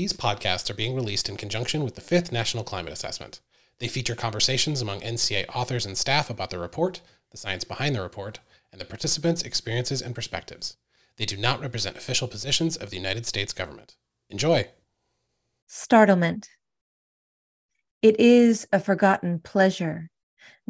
These 0.00 0.14
podcasts 0.14 0.70
are 0.70 0.74
being 0.74 0.94
released 0.94 1.28
in 1.28 1.36
conjunction 1.36 1.84
with 1.84 1.94
the 1.94 2.00
fifth 2.00 2.32
National 2.32 2.64
Climate 2.64 2.94
Assessment. 2.94 3.40
They 3.80 3.86
feature 3.86 4.14
conversations 4.14 4.80
among 4.80 5.02
NCA 5.02 5.54
authors 5.54 5.84
and 5.84 5.98
staff 5.98 6.30
about 6.30 6.48
the 6.48 6.58
report, 6.58 7.02
the 7.32 7.36
science 7.36 7.64
behind 7.64 7.94
the 7.94 8.00
report, 8.00 8.38
and 8.72 8.80
the 8.80 8.86
participants' 8.86 9.42
experiences 9.42 10.00
and 10.00 10.14
perspectives. 10.14 10.78
They 11.18 11.26
do 11.26 11.36
not 11.36 11.60
represent 11.60 11.98
official 11.98 12.28
positions 12.28 12.78
of 12.78 12.88
the 12.88 12.96
United 12.96 13.26
States 13.26 13.52
government. 13.52 13.96
Enjoy! 14.30 14.68
Startlement. 15.66 16.48
It 18.00 18.18
is 18.18 18.66
a 18.72 18.80
forgotten 18.80 19.38
pleasure 19.38 20.09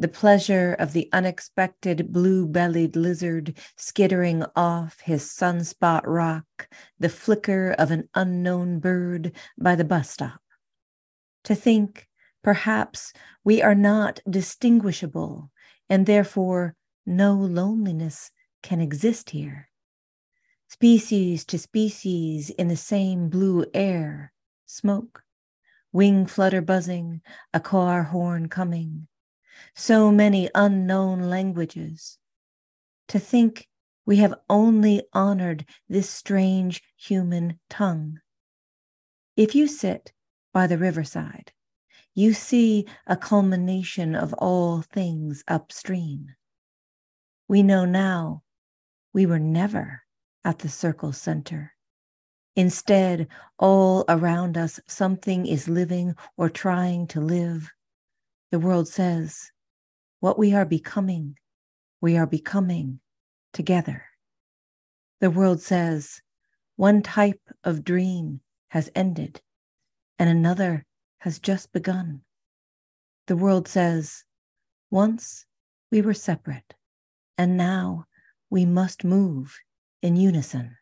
the 0.01 0.07
pleasure 0.07 0.75
of 0.79 0.93
the 0.93 1.07
unexpected 1.13 2.11
blue 2.11 2.47
bellied 2.47 2.95
lizard 2.95 3.55
skittering 3.77 4.43
off 4.55 4.99
his 5.01 5.21
sunspot 5.21 6.01
rock, 6.05 6.67
the 6.99 7.07
flicker 7.07 7.75
of 7.77 7.91
an 7.91 8.09
unknown 8.15 8.79
bird 8.79 9.31
by 9.59 9.75
the 9.75 9.83
bus 9.83 10.09
stop. 10.09 10.41
To 11.43 11.53
think, 11.53 12.07
perhaps, 12.43 13.13
we 13.43 13.61
are 13.61 13.75
not 13.75 14.19
distinguishable, 14.27 15.51
and 15.87 16.07
therefore 16.07 16.75
no 17.05 17.35
loneliness 17.35 18.31
can 18.63 18.81
exist 18.81 19.29
here. 19.29 19.69
Species 20.67 21.45
to 21.45 21.59
species 21.59 22.49
in 22.49 22.69
the 22.69 22.75
same 22.75 23.29
blue 23.29 23.65
air, 23.71 24.33
smoke, 24.65 25.21
wing 25.91 26.25
flutter 26.25 26.61
buzzing, 26.61 27.21
a 27.53 27.59
car 27.59 28.01
horn 28.01 28.49
coming 28.49 29.07
so 29.75 30.11
many 30.11 30.49
unknown 30.55 31.21
languages. 31.23 32.17
To 33.09 33.19
think 33.19 33.67
we 34.05 34.17
have 34.17 34.33
only 34.49 35.03
honored 35.13 35.65
this 35.87 36.09
strange 36.09 36.81
human 36.97 37.59
tongue. 37.69 38.19
If 39.37 39.55
you 39.55 39.67
sit 39.67 40.11
by 40.53 40.67
the 40.67 40.77
riverside, 40.77 41.51
you 42.13 42.33
see 42.33 42.85
a 43.07 43.15
culmination 43.15 44.15
of 44.15 44.33
all 44.33 44.81
things 44.81 45.43
upstream. 45.47 46.35
We 47.47 47.63
know 47.63 47.85
now 47.85 48.43
we 49.13 49.25
were 49.25 49.39
never 49.39 50.03
at 50.43 50.59
the 50.59 50.69
circle 50.69 51.13
center. 51.13 51.73
Instead, 52.55 53.27
all 53.57 54.03
around 54.09 54.57
us, 54.57 54.79
something 54.87 55.45
is 55.45 55.69
living 55.69 56.15
or 56.35 56.49
trying 56.49 57.07
to 57.07 57.21
live. 57.21 57.71
The 58.51 58.59
world 58.59 58.89
says, 58.89 59.51
what 60.21 60.37
we 60.37 60.53
are 60.53 60.65
becoming, 60.65 61.35
we 61.99 62.15
are 62.15 62.27
becoming 62.27 62.99
together. 63.53 64.05
The 65.19 65.31
world 65.31 65.63
says, 65.63 66.21
one 66.75 67.01
type 67.01 67.41
of 67.63 67.83
dream 67.83 68.41
has 68.67 68.91
ended 68.93 69.41
and 70.19 70.29
another 70.29 70.85
has 71.21 71.39
just 71.39 71.73
begun. 71.73 72.21
The 73.25 73.35
world 73.35 73.67
says, 73.67 74.23
once 74.91 75.47
we 75.91 76.03
were 76.03 76.13
separate 76.13 76.75
and 77.35 77.57
now 77.57 78.05
we 78.51 78.63
must 78.63 79.03
move 79.03 79.57
in 80.03 80.15
unison. 80.17 80.77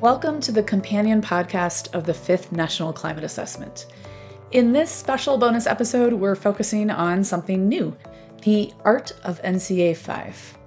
Welcome 0.00 0.40
to 0.40 0.50
the 0.50 0.64
companion 0.66 1.22
podcast 1.22 1.94
of 1.94 2.04
the 2.04 2.14
Fifth 2.14 2.50
National 2.50 2.92
Climate 2.92 3.22
Assessment. 3.22 3.86
In 4.54 4.70
this 4.70 4.88
special 4.88 5.36
bonus 5.36 5.66
episode, 5.66 6.12
we're 6.12 6.36
focusing 6.36 6.88
on 6.88 7.24
something 7.24 7.68
new 7.68 7.92
the 8.44 8.72
art 8.84 9.10
of 9.24 9.42
NCA 9.42 9.96
5. 9.96 10.58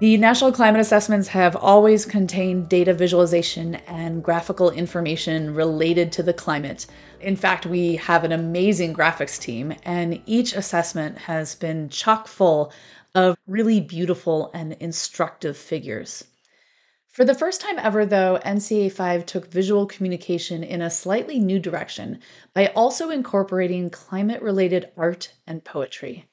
The 0.00 0.16
National 0.16 0.50
Climate 0.50 0.80
Assessments 0.80 1.28
have 1.28 1.54
always 1.54 2.04
contained 2.04 2.68
data 2.68 2.92
visualization 2.92 3.76
and 3.86 4.24
graphical 4.24 4.70
information 4.70 5.54
related 5.54 6.10
to 6.12 6.24
the 6.24 6.32
climate. 6.32 6.86
In 7.20 7.36
fact, 7.36 7.64
we 7.64 7.94
have 7.94 8.24
an 8.24 8.32
amazing 8.32 8.92
graphics 8.92 9.40
team, 9.40 9.72
and 9.84 10.20
each 10.26 10.52
assessment 10.52 11.16
has 11.18 11.54
been 11.54 11.88
chock 11.90 12.26
full 12.26 12.72
of 13.14 13.38
really 13.46 13.80
beautiful 13.80 14.50
and 14.52 14.72
instructive 14.80 15.56
figures. 15.56 16.24
For 17.18 17.24
the 17.24 17.34
first 17.34 17.60
time 17.60 17.80
ever, 17.80 18.06
though, 18.06 18.38
NCA 18.44 18.92
5 18.92 19.26
took 19.26 19.50
visual 19.50 19.86
communication 19.86 20.62
in 20.62 20.80
a 20.80 20.88
slightly 20.88 21.40
new 21.40 21.58
direction 21.58 22.20
by 22.54 22.68
also 22.76 23.10
incorporating 23.10 23.90
climate 23.90 24.40
related 24.40 24.92
art 24.96 25.32
and 25.44 25.64
poetry. 25.64 26.28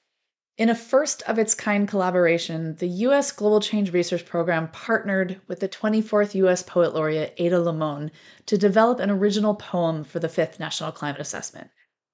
In 0.59 0.69
a 0.69 0.75
first 0.75 1.23
of 1.23 1.40
its 1.40 1.56
kind 1.56 1.88
collaboration, 1.88 2.75
the 2.75 2.88
U.S. 2.88 3.31
Global 3.31 3.62
Change 3.62 3.94
Research 3.94 4.28
Program 4.28 4.68
partnered 4.68 5.41
with 5.47 5.59
the 5.59 5.68
24th 5.68 6.35
U.S. 6.35 6.62
Poet 6.62 6.94
Laureate 6.94 7.34
Ada 7.38 7.56
Limón 7.56 8.12
to 8.46 8.56
develop 8.56 9.00
an 9.00 9.09
original 9.09 9.56
poem 9.56 10.03
for 10.03 10.19
the 10.19 10.29
5th 10.29 10.59
National 10.59 10.91
Climate 10.91 11.19
Assessment. 11.19 11.72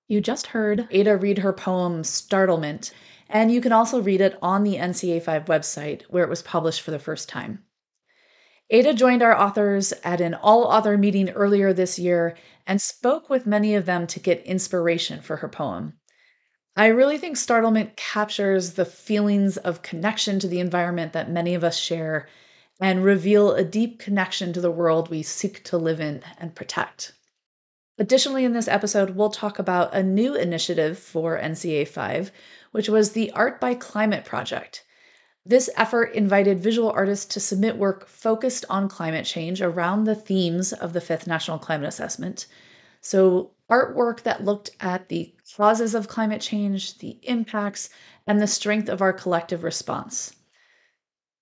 You 0.07 0.21
just 0.21 0.47
heard 0.47 0.87
Ada 0.91 1.17
read 1.17 1.39
her 1.39 1.51
poem 1.51 2.05
Startlement, 2.05 2.93
and 3.27 3.51
you 3.51 3.59
can 3.59 3.73
also 3.73 4.01
read 4.01 4.21
it 4.21 4.39
on 4.41 4.63
the 4.63 4.77
NCA 4.77 5.23
5 5.23 5.43
website 5.47 6.03
where 6.03 6.23
it 6.23 6.29
was 6.29 6.41
published 6.41 6.79
for 6.79 6.91
the 6.91 6.99
first 6.99 7.27
time. 7.27 7.65
Ada 8.73 8.93
joined 8.93 9.21
our 9.21 9.37
authors 9.37 9.91
at 10.01 10.21
an 10.21 10.33
all 10.33 10.63
author 10.63 10.97
meeting 10.97 11.29
earlier 11.31 11.73
this 11.73 11.99
year 11.99 12.37
and 12.65 12.81
spoke 12.81 13.29
with 13.29 13.45
many 13.45 13.75
of 13.75 13.85
them 13.85 14.07
to 14.07 14.19
get 14.19 14.45
inspiration 14.45 15.21
for 15.21 15.35
her 15.37 15.49
poem. 15.49 15.99
I 16.77 16.87
really 16.87 17.17
think 17.17 17.35
Startlement 17.35 17.97
captures 17.97 18.73
the 18.73 18.85
feelings 18.85 19.57
of 19.57 19.81
connection 19.81 20.39
to 20.39 20.47
the 20.47 20.61
environment 20.61 21.11
that 21.11 21.29
many 21.29 21.53
of 21.53 21.65
us 21.65 21.77
share 21.77 22.29
and 22.79 23.03
reveal 23.03 23.51
a 23.51 23.65
deep 23.65 23.99
connection 23.99 24.53
to 24.53 24.61
the 24.61 24.71
world 24.71 25.09
we 25.09 25.21
seek 25.21 25.65
to 25.65 25.77
live 25.77 25.99
in 25.99 26.23
and 26.39 26.55
protect. 26.55 27.11
Additionally, 27.97 28.45
in 28.45 28.53
this 28.53 28.69
episode, 28.69 29.11
we'll 29.11 29.29
talk 29.29 29.59
about 29.59 29.93
a 29.93 30.01
new 30.01 30.33
initiative 30.33 30.97
for 30.97 31.37
NCA 31.37 31.89
5, 31.89 32.31
which 32.71 32.87
was 32.87 33.11
the 33.11 33.31
Art 33.31 33.59
by 33.59 33.75
Climate 33.75 34.23
project. 34.23 34.85
This 35.43 35.71
effort 35.75 36.13
invited 36.13 36.59
visual 36.59 36.91
artists 36.91 37.25
to 37.33 37.39
submit 37.39 37.77
work 37.77 38.07
focused 38.07 38.63
on 38.69 38.87
climate 38.87 39.25
change 39.25 39.59
around 39.59 40.03
the 40.03 40.13
themes 40.13 40.71
of 40.71 40.93
the 40.93 41.01
fifth 41.01 41.25
National 41.25 41.57
Climate 41.57 41.87
Assessment. 41.87 42.45
So, 43.01 43.51
artwork 43.67 44.21
that 44.21 44.45
looked 44.45 44.69
at 44.79 45.09
the 45.09 45.33
causes 45.55 45.95
of 45.95 46.07
climate 46.07 46.41
change, 46.41 46.99
the 46.99 47.17
impacts, 47.23 47.89
and 48.27 48.39
the 48.39 48.45
strength 48.45 48.87
of 48.87 49.01
our 49.01 49.13
collective 49.13 49.63
response. 49.63 50.35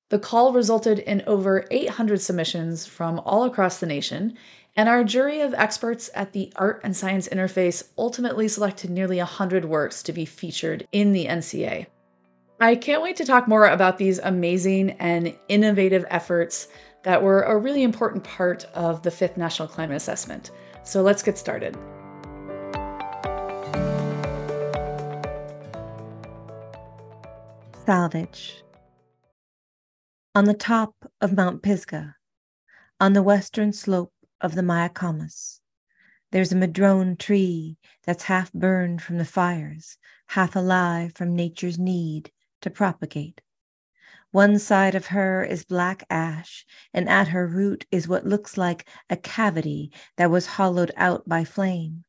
The 0.07 0.19
call 0.19 0.53
resulted 0.53 0.99
in 0.99 1.21
over 1.27 1.67
800 1.69 2.21
submissions 2.21 2.85
from 2.85 3.19
all 3.19 3.43
across 3.43 3.79
the 3.79 3.85
nation, 3.85 4.37
and 4.77 4.87
our 4.87 5.03
jury 5.03 5.41
of 5.41 5.53
experts 5.55 6.09
at 6.15 6.31
the 6.31 6.53
Art 6.55 6.79
and 6.85 6.95
Science 6.95 7.27
Interface 7.27 7.89
ultimately 7.97 8.47
selected 8.47 8.89
nearly 8.89 9.17
100 9.17 9.65
works 9.65 10.01
to 10.03 10.13
be 10.13 10.23
featured 10.23 10.87
in 10.93 11.11
the 11.11 11.25
NCA. 11.25 11.87
I 12.61 12.75
can't 12.75 13.01
wait 13.01 13.15
to 13.15 13.25
talk 13.25 13.47
more 13.47 13.67
about 13.67 13.97
these 13.97 14.19
amazing 14.19 14.89
and 14.99 15.33
innovative 15.47 16.05
efforts 16.09 16.67
that 17.03 17.23
were 17.23 17.43
a 17.43 17.55
really 17.55 17.83
important 17.83 18.25
part 18.25 18.65
of 18.73 19.01
the 19.01 19.11
fifth 19.11 19.37
National 19.37 19.65
Climate 19.65 19.95
Assessment. 19.95 20.51
So 20.83 21.01
let's 21.01 21.23
get 21.23 21.37
started. 21.37 21.77
Salvage. 27.85 28.61
On 30.35 30.43
the 30.43 30.53
top 30.53 30.93
of 31.21 31.37
Mount 31.37 31.63
Pisgah, 31.63 32.17
on 32.99 33.13
the 33.13 33.23
western 33.23 33.71
slope 33.71 34.11
of 34.41 34.55
the 34.55 34.63
Mayacamas, 34.63 35.61
there's 36.33 36.51
a 36.51 36.57
madrone 36.57 37.15
tree 37.15 37.77
that's 38.05 38.23
half 38.23 38.51
burned 38.51 39.01
from 39.01 39.17
the 39.17 39.23
fires, 39.23 39.97
half 40.27 40.57
alive 40.57 41.13
from 41.15 41.37
nature's 41.37 41.79
need 41.79 42.31
to 42.61 42.69
propagate. 42.69 43.41
One 44.31 44.59
side 44.59 44.93
of 44.93 45.07
her 45.07 45.43
is 45.43 45.65
black 45.65 46.03
ash, 46.09 46.65
and 46.93 47.09
at 47.09 47.29
her 47.29 47.47
root 47.47 47.87
is 47.91 48.07
what 48.07 48.27
looks 48.27 48.57
like 48.57 48.87
a 49.09 49.17
cavity 49.17 49.91
that 50.17 50.29
was 50.29 50.45
hollowed 50.45 50.91
out 50.95 51.27
by 51.27 51.43
flame. 51.43 52.03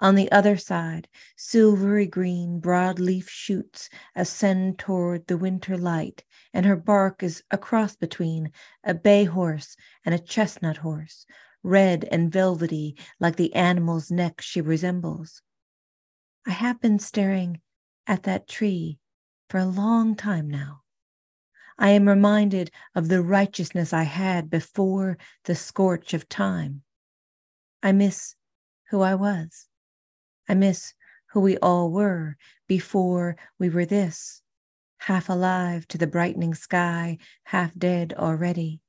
On 0.00 0.14
the 0.14 0.30
other 0.30 0.56
side, 0.56 1.08
silvery 1.36 2.06
green 2.06 2.60
broadleaf 2.60 3.28
shoots 3.28 3.88
ascend 4.14 4.78
toward 4.78 5.26
the 5.26 5.38
winter 5.38 5.76
light, 5.76 6.22
and 6.52 6.66
her 6.66 6.76
bark 6.76 7.22
is 7.22 7.42
a 7.50 7.58
cross 7.58 7.96
between 7.96 8.52
a 8.84 8.94
bay 8.94 9.24
horse 9.24 9.74
and 10.04 10.14
a 10.14 10.18
chestnut 10.18 10.76
horse, 10.76 11.26
red 11.62 12.06
and 12.12 12.30
velvety 12.30 12.94
like 13.18 13.36
the 13.36 13.54
animal's 13.54 14.10
neck 14.10 14.40
she 14.40 14.60
resembles. 14.60 15.42
I 16.46 16.50
have 16.50 16.80
been 16.80 16.98
staring 16.98 17.60
at 18.06 18.22
that 18.22 18.46
tree 18.46 19.00
for 19.48 19.58
a 19.58 19.66
long 19.66 20.14
time 20.14 20.48
now. 20.48 20.82
I 21.78 21.90
am 21.90 22.08
reminded 22.08 22.70
of 22.94 23.08
the 23.08 23.22
righteousness 23.22 23.92
I 23.92 24.02
had 24.02 24.50
before 24.50 25.16
the 25.44 25.54
scorch 25.54 26.12
of 26.12 26.28
time. 26.28 26.82
I 27.82 27.92
miss 27.92 28.34
who 28.90 29.00
I 29.00 29.14
was. 29.14 29.68
I 30.48 30.54
miss 30.54 30.94
who 31.32 31.40
we 31.40 31.56
all 31.58 31.90
were 31.90 32.36
before 32.66 33.36
we 33.58 33.68
were 33.68 33.86
this, 33.86 34.42
half 34.98 35.28
alive 35.28 35.86
to 35.88 35.98
the 35.98 36.06
brightening 36.06 36.54
sky, 36.54 37.18
half 37.44 37.72
dead 37.78 38.14
already. 38.16 38.80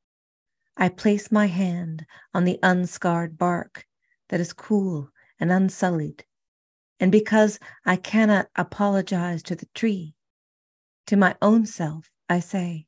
I 0.76 0.90
place 0.90 1.32
my 1.32 1.48
hand 1.48 2.06
on 2.34 2.46
the 2.46 2.58
unscarred 2.64 3.38
bark 3.38 3.86
that 4.30 4.40
is 4.40 4.54
cool 4.54 5.10
and 5.40 5.52
unsullied. 5.52 6.24
And 7.00 7.12
because 7.12 7.60
I 7.86 7.98
cannot 7.98 8.48
apologize 8.56 9.44
to 9.44 9.56
the 9.56 9.68
tree, 9.76 10.16
to 11.10 11.18
my 11.18 11.36
own 11.42 11.66
self, 11.66 12.12
I 12.30 12.40
say, 12.40 12.86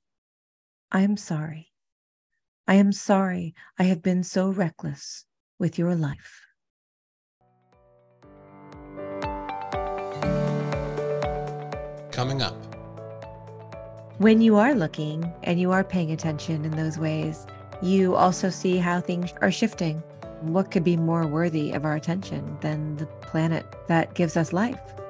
I 0.91 1.01
am 1.01 1.17
sorry. 1.17 1.71
I 2.67 2.75
am 2.75 2.91
sorry 2.91 3.55
I 3.79 3.83
have 3.85 4.03
been 4.03 4.21
so 4.21 4.51
reckless 4.51 5.25
with 5.57 5.79
your 5.79 5.95
life. 5.95 6.45
Coming 12.11 12.43
up. 12.43 12.53
When 14.19 14.39
you 14.39 14.55
are 14.57 14.75
looking 14.75 15.25
and 15.41 15.59
you 15.59 15.71
are 15.71 15.83
paying 15.83 16.11
attention 16.11 16.63
in 16.63 16.75
those 16.75 16.99
ways, 16.99 17.47
you 17.81 18.13
also 18.15 18.51
see 18.51 18.77
how 18.77 19.01
things 19.01 19.33
are 19.41 19.51
shifting. 19.51 19.97
What 20.41 20.69
could 20.69 20.83
be 20.83 20.95
more 20.95 21.25
worthy 21.25 21.71
of 21.71 21.85
our 21.85 21.95
attention 21.95 22.59
than 22.61 22.97
the 22.97 23.07
planet 23.07 23.65
that 23.87 24.13
gives 24.13 24.37
us 24.37 24.53
life? 24.53 25.00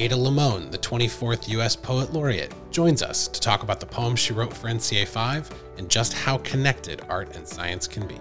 Ada 0.00 0.14
Limón, 0.14 0.70
the 0.70 0.78
24th 0.78 1.46
U.S. 1.48 1.76
Poet 1.76 2.10
Laureate, 2.14 2.54
joins 2.70 3.02
us 3.02 3.28
to 3.28 3.38
talk 3.38 3.62
about 3.62 3.80
the 3.80 3.86
poems 3.86 4.18
she 4.18 4.32
wrote 4.32 4.50
for 4.50 4.68
NCA 4.68 5.06
5 5.06 5.50
and 5.76 5.90
just 5.90 6.14
how 6.14 6.38
connected 6.38 7.02
art 7.10 7.36
and 7.36 7.46
science 7.46 7.86
can 7.86 8.06
be. 8.06 8.18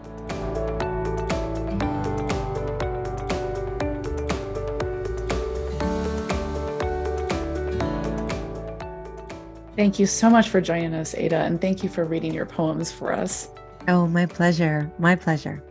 Thank 9.78 10.00
you 10.00 10.06
so 10.06 10.30
much 10.30 10.50
for 10.50 10.60
joining 10.60 10.94
us, 10.94 11.16
Ada, 11.16 11.38
and 11.38 11.62
thank 11.62 11.82
you 11.82 11.88
for 11.88 12.04
reading 12.04 12.34
your 12.34 12.46
poems 12.46 12.92
for 12.92 13.14
us. 13.14 13.48
Oh, 13.88 14.06
my 14.06 14.26
pleasure. 14.26 14.92
My 15.00 15.16
pleasure. 15.16 15.64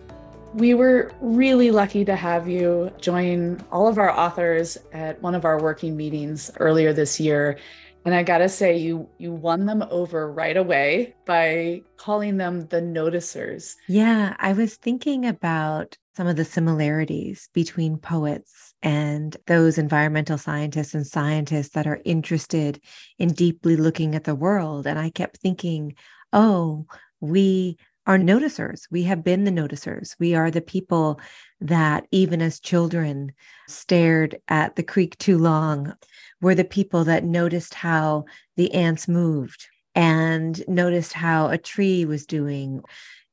We 0.58 0.74
were 0.74 1.12
really 1.20 1.70
lucky 1.70 2.04
to 2.04 2.16
have 2.16 2.48
you 2.48 2.90
join 3.00 3.60
all 3.70 3.86
of 3.86 3.96
our 3.96 4.10
authors 4.10 4.76
at 4.92 5.22
one 5.22 5.36
of 5.36 5.44
our 5.44 5.62
working 5.62 5.96
meetings 5.96 6.50
earlier 6.58 6.92
this 6.92 7.20
year. 7.20 7.58
And 8.04 8.12
I 8.12 8.24
got 8.24 8.38
to 8.38 8.48
say 8.48 8.76
you 8.76 9.08
you 9.18 9.32
won 9.32 9.66
them 9.66 9.84
over 9.88 10.32
right 10.32 10.56
away 10.56 11.14
by 11.26 11.82
calling 11.96 12.38
them 12.38 12.66
the 12.66 12.80
noticers. 12.80 13.76
Yeah, 13.86 14.34
I 14.40 14.52
was 14.52 14.74
thinking 14.74 15.26
about 15.26 15.96
some 16.16 16.26
of 16.26 16.34
the 16.34 16.44
similarities 16.44 17.48
between 17.52 17.96
poets 17.96 18.74
and 18.82 19.36
those 19.46 19.78
environmental 19.78 20.38
scientists 20.38 20.92
and 20.92 21.06
scientists 21.06 21.70
that 21.70 21.86
are 21.86 22.00
interested 22.04 22.80
in 23.20 23.28
deeply 23.32 23.76
looking 23.76 24.16
at 24.16 24.24
the 24.24 24.34
world 24.34 24.88
and 24.88 24.98
I 24.98 25.10
kept 25.10 25.36
thinking, 25.36 25.94
"Oh, 26.32 26.86
we 27.20 27.78
are 28.08 28.18
noticers. 28.18 28.88
We 28.90 29.02
have 29.04 29.22
been 29.22 29.44
the 29.44 29.50
noticers. 29.50 30.16
We 30.18 30.34
are 30.34 30.50
the 30.50 30.62
people 30.62 31.20
that, 31.60 32.06
even 32.10 32.40
as 32.40 32.58
children, 32.58 33.32
stared 33.68 34.40
at 34.48 34.76
the 34.76 34.82
creek 34.82 35.18
too 35.18 35.36
long. 35.36 35.92
We're 36.40 36.54
the 36.54 36.64
people 36.64 37.04
that 37.04 37.22
noticed 37.22 37.74
how 37.74 38.24
the 38.56 38.72
ants 38.72 39.08
moved 39.08 39.68
and 39.94 40.66
noticed 40.66 41.12
how 41.12 41.48
a 41.48 41.58
tree 41.58 42.06
was 42.06 42.24
doing. 42.24 42.80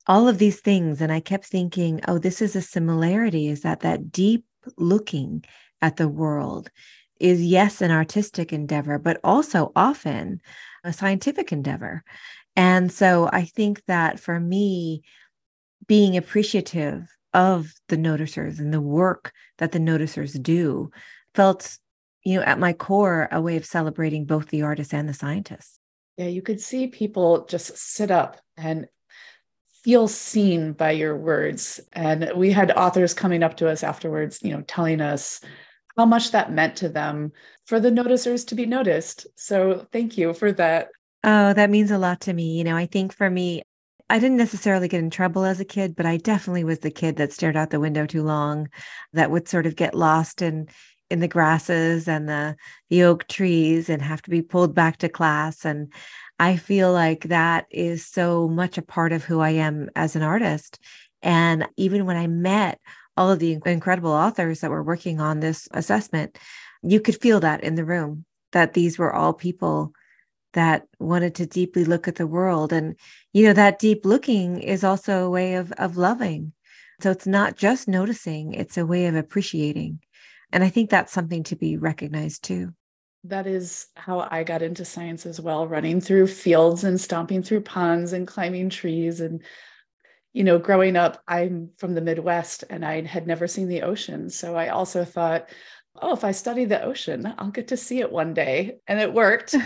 All 0.07 0.27
of 0.27 0.39
these 0.39 0.59
things. 0.59 0.99
And 0.99 1.11
I 1.11 1.21
kept 1.21 1.45
thinking, 1.45 2.01
oh, 2.09 2.17
this 2.17 2.41
is 2.41 2.53
a 2.55 2.61
similarity 2.61 3.47
is 3.47 3.61
that 3.61 3.79
that 3.79 4.11
deep 4.11 4.43
looking 4.77 5.45
at 5.81 5.95
the 5.95 6.09
world 6.09 6.69
is, 7.17 7.41
yes, 7.41 7.81
an 7.81 7.91
artistic 7.91 8.51
endeavor, 8.51 8.99
but 8.99 9.21
also 9.23 9.71
often 9.73 10.41
a 10.83 10.91
scientific 10.91 11.53
endeavor. 11.53 12.03
And 12.55 12.91
so 12.91 13.29
I 13.31 13.43
think 13.43 13.83
that 13.87 14.19
for 14.19 14.39
me, 14.39 15.03
being 15.87 16.17
appreciative 16.17 17.07
of 17.33 17.73
the 17.89 17.97
noticers 17.97 18.59
and 18.59 18.73
the 18.73 18.81
work 18.81 19.33
that 19.57 19.71
the 19.71 19.79
noticers 19.79 20.41
do 20.41 20.89
felt, 21.33 21.77
you 22.23 22.39
know, 22.39 22.45
at 22.45 22.59
my 22.59 22.73
core, 22.73 23.27
a 23.31 23.41
way 23.41 23.57
of 23.57 23.65
celebrating 23.65 24.25
both 24.25 24.47
the 24.47 24.63
artists 24.63 24.93
and 24.93 25.07
the 25.07 25.13
scientists. 25.13 25.79
Yeah, 26.17 26.27
you 26.27 26.41
could 26.41 26.61
see 26.61 26.87
people 26.87 27.45
just 27.45 27.77
sit 27.77 28.09
up 28.09 28.39
and 28.55 28.87
feel 29.83 30.07
seen 30.07 30.71
by 30.73 30.91
your 30.91 31.15
words. 31.15 31.79
And 31.93 32.31
we 32.35 32.51
had 32.51 32.71
authors 32.71 33.13
coming 33.13 33.43
up 33.43 33.57
to 33.57 33.69
us 33.69 33.83
afterwards, 33.83 34.39
you 34.41 34.51
know, 34.51 34.61
telling 34.61 35.01
us 35.01 35.41
how 35.97 36.05
much 36.05 36.31
that 36.31 36.51
meant 36.51 36.77
to 36.77 36.89
them 36.89 37.33
for 37.65 37.79
the 37.79 37.91
noticers 37.91 38.47
to 38.47 38.55
be 38.55 38.65
noticed. 38.65 39.27
So 39.35 39.85
thank 39.91 40.17
you 40.17 40.33
for 40.33 40.51
that 40.53 40.87
Oh, 41.25 41.53
that 41.53 41.71
means 41.71 41.91
a 41.91 41.97
lot 41.97 42.21
to 42.21 42.33
me. 42.33 42.57
You 42.57 42.63
know, 42.63 42.77
I 42.77 42.85
think 42.85 43.13
for 43.13 43.29
me, 43.29 43.63
I 44.09 44.19
didn't 44.19 44.37
necessarily 44.37 44.87
get 44.87 44.99
in 45.03 45.09
trouble 45.09 45.43
as 45.45 45.59
a 45.59 45.65
kid, 45.65 45.95
but 45.95 46.05
I 46.05 46.17
definitely 46.17 46.63
was 46.63 46.79
the 46.79 46.91
kid 46.91 47.17
that 47.17 47.33
stared 47.33 47.57
out 47.57 47.71
the 47.71 47.79
window 47.81 48.05
too 48.05 48.23
long, 48.23 48.69
that 49.13 49.31
would 49.31 49.47
sort 49.47 49.65
of 49.65 49.75
get 49.75 49.95
lost 49.95 50.41
in 50.41 50.67
in 51.11 51.19
the 51.19 51.27
grasses 51.27 52.07
and 52.07 52.27
the 52.29 52.55
the 52.89 53.03
oak 53.03 53.27
trees 53.27 53.89
and 53.89 54.01
have 54.01 54.21
to 54.23 54.29
be 54.31 54.41
pulled 54.41 54.73
back 54.75 54.97
to 54.97 55.09
class 55.09 55.65
and 55.65 55.93
I 56.39 56.57
feel 56.57 56.91
like 56.93 57.25
that 57.25 57.65
is 57.71 58.05
so 58.07 58.47
much 58.49 58.77
a 58.77 58.83
part 58.83 59.13
of 59.13 59.23
who 59.25 59.39
I 59.39 59.51
am 59.51 59.89
as 59.95 60.15
an 60.17 60.23
artist. 60.23 60.79
And 61.23 61.67
even 61.77 62.05
when 62.05 62.17
I 62.17 62.27
met 62.27 62.79
all 63.17 63.31
of 63.31 63.39
the 63.39 63.57
incredible 63.65 64.11
authors 64.11 64.59
that 64.61 64.71
were 64.71 64.83
working 64.83 65.21
on 65.21 65.39
this 65.41 65.67
assessment, 65.71 66.37
you 66.83 66.99
could 67.01 67.21
feel 67.21 67.39
that 67.41 67.63
in 67.63 67.75
the 67.75 67.85
room 67.85 68.25
that 68.51 68.73
these 68.73 68.97
were 68.99 69.13
all 69.13 69.33
people 69.33 69.93
that 70.55 70.87
wanted 70.99 71.35
to 71.35 71.45
deeply 71.45 71.85
look 71.85 72.07
at 72.07 72.15
the 72.15 72.27
world. 72.27 72.73
And 72.73 72.95
you 73.31 73.45
know 73.45 73.53
that 73.53 73.79
deep 73.79 74.05
looking 74.05 74.59
is 74.59 74.83
also 74.83 75.25
a 75.25 75.29
way 75.29 75.55
of 75.55 75.71
of 75.73 75.95
loving. 75.95 76.53
So 77.01 77.11
it's 77.11 77.27
not 77.27 77.55
just 77.57 77.87
noticing 77.87 78.53
it's 78.53 78.77
a 78.77 78.85
way 78.85 79.05
of 79.05 79.15
appreciating. 79.15 79.99
And 80.51 80.63
i 80.63 80.69
think 80.69 80.89
that's 80.89 81.13
something 81.13 81.43
to 81.43 81.55
be 81.55 81.77
recognized 81.77 82.43
too. 82.43 82.73
That 83.25 83.47
is 83.47 83.87
how 83.95 84.27
i 84.31 84.43
got 84.43 84.61
into 84.61 84.85
science 84.85 85.25
as 85.25 85.39
well 85.39 85.67
running 85.67 86.01
through 86.01 86.27
fields 86.27 86.83
and 86.83 86.99
stomping 86.99 87.43
through 87.43 87.61
ponds 87.61 88.13
and 88.13 88.27
climbing 88.27 88.69
trees 88.69 89.19
and 89.19 89.41
you 90.33 90.43
know 90.43 90.59
growing 90.59 90.95
up 90.95 91.23
i'm 91.27 91.71
from 91.77 91.95
the 91.95 92.01
midwest 92.01 92.63
and 92.69 92.85
i 92.85 93.01
had 93.01 93.27
never 93.27 93.47
seen 93.47 93.67
the 93.67 93.81
ocean. 93.81 94.29
So 94.29 94.55
i 94.55 94.69
also 94.69 95.03
thought 95.03 95.49
oh, 96.01 96.13
if 96.13 96.23
I 96.23 96.31
study 96.31 96.65
the 96.65 96.81
ocean, 96.83 97.33
I'll 97.37 97.51
get 97.51 97.69
to 97.69 97.77
see 97.77 97.99
it 97.99 98.11
one 98.11 98.33
day. 98.33 98.77
And 98.87 98.99
it 98.99 99.13
worked. 99.13 99.55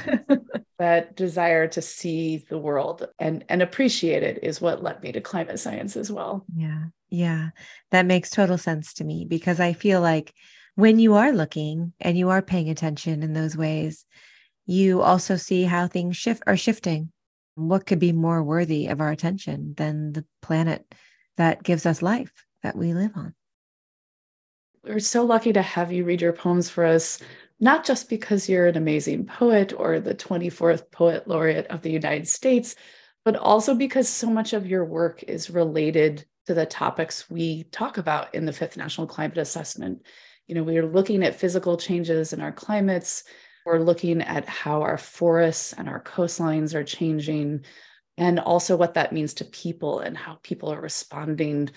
that 0.79 1.15
desire 1.17 1.67
to 1.67 1.81
see 1.81 2.45
the 2.49 2.57
world 2.57 3.05
and, 3.19 3.43
and 3.49 3.61
appreciate 3.61 4.23
it 4.23 4.39
is 4.43 4.61
what 4.61 4.81
led 4.81 5.03
me 5.03 5.11
to 5.11 5.19
climate 5.19 5.59
science 5.59 5.97
as 5.97 6.09
well. 6.09 6.45
Yeah. 6.55 6.85
Yeah. 7.09 7.49
That 7.91 8.05
makes 8.05 8.29
total 8.29 8.57
sense 8.57 8.93
to 8.95 9.03
me 9.03 9.25
because 9.25 9.59
I 9.59 9.73
feel 9.73 9.99
like 9.99 10.33
when 10.75 10.97
you 10.97 11.15
are 11.15 11.33
looking 11.33 11.91
and 11.99 12.17
you 12.17 12.29
are 12.29 12.41
paying 12.41 12.69
attention 12.69 13.23
in 13.23 13.33
those 13.33 13.57
ways, 13.57 14.05
you 14.65 15.01
also 15.01 15.35
see 15.35 15.63
how 15.63 15.87
things 15.87 16.15
shift 16.15 16.43
are 16.47 16.55
shifting. 16.55 17.11
What 17.55 17.85
could 17.85 17.99
be 17.99 18.13
more 18.13 18.41
worthy 18.41 18.87
of 18.87 19.01
our 19.01 19.11
attention 19.11 19.73
than 19.75 20.13
the 20.13 20.25
planet 20.41 20.85
that 21.35 21.61
gives 21.61 21.85
us 21.85 22.01
life 22.01 22.31
that 22.63 22.77
we 22.77 22.93
live 22.93 23.11
on? 23.15 23.35
We're 24.89 24.99
so 24.99 25.23
lucky 25.23 25.53
to 25.53 25.61
have 25.61 25.91
you 25.91 26.03
read 26.03 26.19
your 26.19 26.33
poems 26.33 26.67
for 26.67 26.83
us, 26.83 27.19
not 27.59 27.85
just 27.85 28.09
because 28.09 28.49
you're 28.49 28.65
an 28.67 28.75
amazing 28.75 29.23
poet 29.25 29.71
or 29.77 29.99
the 29.99 30.15
24th 30.15 30.89
Poet 30.91 31.27
Laureate 31.27 31.67
of 31.67 31.83
the 31.83 31.91
United 31.91 32.27
States, 32.27 32.75
but 33.23 33.35
also 33.35 33.75
because 33.75 34.09
so 34.09 34.27
much 34.31 34.53
of 34.53 34.65
your 34.65 34.83
work 34.83 35.21
is 35.23 35.51
related 35.51 36.25
to 36.47 36.55
the 36.55 36.65
topics 36.65 37.29
we 37.29 37.65
talk 37.65 37.99
about 37.99 38.33
in 38.33 38.45
the 38.45 38.53
Fifth 38.53 38.77
National 38.77 39.05
Climate 39.05 39.37
Assessment. 39.37 40.01
You 40.47 40.55
know, 40.55 40.63
we 40.63 40.79
are 40.79 40.87
looking 40.87 41.23
at 41.23 41.35
physical 41.35 41.77
changes 41.77 42.33
in 42.33 42.41
our 42.41 42.51
climates. 42.51 43.23
We're 43.67 43.79
looking 43.79 44.23
at 44.23 44.47
how 44.47 44.81
our 44.81 44.97
forests 44.97 45.73
and 45.73 45.87
our 45.87 46.01
coastlines 46.01 46.73
are 46.73 46.83
changing, 46.83 47.63
and 48.17 48.39
also 48.39 48.75
what 48.75 48.95
that 48.95 49.13
means 49.13 49.35
to 49.35 49.45
people 49.45 49.99
and 49.99 50.17
how 50.17 50.39
people 50.41 50.73
are 50.73 50.81
responding 50.81 51.69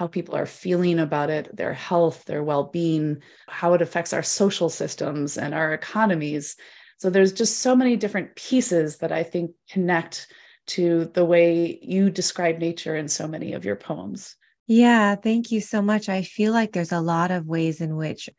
how 0.00 0.06
people 0.06 0.34
are 0.34 0.46
feeling 0.46 0.98
about 0.98 1.28
it, 1.28 1.54
their 1.54 1.74
health, 1.74 2.24
their 2.24 2.42
well 2.42 2.64
being, 2.64 3.22
how 3.48 3.74
it 3.74 3.82
affects 3.82 4.14
our 4.14 4.22
social 4.22 4.70
systems 4.70 5.36
and 5.36 5.52
our 5.52 5.74
economies. 5.74 6.56
So 6.96 7.10
there's 7.10 7.34
just 7.34 7.58
so 7.58 7.76
many 7.76 7.96
different 7.96 8.34
pieces 8.34 8.96
that 8.98 9.12
I 9.12 9.22
think 9.22 9.50
connect 9.68 10.28
to 10.68 11.10
the 11.12 11.26
way 11.26 11.78
you 11.82 12.08
describe 12.08 12.56
nature 12.56 12.96
in 12.96 13.08
so 13.08 13.28
many 13.28 13.52
of 13.52 13.66
your 13.66 13.76
poems. 13.76 14.36
Yeah, 14.66 15.16
thank 15.16 15.52
you 15.52 15.60
so 15.60 15.82
much. 15.82 16.08
I 16.08 16.22
feel 16.22 16.54
like 16.54 16.72
there's 16.72 16.92
a 16.92 17.00
lot 17.02 17.30
of 17.30 17.44
ways 17.46 17.82
in 17.82 17.94
which 17.94 18.30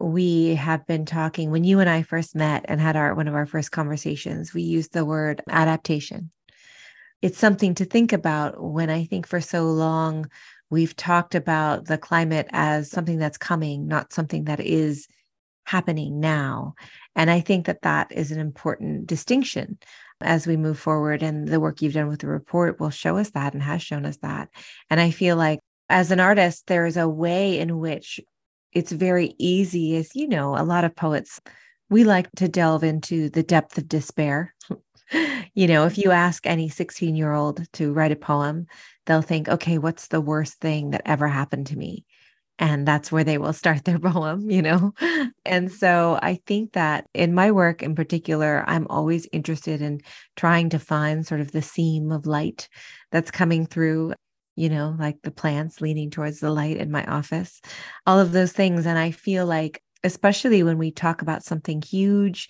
we 0.00 0.54
have 0.54 0.86
been 0.86 1.04
talking 1.04 1.50
when 1.50 1.64
you 1.64 1.80
and 1.80 1.90
I 1.90 2.02
first 2.02 2.34
met 2.34 2.64
and 2.66 2.80
had 2.80 2.96
our 2.96 3.14
one 3.14 3.28
of 3.28 3.34
our 3.34 3.44
first 3.44 3.72
conversations 3.72 4.54
we 4.54 4.62
used 4.62 4.94
the 4.94 5.04
word 5.04 5.42
adaptation 5.50 6.30
it's 7.20 7.38
something 7.38 7.74
to 7.74 7.84
think 7.84 8.12
about 8.12 8.62
when 8.62 8.90
i 8.90 9.04
think 9.04 9.26
for 9.26 9.40
so 9.40 9.64
long 9.64 10.30
We've 10.70 10.94
talked 10.94 11.34
about 11.34 11.86
the 11.86 11.98
climate 11.98 12.46
as 12.50 12.90
something 12.90 13.18
that's 13.18 13.38
coming, 13.38 13.86
not 13.86 14.12
something 14.12 14.44
that 14.44 14.60
is 14.60 15.06
happening 15.64 16.20
now. 16.20 16.74
And 17.14 17.30
I 17.30 17.40
think 17.40 17.66
that 17.66 17.82
that 17.82 18.12
is 18.12 18.30
an 18.30 18.40
important 18.40 19.06
distinction. 19.06 19.78
as 20.20 20.46
we 20.46 20.56
move 20.56 20.78
forward. 20.78 21.22
And 21.22 21.48
the 21.48 21.60
work 21.60 21.82
you've 21.82 21.94
done 21.94 22.08
with 22.08 22.20
the 22.20 22.26
report 22.26 22.80
will 22.80 22.90
show 22.90 23.16
us 23.18 23.30
that 23.30 23.54
and 23.54 23.62
has 23.62 23.82
shown 23.82 24.04
us 24.04 24.16
that. 24.18 24.48
And 24.90 25.00
I 25.00 25.10
feel 25.10 25.36
like 25.36 25.60
as 25.88 26.10
an 26.10 26.20
artist, 26.20 26.66
there 26.66 26.86
is 26.86 26.96
a 26.96 27.08
way 27.08 27.58
in 27.58 27.78
which 27.78 28.20
it's 28.72 28.92
very 28.92 29.34
easy, 29.38 29.96
as 29.96 30.14
you 30.14 30.28
know, 30.28 30.56
a 30.56 30.64
lot 30.64 30.84
of 30.84 30.94
poets, 30.94 31.40
we 31.88 32.04
like 32.04 32.30
to 32.32 32.48
delve 32.48 32.84
into 32.84 33.30
the 33.30 33.42
depth 33.42 33.78
of 33.78 33.88
despair. 33.88 34.54
You 35.54 35.66
know, 35.66 35.86
if 35.86 35.98
you 35.98 36.10
ask 36.10 36.46
any 36.46 36.68
16 36.68 37.14
year 37.16 37.32
old 37.32 37.66
to 37.74 37.92
write 37.92 38.12
a 38.12 38.16
poem, 38.16 38.66
they'll 39.06 39.22
think, 39.22 39.48
okay, 39.48 39.78
what's 39.78 40.08
the 40.08 40.20
worst 40.20 40.60
thing 40.60 40.90
that 40.90 41.02
ever 41.06 41.28
happened 41.28 41.68
to 41.68 41.78
me? 41.78 42.04
and 42.58 42.86
that's 42.86 43.12
where 43.12 43.24
they 43.24 43.38
will 43.38 43.52
start 43.52 43.84
their 43.84 43.98
poem 44.10 44.50
you 44.50 44.62
know 44.62 44.92
and 45.44 45.70
so 45.70 46.18
i 46.22 46.38
think 46.46 46.72
that 46.72 47.06
in 47.14 47.34
my 47.34 47.50
work 47.50 47.82
in 47.82 47.94
particular 47.94 48.64
i'm 48.66 48.86
always 48.88 49.28
interested 49.32 49.80
in 49.80 50.00
trying 50.36 50.68
to 50.68 50.78
find 50.78 51.26
sort 51.26 51.40
of 51.40 51.52
the 51.52 51.62
seam 51.62 52.10
of 52.12 52.26
light 52.26 52.68
that's 53.10 53.30
coming 53.30 53.66
through 53.66 54.12
you 54.56 54.68
know 54.68 54.96
like 54.98 55.20
the 55.22 55.30
plants 55.30 55.80
leaning 55.80 56.10
towards 56.10 56.40
the 56.40 56.50
light 56.50 56.76
in 56.76 56.90
my 56.90 57.04
office 57.04 57.60
all 58.06 58.18
of 58.18 58.32
those 58.32 58.52
things 58.52 58.86
and 58.86 58.98
i 58.98 59.10
feel 59.10 59.46
like 59.46 59.82
especially 60.04 60.62
when 60.62 60.78
we 60.78 60.90
talk 60.90 61.22
about 61.22 61.44
something 61.44 61.82
huge 61.82 62.48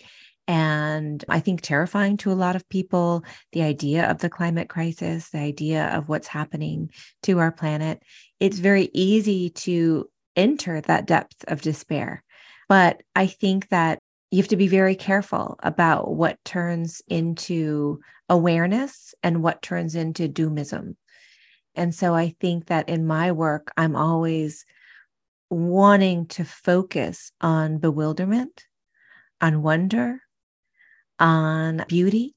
and 0.48 1.24
I 1.28 1.38
think 1.40 1.60
terrifying 1.60 2.16
to 2.18 2.32
a 2.32 2.34
lot 2.34 2.56
of 2.56 2.68
people, 2.68 3.22
the 3.52 3.62
idea 3.62 4.10
of 4.10 4.18
the 4.18 4.30
climate 4.30 4.68
crisis, 4.68 5.28
the 5.28 5.38
idea 5.38 5.94
of 5.94 6.08
what's 6.08 6.26
happening 6.26 6.90
to 7.22 7.38
our 7.38 7.52
planet 7.52 8.02
it's 8.40 8.58
very 8.58 8.88
easy 8.94 9.50
to 9.50 10.08
enter 10.36 10.80
that 10.80 11.06
depth 11.06 11.44
of 11.48 11.60
despair. 11.60 12.22
But 12.68 13.02
I 13.16 13.26
think 13.26 13.68
that 13.70 13.98
you 14.30 14.38
have 14.38 14.48
to 14.48 14.56
be 14.56 14.68
very 14.68 14.94
careful 14.94 15.56
about 15.62 16.14
what 16.14 16.38
turns 16.44 17.02
into 17.08 18.00
awareness 18.28 19.14
and 19.22 19.42
what 19.42 19.62
turns 19.62 19.94
into 19.94 20.28
doomism. 20.28 20.96
And 21.74 21.94
so 21.94 22.14
I 22.14 22.36
think 22.40 22.66
that 22.66 22.88
in 22.88 23.06
my 23.06 23.32
work, 23.32 23.72
I'm 23.76 23.96
always 23.96 24.64
wanting 25.50 26.26
to 26.26 26.44
focus 26.44 27.32
on 27.40 27.78
bewilderment, 27.78 28.64
on 29.40 29.62
wonder, 29.62 30.20
on 31.18 31.84
beauty. 31.88 32.34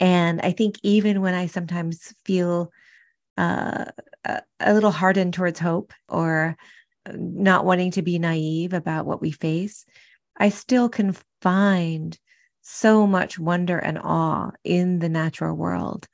And 0.00 0.40
I 0.40 0.52
think 0.52 0.76
even 0.82 1.20
when 1.20 1.34
I 1.34 1.46
sometimes 1.46 2.14
feel 2.24 2.70
uh, 3.36 3.86
a 4.60 4.74
little 4.74 4.90
hardened 4.90 5.34
towards 5.34 5.58
hope 5.58 5.92
or 6.08 6.56
not 7.12 7.64
wanting 7.64 7.92
to 7.92 8.02
be 8.02 8.18
naive 8.18 8.72
about 8.72 9.06
what 9.06 9.20
we 9.20 9.30
face, 9.30 9.84
I 10.36 10.50
still 10.50 10.88
can 10.88 11.16
find 11.40 12.18
so 12.62 13.06
much 13.06 13.38
wonder 13.38 13.78
and 13.78 13.98
awe 13.98 14.50
in 14.62 14.98
the 14.98 15.08
natural 15.08 15.56
world. 15.56 16.06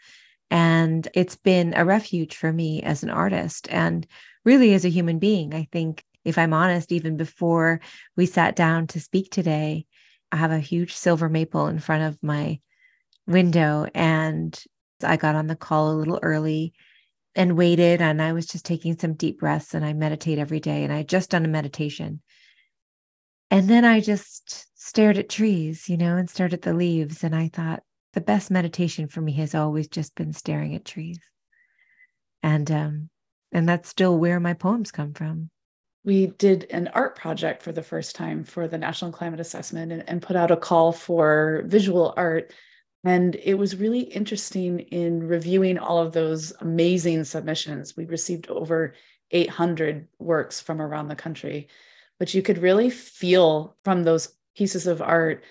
And 0.51 1.09
it's 1.15 1.37
been 1.37 1.75
a 1.75 1.85
refuge 1.85 2.37
for 2.37 2.53
me 2.53 2.83
as 2.83 3.03
an 3.03 3.11
artist 3.11 3.67
and 3.71 4.07
really 4.45 4.73
as 4.75 4.85
a 4.85 4.91
human 4.91 5.19
being. 5.19 5.53
I 5.55 5.69
think, 5.73 6.05
if 6.25 6.39
I'm 6.39 6.53
honest, 6.53 6.93
even 6.93 7.17
before 7.17 7.81
we 8.17 8.27
sat 8.27 8.55
down 8.57 8.87
to 8.89 9.01
speak 9.01 9.31
today, 9.31 9.87
I 10.35 10.37
have 10.37 10.51
a 10.51 10.59
huge 10.59 10.93
silver 10.93 11.29
maple 11.29 11.69
in 11.69 11.79
front 11.79 12.03
of 12.03 12.21
my 12.21 12.59
window. 13.25 13.87
And 13.95 14.61
I 15.01 15.17
got 15.17 15.37
on 15.37 15.47
the 15.47 15.55
call 15.55 15.93
a 15.93 15.95
little 15.95 16.19
early 16.25 16.73
and 17.37 17.57
waited 17.57 18.03
and 18.03 18.21
I 18.21 18.33
was 18.33 18.47
just 18.47 18.65
taking 18.65 18.99
some 18.99 19.15
deep 19.15 19.39
breaths 19.39 19.75
and 19.75 19.85
I 19.85 19.93
meditate 19.93 20.41
every 20.41 20.59
day 20.59 20.83
and 20.83 20.93
I 20.93 21.05
just 21.05 21.31
done 21.31 21.45
a 21.45 21.49
meditation. 21.49 22.21
And 23.53 23.71
then 23.71 23.85
I 23.85 24.01
just 24.01 24.67
stared 24.75 25.19
at 25.19 25.29
trees, 25.29 25.89
you 25.89 25.97
know, 25.97 26.17
and 26.17 26.29
stared 26.29 26.53
at 26.53 26.63
the 26.63 26.75
leaves 26.75 27.23
and 27.23 27.35
I 27.35 27.47
thought 27.47 27.85
the 28.15 28.21
best 28.21 28.51
meditation 28.51 29.07
for 29.07 29.21
me 29.21 29.35
has 29.35 29.55
always 29.55 29.87
just 29.87 30.17
been 30.17 30.33
staring 30.33 30.75
at 30.75 30.85
trees. 30.85 31.21
And 32.43 32.69
um 32.73 33.11
and 33.53 33.69
that's 33.69 33.89
still 33.89 34.19
where 34.19 34.41
my 34.41 34.55
poems 34.55 34.91
come 34.91 35.15
from. 35.15 35.51
We 36.05 36.27
did 36.27 36.67
an 36.71 36.89
art 36.89 37.17
project 37.17 37.63
for 37.63 37.73
the 37.73 37.83
first 37.83 38.15
time 38.15 38.45
for 38.45 38.69
the 38.69 38.79
National 38.79 39.11
Climate 39.11 39.41
Assessment 39.41 39.91
and, 39.91 40.09
and 40.09 40.23
put 40.23 40.37
out 40.37 40.51
a 40.51 40.57
call 40.57 40.93
for 40.93 41.63
visual 41.67 42.13
art 42.17 42.53
and 43.05 43.37
it 43.37 43.55
was 43.55 43.77
really 43.77 44.01
interesting 44.01 44.81
in 44.81 45.29
reviewing 45.29 45.79
all 45.79 45.99
of 45.99 46.13
those 46.13 46.55
amazing 46.61 47.25
submissions. 47.25 47.97
We 47.97 48.07
received 48.07 48.49
over 48.49 48.95
800 49.31 50.09
works 50.19 50.61
from 50.61 50.81
around 50.81 51.09
the 51.09 51.17
country, 51.17 51.69
but 52.19 52.33
you 52.33 52.41
could 52.41 52.59
really 52.59 52.89
feel 52.89 53.77
from 53.85 54.05
those 54.05 54.35
pieces 54.57 54.87
of 54.87 55.03
art 55.03 55.45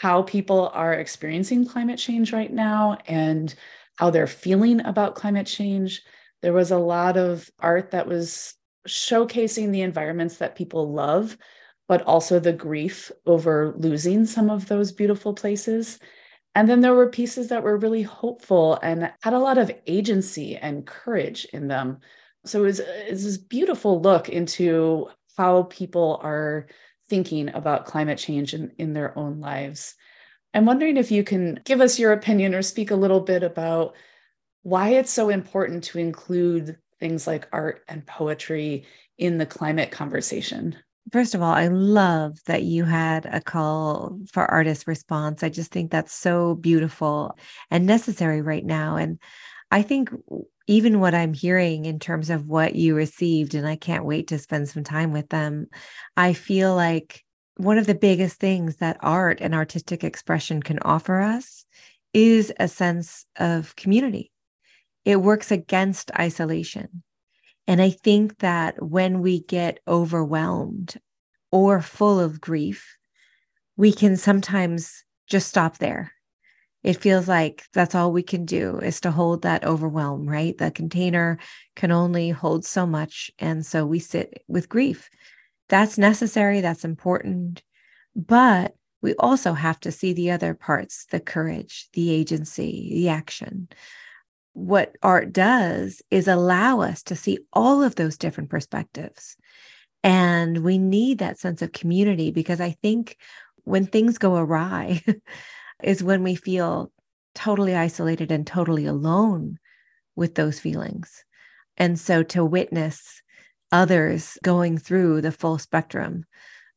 how 0.00 0.22
people 0.22 0.70
are 0.72 0.94
experiencing 0.94 1.66
climate 1.66 1.98
change 1.98 2.32
right 2.32 2.52
now 2.52 2.98
and 3.06 3.52
how 3.96 4.10
they're 4.10 4.28
feeling 4.28 4.80
about 4.86 5.16
climate 5.16 5.48
change. 5.48 6.00
There 6.42 6.52
was 6.52 6.70
a 6.70 6.78
lot 6.78 7.16
of 7.16 7.50
art 7.58 7.90
that 7.90 8.06
was 8.06 8.54
showcasing 8.90 9.72
the 9.72 9.82
environments 9.82 10.38
that 10.38 10.56
people 10.56 10.92
love, 10.92 11.36
but 11.88 12.02
also 12.02 12.38
the 12.38 12.52
grief 12.52 13.10
over 13.26 13.74
losing 13.76 14.26
some 14.26 14.50
of 14.50 14.66
those 14.66 14.92
beautiful 14.92 15.34
places. 15.34 15.98
And 16.54 16.68
then 16.68 16.80
there 16.80 16.94
were 16.94 17.08
pieces 17.08 17.48
that 17.48 17.62
were 17.62 17.76
really 17.76 18.02
hopeful 18.02 18.78
and 18.82 19.12
had 19.22 19.32
a 19.32 19.38
lot 19.38 19.58
of 19.58 19.70
agency 19.86 20.56
and 20.56 20.86
courage 20.86 21.44
in 21.52 21.68
them. 21.68 22.00
So 22.44 22.60
it 22.60 22.66
was, 22.66 22.80
it 22.80 23.10
was 23.10 23.24
this 23.24 23.38
beautiful 23.38 24.00
look 24.00 24.28
into 24.28 25.08
how 25.36 25.64
people 25.64 26.20
are 26.22 26.66
thinking 27.08 27.54
about 27.54 27.86
climate 27.86 28.18
change 28.18 28.54
in, 28.54 28.72
in 28.78 28.92
their 28.92 29.16
own 29.18 29.40
lives. 29.40 29.94
I'm 30.52 30.66
wondering 30.66 30.96
if 30.96 31.10
you 31.10 31.22
can 31.22 31.60
give 31.64 31.80
us 31.80 31.98
your 31.98 32.12
opinion 32.12 32.54
or 32.54 32.62
speak 32.62 32.90
a 32.90 32.96
little 32.96 33.20
bit 33.20 33.42
about 33.42 33.94
why 34.62 34.90
it's 34.90 35.12
so 35.12 35.28
important 35.28 35.84
to 35.84 35.98
include 35.98 36.76
things 37.00 37.26
like 37.26 37.48
art 37.52 37.82
and 37.88 38.06
poetry 38.06 38.84
in 39.18 39.38
the 39.38 39.46
climate 39.46 39.90
conversation. 39.90 40.76
First 41.12 41.34
of 41.34 41.42
all, 41.42 41.52
I 41.52 41.66
love 41.68 42.38
that 42.46 42.62
you 42.62 42.84
had 42.84 43.26
a 43.26 43.40
call 43.40 44.18
for 44.30 44.44
artist 44.48 44.86
response. 44.86 45.42
I 45.42 45.48
just 45.48 45.72
think 45.72 45.90
that's 45.90 46.12
so 46.12 46.54
beautiful 46.54 47.36
and 47.70 47.86
necessary 47.86 48.42
right 48.42 48.64
now. 48.64 48.96
And 48.96 49.18
I 49.70 49.82
think 49.82 50.10
even 50.66 51.00
what 51.00 51.14
I'm 51.14 51.34
hearing 51.34 51.84
in 51.84 51.98
terms 51.98 52.30
of 52.30 52.46
what 52.46 52.76
you 52.76 52.94
received, 52.94 53.54
and 53.54 53.66
I 53.66 53.76
can't 53.76 54.04
wait 54.04 54.28
to 54.28 54.38
spend 54.38 54.68
some 54.68 54.84
time 54.84 55.12
with 55.12 55.28
them, 55.30 55.66
I 56.16 56.32
feel 56.32 56.76
like 56.76 57.24
one 57.56 57.78
of 57.78 57.86
the 57.86 57.94
biggest 57.94 58.38
things 58.38 58.76
that 58.76 58.98
art 59.00 59.38
and 59.40 59.54
artistic 59.54 60.04
expression 60.04 60.62
can 60.62 60.78
offer 60.80 61.20
us 61.20 61.64
is 62.12 62.52
a 62.60 62.68
sense 62.68 63.26
of 63.38 63.74
community. 63.74 64.30
It 65.04 65.16
works 65.16 65.50
against 65.50 66.10
isolation. 66.18 67.02
And 67.66 67.80
I 67.80 67.90
think 67.90 68.38
that 68.38 68.82
when 68.82 69.20
we 69.20 69.42
get 69.42 69.80
overwhelmed 69.86 70.96
or 71.52 71.80
full 71.80 72.20
of 72.20 72.40
grief, 72.40 72.96
we 73.76 73.92
can 73.92 74.16
sometimes 74.16 75.04
just 75.28 75.48
stop 75.48 75.78
there. 75.78 76.12
It 76.82 76.96
feels 76.96 77.28
like 77.28 77.64
that's 77.72 77.94
all 77.94 78.10
we 78.10 78.22
can 78.22 78.46
do 78.46 78.78
is 78.78 79.00
to 79.02 79.10
hold 79.10 79.42
that 79.42 79.64
overwhelm, 79.64 80.28
right? 80.28 80.56
The 80.56 80.70
container 80.70 81.38
can 81.76 81.92
only 81.92 82.30
hold 82.30 82.64
so 82.64 82.86
much. 82.86 83.30
And 83.38 83.64
so 83.64 83.84
we 83.86 83.98
sit 83.98 84.42
with 84.48 84.68
grief. 84.68 85.10
That's 85.68 85.98
necessary, 85.98 86.60
that's 86.60 86.84
important. 86.84 87.62
But 88.16 88.74
we 89.02 89.14
also 89.14 89.52
have 89.52 89.78
to 89.80 89.92
see 89.92 90.12
the 90.12 90.30
other 90.30 90.54
parts 90.54 91.06
the 91.10 91.20
courage, 91.20 91.88
the 91.92 92.10
agency, 92.10 92.90
the 92.92 93.08
action 93.10 93.68
what 94.52 94.96
art 95.02 95.32
does 95.32 96.02
is 96.10 96.28
allow 96.28 96.80
us 96.80 97.02
to 97.04 97.16
see 97.16 97.38
all 97.52 97.82
of 97.82 97.94
those 97.94 98.16
different 98.16 98.50
perspectives. 98.50 99.36
And 100.02 100.58
we 100.58 100.78
need 100.78 101.18
that 101.18 101.38
sense 101.38 101.62
of 101.62 101.72
community 101.72 102.30
because 102.30 102.60
I 102.60 102.70
think 102.82 103.16
when 103.64 103.86
things 103.86 104.18
go 104.18 104.36
awry 104.36 105.02
is 105.82 106.02
when 106.02 106.22
we 106.22 106.34
feel 106.34 106.90
totally 107.34 107.74
isolated 107.74 108.32
and 108.32 108.46
totally 108.46 108.86
alone 108.86 109.58
with 110.16 110.34
those 110.34 110.58
feelings. 110.58 111.24
And 111.76 111.98
so 111.98 112.22
to 112.24 112.44
witness 112.44 113.22
others 113.72 114.36
going 114.42 114.78
through 114.78 115.20
the 115.20 115.32
full 115.32 115.58
spectrum 115.58 116.24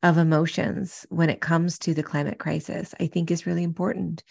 of 0.04 0.18
emotions 0.18 1.06
when 1.10 1.30
it 1.30 1.42
comes 1.42 1.80
to 1.80 1.94
the 1.94 2.04
climate 2.04 2.38
crisis, 2.38 2.94
I 3.00 3.08
think 3.08 3.32
is 3.32 3.48
really 3.48 3.64
important. 3.64 4.24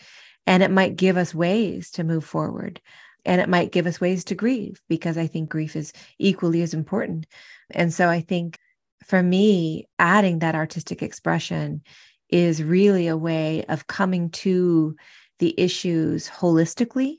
And 0.47 0.63
it 0.63 0.71
might 0.71 0.97
give 0.97 1.17
us 1.17 1.35
ways 1.35 1.91
to 1.93 2.05
move 2.05 2.25
forward 2.25 2.81
and 3.25 3.41
it 3.41 3.49
might 3.49 3.73
give 3.73 3.87
us 3.87 4.01
ways 4.01 4.25
to 4.25 4.35
grieve 4.35 4.81
because 4.89 5.17
I 5.17 5.27
think 5.27 5.49
grief 5.49 5.77
is 5.77 5.93
equally 6.19 6.63
as 6.63 6.75
important. 6.75 7.27
And 7.71 7.93
so 7.93 8.09
I 8.09 8.21
think 8.21 8.59
for 9.05 9.23
me, 9.23 9.89
adding 9.99 10.41
that 10.41 10.55
artistic 10.55 11.03
expression 11.03 11.83
is 12.29 12.63
really 12.63 13.09
a 13.09 13.17
way 13.17 13.65
of 13.69 13.87
coming 13.87 14.31
to 14.31 14.97
the 15.39 15.55
issues 15.59 16.29
holistically 16.29 17.17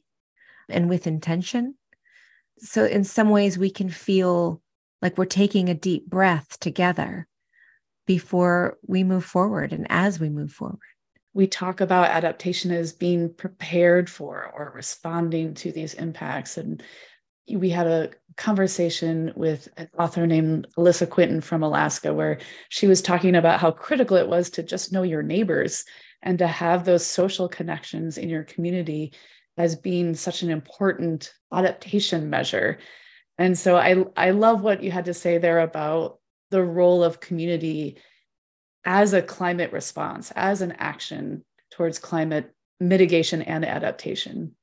and 0.69 0.89
with 0.89 1.07
intention. 1.07 1.75
So, 2.59 2.85
in 2.85 3.03
some 3.03 3.29
ways, 3.29 3.57
we 3.57 3.69
can 3.69 3.89
feel 3.89 4.61
like 5.01 5.17
we're 5.17 5.25
taking 5.25 5.67
a 5.69 5.73
deep 5.73 6.07
breath 6.07 6.57
together 6.59 7.27
before 8.07 8.77
we 8.87 9.03
move 9.03 9.25
forward 9.25 9.73
and 9.73 9.85
as 9.89 10.19
we 10.19 10.29
move 10.29 10.51
forward. 10.51 10.79
We 11.33 11.47
talk 11.47 11.81
about 11.81 12.09
adaptation 12.09 12.71
as 12.71 12.93
being 12.93 13.33
prepared 13.33 14.09
for 14.09 14.51
or 14.55 14.71
responding 14.75 15.53
to 15.55 15.71
these 15.71 15.93
impacts. 15.95 16.57
And 16.57 16.83
we 17.51 17.69
had 17.69 17.87
a 17.87 18.11
conversation 18.37 19.33
with 19.35 19.67
an 19.77 19.89
author 19.97 20.27
named 20.27 20.67
Alyssa 20.77 21.09
Quinton 21.09 21.41
from 21.41 21.63
Alaska, 21.63 22.13
where 22.13 22.39
she 22.69 22.87
was 22.87 23.01
talking 23.01 23.35
about 23.35 23.59
how 23.59 23.71
critical 23.71 24.17
it 24.17 24.27
was 24.27 24.49
to 24.51 24.63
just 24.63 24.93
know 24.93 25.03
your 25.03 25.23
neighbors 25.23 25.85
and 26.21 26.37
to 26.37 26.47
have 26.47 26.85
those 26.85 27.05
social 27.05 27.49
connections 27.49 28.17
in 28.17 28.29
your 28.29 28.43
community 28.43 29.13
as 29.57 29.75
being 29.75 30.15
such 30.15 30.41
an 30.41 30.49
important 30.49 31.33
adaptation 31.51 32.29
measure. 32.29 32.79
And 33.37 33.57
so 33.57 33.75
I, 33.75 34.05
I 34.15 34.31
love 34.31 34.61
what 34.61 34.83
you 34.83 34.91
had 34.91 35.05
to 35.05 35.13
say 35.13 35.37
there 35.37 35.59
about 35.59 36.19
the 36.49 36.63
role 36.63 37.03
of 37.03 37.19
community 37.19 37.97
as 38.85 39.13
a 39.13 39.21
climate 39.21 39.71
response, 39.71 40.31
as 40.35 40.61
an 40.61 40.73
action 40.73 41.43
towards 41.71 41.99
climate 41.99 42.53
mitigation 42.79 43.41
and 43.41 43.65
adaptation. 43.65 44.55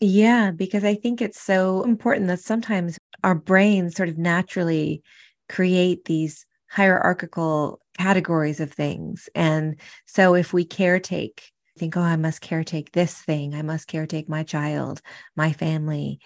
Yeah, 0.00 0.50
because 0.50 0.84
I 0.84 0.94
think 0.94 1.20
it's 1.22 1.40
so 1.40 1.82
important 1.82 2.28
that 2.28 2.40
sometimes 2.40 2.98
our 3.24 3.34
brains 3.34 3.96
sort 3.96 4.08
of 4.08 4.18
naturally 4.18 5.02
create 5.48 6.04
these 6.04 6.44
hierarchical 6.68 7.80
categories 7.96 8.60
of 8.60 8.72
things. 8.72 9.28
And 9.34 9.80
so 10.06 10.34
if 10.34 10.52
we 10.52 10.66
caretake, 10.66 11.40
think, 11.78 11.96
oh, 11.96 12.02
I 12.02 12.16
must 12.16 12.42
caretake 12.42 12.92
this 12.92 13.14
thing, 13.14 13.54
I 13.54 13.62
must 13.62 13.88
caretake 13.88 14.28
my 14.28 14.42
child, 14.42 15.00
my 15.34 15.52
family. 15.52 16.20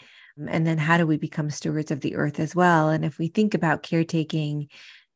And 0.49 0.67
then 0.67 0.79
how 0.79 0.97
do 0.97 1.07
we 1.07 1.17
become 1.17 1.51
stewards 1.51 1.91
of 1.91 2.01
the 2.01 2.17
earth 2.17 2.41
as 2.41 2.55
well? 2.55 2.89
And 2.89 3.05
if 3.05 3.19
we 3.19 3.29
think 3.29 3.55
about 3.55 3.83
caretaking 3.83 4.69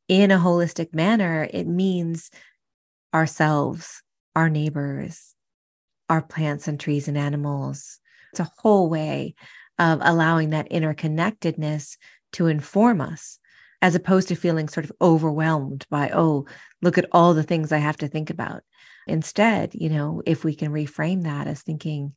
in 0.08 0.30
a 0.30 0.38
holistic 0.38 0.94
manner, 0.94 1.49
it 1.52 1.66
means 1.66 2.30
ourselves, 3.14 4.02
our 4.34 4.49
neighbors, 4.49 5.34
our 6.08 6.23
plants 6.23 6.68
and 6.68 6.78
trees 6.78 7.08
and 7.08 7.16
animals. 7.16 8.00
It's 8.32 8.40
a 8.40 8.50
whole 8.58 8.90
way 8.90 9.34
of 9.78 10.00
allowing 10.02 10.50
that 10.50 10.70
interconnectedness 10.70 11.96
to 12.32 12.46
inform 12.46 13.00
us, 13.00 13.38
as 13.80 13.94
opposed 13.94 14.28
to 14.28 14.34
feeling 14.34 14.68
sort 14.68 14.84
of 14.84 14.92
overwhelmed 15.00 15.87
by, 15.90 16.11
oh, 16.12 16.46
look 16.82 16.99
at 16.99 17.06
all 17.12 17.34
the 17.34 17.42
things 17.42 17.73
I 17.73 17.78
have 17.78 17.96
to 17.99 18.08
think 18.08 18.30
about. 18.30 18.62
Instead, 19.06 19.75
you 19.75 19.90
know, 19.90 20.23
if 20.26 20.44
we 20.44 20.54
can 20.54 20.73
reframe 20.73 21.25
that 21.25 21.46
as 21.46 21.62
thinking, 21.62 22.14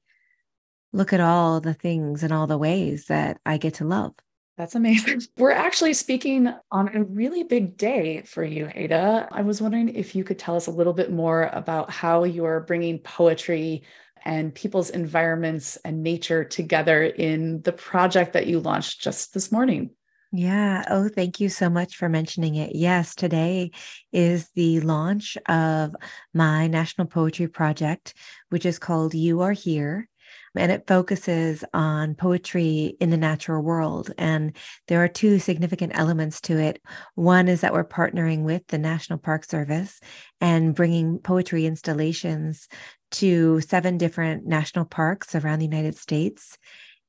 look 0.94 1.14
at 1.14 1.20
all 1.20 1.60
the 1.60 1.74
things 1.74 2.24
and 2.24 2.32
all 2.32 2.48
the 2.48 2.58
ways 2.58 3.06
that 3.06 3.40
I 3.46 3.58
get 3.58 3.76
to 3.76 3.86
love. 3.86 4.14
That's 4.58 4.76
amazing. 4.76 5.22
We're 5.38 5.52
actually 5.52 5.94
speaking 5.94 6.52
on 6.72 6.96
a 6.96 7.04
really 7.04 7.44
big 7.44 7.78
day 7.78 8.24
for 8.24 8.44
you, 8.44 8.70
Ada. 8.74 9.28
I 9.32 9.44
was 9.44 9.62
wondering 9.62 9.90
if 9.90 10.16
you 10.16 10.24
could 10.24 10.40
tell 10.40 10.56
us 10.56 10.68
a 10.68 10.72
little 10.72 10.94
bit 10.94 11.12
more 11.12 11.50
about 11.54 11.92
how 11.92 12.24
you're 12.24 12.62
bringing 12.62 12.98
poetry 13.00 13.84
and 14.26 14.54
people's 14.54 14.90
environments 14.90 15.78
and 15.86 16.02
nature 16.02 16.44
together 16.44 17.04
in 17.04 17.62
the 17.62 17.72
project 17.72 18.34
that 18.34 18.48
you 18.48 18.60
launched 18.60 19.00
just 19.00 19.34
this 19.34 19.52
morning. 19.52 19.92
Yeah. 20.34 20.84
Oh, 20.90 21.08
thank 21.08 21.40
you 21.40 21.48
so 21.48 21.70
much 21.70 21.96
for 21.96 22.10
mentioning 22.10 22.56
it. 22.56 22.76
Yes, 22.76 23.16
today 23.16 23.72
is 24.12 24.50
the 24.56 24.82
launch 24.82 25.38
of 25.46 25.96
my 26.34 26.68
National 26.68 27.08
Poetry 27.08 27.48
Project, 27.48 28.14
which 28.50 28.66
is 28.66 28.80
called 28.80 29.14
You 29.14 29.42
Are 29.42 29.54
Here 29.54 30.10
and 30.58 30.72
it 30.72 30.88
focuses 30.88 31.64
on 31.74 32.16
poetry 32.16 32.96
in 33.00 33.10
the 33.10 33.18
natural 33.18 33.62
world. 33.62 34.12
And 34.18 34.56
there 34.88 35.04
are 35.04 35.08
two 35.08 35.40
significant 35.40 35.94
elements 35.96 36.42
to 36.42 36.58
it. 36.58 36.82
One 37.16 37.48
is 37.48 37.62
that 37.62 37.74
we're 37.74 37.88
partnering 37.88 38.44
with 38.44 38.66
the 38.68 38.78
National 38.78 39.20
Park 39.20 39.46
Service 39.46 40.00
and 40.42 40.76
bringing 40.76 41.20
poetry 41.20 41.66
installations 41.66 42.68
to 43.12 43.62
seven 43.62 43.98
different 43.98 44.46
national 44.46 44.86
parks 44.86 45.36
around 45.36 45.60
the 45.60 45.66
United 45.66 45.98
States. 45.98 46.58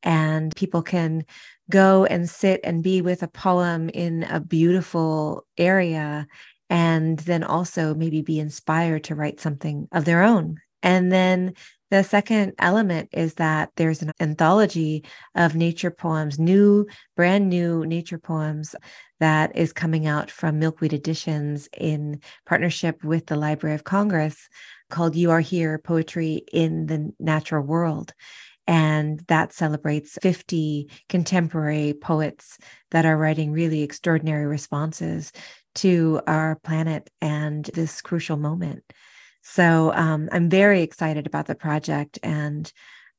And 0.02 0.55
people 0.55 0.83
can 0.83 1.25
go 1.71 2.05
and 2.05 2.28
sit 2.30 2.61
and 2.65 2.82
be 2.82 3.02
with 3.02 3.23
a 3.23 3.28
poem 3.28 3.89
in 3.89 4.23
a 4.25 4.41
beautiful 4.41 5.45
area 5.56 6.26
and 6.71 7.19
then 7.21 7.45
also 7.45 7.95
maybe 7.95 8.23
be 8.23 8.39
inspired 8.39 9.04
to 9.04 9.15
write 9.15 9.41
something 9.41 9.89
of 9.93 10.04
their 10.04 10.23
own. 10.23 10.61
And 10.82 11.11
then 11.11 11.54
the 11.90 12.02
second 12.02 12.52
element 12.58 13.08
is 13.12 13.34
that 13.34 13.70
there's 13.76 14.02
an 14.02 14.12
anthology 14.20 15.04
of 15.34 15.54
nature 15.54 15.90
poems, 15.90 16.38
new, 16.38 16.86
brand 17.16 17.48
new 17.48 17.86
nature 17.86 18.18
poems 18.18 18.74
that 19.20 19.56
is 19.56 19.72
coming 19.72 20.06
out 20.06 20.30
from 20.30 20.58
Milkweed 20.58 20.92
Editions 20.92 21.68
in 21.76 22.20
partnership 22.46 23.02
with 23.02 23.26
the 23.26 23.36
Library 23.36 23.74
of 23.74 23.84
Congress 23.84 24.48
called 24.90 25.16
You 25.16 25.30
Are 25.30 25.40
Here 25.40 25.78
Poetry 25.78 26.44
in 26.52 26.86
the 26.86 27.12
Natural 27.18 27.64
World. 27.64 28.12
And 28.66 29.20
that 29.28 29.54
celebrates 29.54 30.18
50 30.20 30.90
contemporary 31.08 31.94
poets 31.94 32.58
that 32.90 33.06
are 33.06 33.16
writing 33.16 33.50
really 33.50 33.82
extraordinary 33.82 34.46
responses 34.46 35.32
to 35.76 36.20
our 36.26 36.56
planet 36.56 37.08
and 37.22 37.64
this 37.64 38.02
crucial 38.02 38.36
moment. 38.36 38.84
So 39.50 39.95
um, 39.95 40.28
I'm 40.30 40.50
very 40.50 40.82
excited 40.82 41.26
about 41.26 41.47
the 41.47 41.54
project. 41.54 42.19
And 42.23 42.71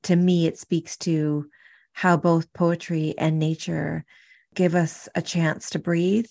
to 0.03 0.15
me, 0.15 0.45
it 0.45 0.59
speaks 0.59 0.95
to 0.97 1.49
how 1.93 2.17
both 2.17 2.53
poetry 2.53 3.15
and 3.17 3.39
nature 3.39 4.05
give 4.53 4.75
us 4.75 5.09
a 5.15 5.23
chance 5.23 5.71
to 5.71 5.79
breathe 5.79 6.29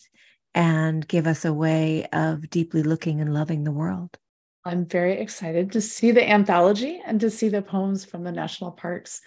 and 0.54 1.06
give 1.06 1.26
us 1.26 1.44
a 1.44 1.52
way 1.52 2.06
of 2.12 2.48
deeply 2.48 2.84
looking 2.84 3.20
and 3.20 3.34
loving 3.34 3.64
the 3.64 3.72
world. 3.72 4.16
I'm 4.64 4.86
very 4.86 5.18
excited 5.18 5.72
to 5.72 5.80
see 5.80 6.12
the 6.12 6.30
anthology 6.30 7.02
and 7.04 7.20
to 7.20 7.28
see 7.28 7.48
the 7.48 7.60
poems 7.60 8.04
from 8.04 8.22
the 8.22 8.32
national 8.32 8.70
parks. 8.70 9.20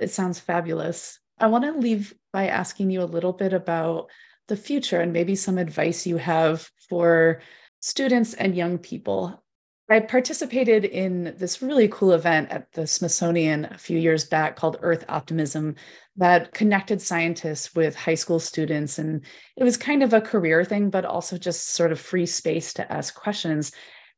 It 0.00 0.10
sounds 0.10 0.40
fabulous. 0.40 1.20
I 1.38 1.46
want 1.46 1.62
to 1.62 1.78
leave 1.78 2.12
by 2.32 2.48
asking 2.48 2.90
you 2.90 3.02
a 3.02 3.04
little 3.04 3.32
bit 3.32 3.52
about 3.52 4.08
the 4.48 4.56
future 4.56 5.00
and 5.00 5.12
maybe 5.12 5.36
some 5.36 5.58
advice 5.58 6.08
you 6.08 6.16
have 6.16 6.68
for 6.88 7.40
students 7.80 8.34
and 8.34 8.56
young 8.56 8.78
people 8.78 9.42
I 9.90 10.00
participated 10.00 10.84
in 10.84 11.34
this 11.36 11.60
really 11.60 11.88
cool 11.88 12.12
event 12.12 12.50
at 12.50 12.72
the 12.72 12.86
Smithsonian 12.86 13.66
a 13.66 13.78
few 13.78 13.98
years 13.98 14.24
back 14.24 14.56
called 14.56 14.78
Earth 14.80 15.04
Optimism 15.08 15.74
that 16.16 16.52
connected 16.54 17.02
scientists 17.02 17.74
with 17.74 17.96
high 17.96 18.14
school 18.14 18.38
students. 18.38 18.98
And 18.98 19.24
it 19.56 19.64
was 19.64 19.76
kind 19.76 20.02
of 20.02 20.12
a 20.12 20.20
career 20.20 20.64
thing, 20.64 20.88
but 20.88 21.04
also 21.04 21.36
just 21.36 21.70
sort 21.70 21.92
of 21.92 22.00
free 22.00 22.26
space 22.26 22.72
to 22.74 22.92
ask 22.92 23.14
questions. 23.14 23.72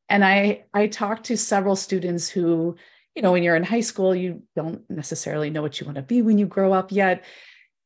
And 0.09 0.25
I, 0.25 0.65
I 0.75 0.87
talked 0.87 1.27
to 1.27 1.37
several 1.37 1.77
students 1.77 2.29
who, 2.29 2.77
you 3.15 3.23
know, 3.23 3.33
when 3.33 3.43
you're 3.43 3.57
in 3.57 3.65
high 3.65 3.81
school, 3.81 4.15
you 4.15 4.43
don't 4.55 4.89
necessarily 4.91 5.51
know 5.51 5.63
what 5.63 5.81
you 5.81 5.87
want 5.87 5.97
to 5.97 6.03
be 6.03 6.21
when 6.21 6.39
you 6.39 6.47
grow 6.47 6.73
up 6.73 6.93
yet. 6.93 7.25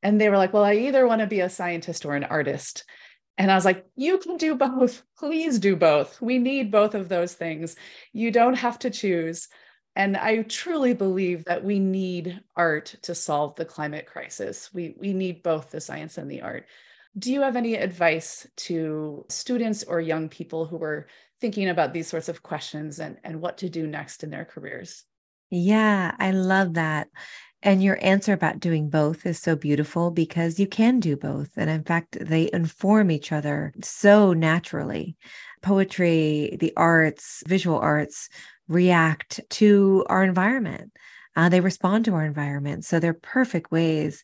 And 0.02 0.20
they 0.20 0.28
were 0.28 0.36
like, 0.36 0.52
well, 0.52 0.64
I 0.64 0.74
either 0.74 1.06
want 1.06 1.20
to 1.20 1.26
be 1.26 1.40
a 1.40 1.48
scientist 1.48 2.04
or 2.04 2.16
an 2.16 2.24
artist. 2.24 2.84
And 3.38 3.50
I 3.52 3.54
was 3.54 3.64
like, 3.64 3.86
you 3.94 4.18
can 4.18 4.36
do 4.36 4.56
both. 4.56 5.02
Please 5.16 5.60
do 5.60 5.76
both. 5.76 6.20
We 6.20 6.38
need 6.38 6.72
both 6.72 6.94
of 6.94 7.08
those 7.08 7.34
things. 7.34 7.76
You 8.12 8.32
don't 8.32 8.56
have 8.56 8.80
to 8.80 8.90
choose. 8.90 9.48
And 9.94 10.16
I 10.16 10.42
truly 10.42 10.92
believe 10.92 11.44
that 11.44 11.64
we 11.64 11.78
need 11.78 12.40
art 12.56 12.96
to 13.02 13.14
solve 13.14 13.54
the 13.54 13.64
climate 13.64 14.06
crisis. 14.06 14.72
We, 14.74 14.96
we 14.98 15.12
need 15.12 15.42
both 15.42 15.70
the 15.70 15.80
science 15.80 16.18
and 16.18 16.30
the 16.30 16.42
art. 16.42 16.66
Do 17.16 17.32
you 17.32 17.42
have 17.42 17.56
any 17.56 17.74
advice 17.74 18.46
to 18.56 19.24
students 19.28 19.82
or 19.84 20.00
young 20.00 20.28
people 20.28 20.66
who 20.66 20.82
are 20.82 21.06
thinking 21.40 21.68
about 21.68 21.92
these 21.92 22.08
sorts 22.08 22.28
of 22.28 22.42
questions 22.42 22.98
and, 22.98 23.18
and 23.24 23.40
what 23.40 23.58
to 23.58 23.68
do 23.68 23.86
next 23.86 24.24
in 24.24 24.30
their 24.30 24.44
careers? 24.44 25.04
Yeah, 25.50 26.14
I 26.18 26.32
love 26.32 26.74
that. 26.74 27.08
And 27.62 27.82
your 27.82 27.98
answer 28.00 28.32
about 28.32 28.60
doing 28.60 28.88
both 28.88 29.26
is 29.26 29.40
so 29.40 29.56
beautiful 29.56 30.12
because 30.12 30.60
you 30.60 30.66
can 30.66 31.00
do 31.00 31.16
both. 31.16 31.50
And 31.56 31.68
in 31.68 31.82
fact, 31.82 32.16
they 32.20 32.48
inform 32.52 33.10
each 33.10 33.32
other 33.32 33.72
so 33.82 34.32
naturally. 34.32 35.16
Poetry, 35.60 36.56
the 36.60 36.72
arts, 36.76 37.42
visual 37.48 37.78
arts 37.78 38.28
react 38.68 39.40
to 39.50 40.04
our 40.08 40.22
environment. 40.22 40.92
Uh, 41.34 41.48
they 41.48 41.60
respond 41.60 42.04
to 42.04 42.14
our 42.14 42.24
environment. 42.24 42.84
So 42.84 43.00
they're 43.00 43.14
perfect 43.14 43.72
ways 43.72 44.22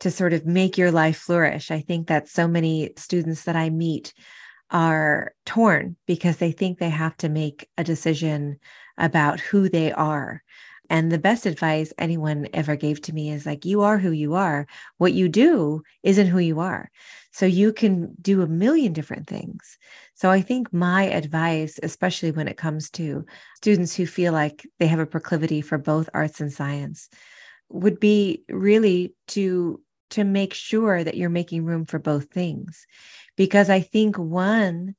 to 0.00 0.10
sort 0.10 0.32
of 0.32 0.44
make 0.44 0.76
your 0.76 0.90
life 0.90 1.18
flourish. 1.18 1.70
I 1.70 1.80
think 1.80 2.08
that 2.08 2.28
so 2.28 2.48
many 2.48 2.92
students 2.96 3.44
that 3.44 3.54
I 3.54 3.70
meet 3.70 4.12
are 4.72 5.32
torn 5.46 5.96
because 6.06 6.38
they 6.38 6.50
think 6.50 6.78
they 6.78 6.90
have 6.90 7.16
to 7.18 7.28
make 7.28 7.68
a 7.78 7.84
decision 7.84 8.58
about 8.98 9.38
who 9.38 9.68
they 9.68 9.92
are 9.92 10.42
and 10.92 11.10
the 11.10 11.18
best 11.18 11.46
advice 11.46 11.90
anyone 11.96 12.48
ever 12.52 12.76
gave 12.76 13.00
to 13.00 13.14
me 13.14 13.30
is 13.30 13.46
like, 13.46 13.64
you 13.64 13.80
are 13.80 13.96
who 13.96 14.10
you 14.10 14.34
are. 14.34 14.66
What 14.98 15.14
you 15.14 15.26
do 15.26 15.82
isn't 16.02 16.26
who 16.26 16.38
you 16.38 16.60
are. 16.60 16.90
So 17.32 17.46
you 17.46 17.72
can 17.72 18.14
do 18.20 18.42
a 18.42 18.46
million 18.46 18.92
different 18.92 19.26
things. 19.26 19.78
So 20.12 20.28
I 20.28 20.42
think 20.42 20.70
my 20.70 21.04
advice, 21.04 21.80
especially 21.82 22.30
when 22.30 22.46
it 22.46 22.58
comes 22.58 22.90
to 22.90 23.24
students 23.56 23.94
who 23.94 24.04
feel 24.04 24.34
like 24.34 24.68
they 24.78 24.86
have 24.86 24.98
a 24.98 25.06
proclivity 25.06 25.62
for 25.62 25.78
both 25.78 26.10
arts 26.12 26.42
and 26.42 26.52
science, 26.52 27.08
would 27.70 27.98
be 27.98 28.42
really 28.50 29.14
to 29.28 29.80
to 30.10 30.24
make 30.24 30.52
sure 30.52 31.02
that 31.02 31.16
you're 31.16 31.30
making 31.30 31.64
room 31.64 31.86
for 31.86 31.98
both 31.98 32.26
things 32.26 32.86
because 33.34 33.70
i 33.70 33.80
think 33.80 34.18
one 34.18 34.94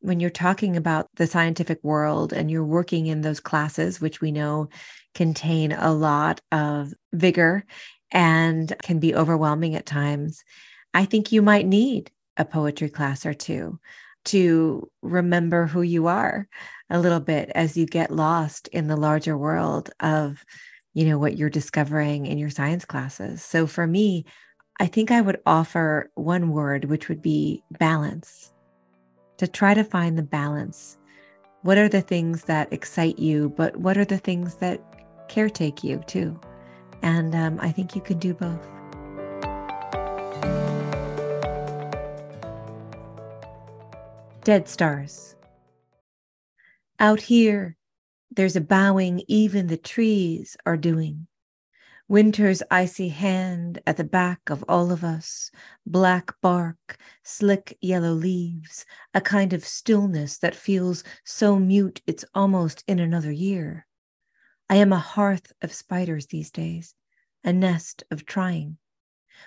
when 0.00 0.20
you're 0.20 0.30
talking 0.30 0.76
about 0.76 1.08
the 1.16 1.26
scientific 1.26 1.82
world 1.82 2.32
and 2.32 2.50
you're 2.50 2.64
working 2.64 3.06
in 3.06 3.22
those 3.22 3.40
classes, 3.40 4.00
which 4.00 4.20
we 4.20 4.30
know 4.30 4.68
contain 5.16 5.72
a 5.72 5.92
lot 5.92 6.42
of 6.52 6.92
vigor 7.12 7.64
and 8.12 8.72
can 8.82 9.00
be 9.00 9.14
overwhelming 9.14 9.74
at 9.74 9.86
times, 9.86 10.44
I 10.92 11.06
think 11.06 11.32
you 11.32 11.40
might 11.40 11.66
need 11.66 12.10
a 12.36 12.44
poetry 12.44 12.90
class 12.90 13.24
or 13.24 13.32
two 13.32 13.80
to 14.26 14.90
remember 15.02 15.66
who 15.66 15.80
you 15.80 16.06
are 16.06 16.46
a 16.90 17.00
little 17.00 17.20
bit 17.20 17.50
as 17.54 17.76
you 17.76 17.86
get 17.86 18.10
lost 18.10 18.68
in 18.68 18.88
the 18.88 18.96
larger 18.96 19.38
world 19.38 19.90
of 20.00 20.44
you 20.92 21.04
know 21.06 21.18
what 21.18 21.36
you're 21.36 21.50
discovering 21.50 22.26
in 22.26 22.36
your 22.38 22.50
science 22.50 22.84
classes. 22.84 23.42
So 23.42 23.66
for 23.66 23.86
me 23.86 24.24
i 24.78 24.86
think 24.86 25.10
i 25.10 25.22
would 25.22 25.40
offer 25.46 26.10
one 26.16 26.50
word 26.50 26.84
which 26.84 27.08
would 27.08 27.22
be 27.22 27.62
balance 27.78 28.52
to 29.38 29.48
try 29.48 29.72
to 29.72 29.82
find 29.82 30.18
the 30.18 30.22
balance. 30.22 30.98
What 31.62 31.78
are 31.78 31.88
the 31.88 32.02
things 32.02 32.44
that 32.44 32.72
excite 32.72 33.18
you 33.18 33.48
but 33.56 33.76
what 33.78 33.96
are 33.96 34.04
the 34.04 34.18
things 34.18 34.56
that 34.56 34.95
caretake 35.28 35.84
you 35.84 35.98
too 36.06 36.38
and 37.02 37.34
um, 37.34 37.58
i 37.60 37.70
think 37.70 37.94
you 37.94 38.00
can 38.00 38.18
do 38.18 38.34
both 38.34 38.66
dead 44.46 44.68
stars. 44.68 45.34
Out 47.00 47.20
here, 47.20 47.76
there's 48.30 48.54
a 48.54 48.60
bowing 48.60 49.24
even 49.26 49.66
the 49.66 49.76
trees 49.76 50.56
are 50.64 50.76
doing. 50.76 51.26
Winter's 52.06 52.62
icy 52.70 53.08
hand 53.08 53.80
at 53.88 53.96
the 53.96 54.04
back 54.04 54.48
of 54.48 54.64
all 54.68 54.92
of 54.92 55.02
us, 55.02 55.50
black 55.84 56.32
bark, 56.40 56.96
slick 57.24 57.76
yellow 57.80 58.12
leaves, 58.12 58.86
a 59.14 59.20
kind 59.20 59.52
of 59.52 59.64
stillness 59.64 60.38
that 60.38 60.54
feels 60.54 61.02
so 61.24 61.58
mute 61.58 62.00
it's 62.06 62.24
almost 62.32 62.84
in 62.86 63.00
another 63.00 63.32
year. 63.32 63.85
I 64.68 64.76
am 64.76 64.92
a 64.92 64.98
hearth 64.98 65.52
of 65.62 65.72
spiders 65.72 66.26
these 66.26 66.50
days, 66.50 66.94
a 67.44 67.52
nest 67.52 68.02
of 68.10 68.26
trying. 68.26 68.78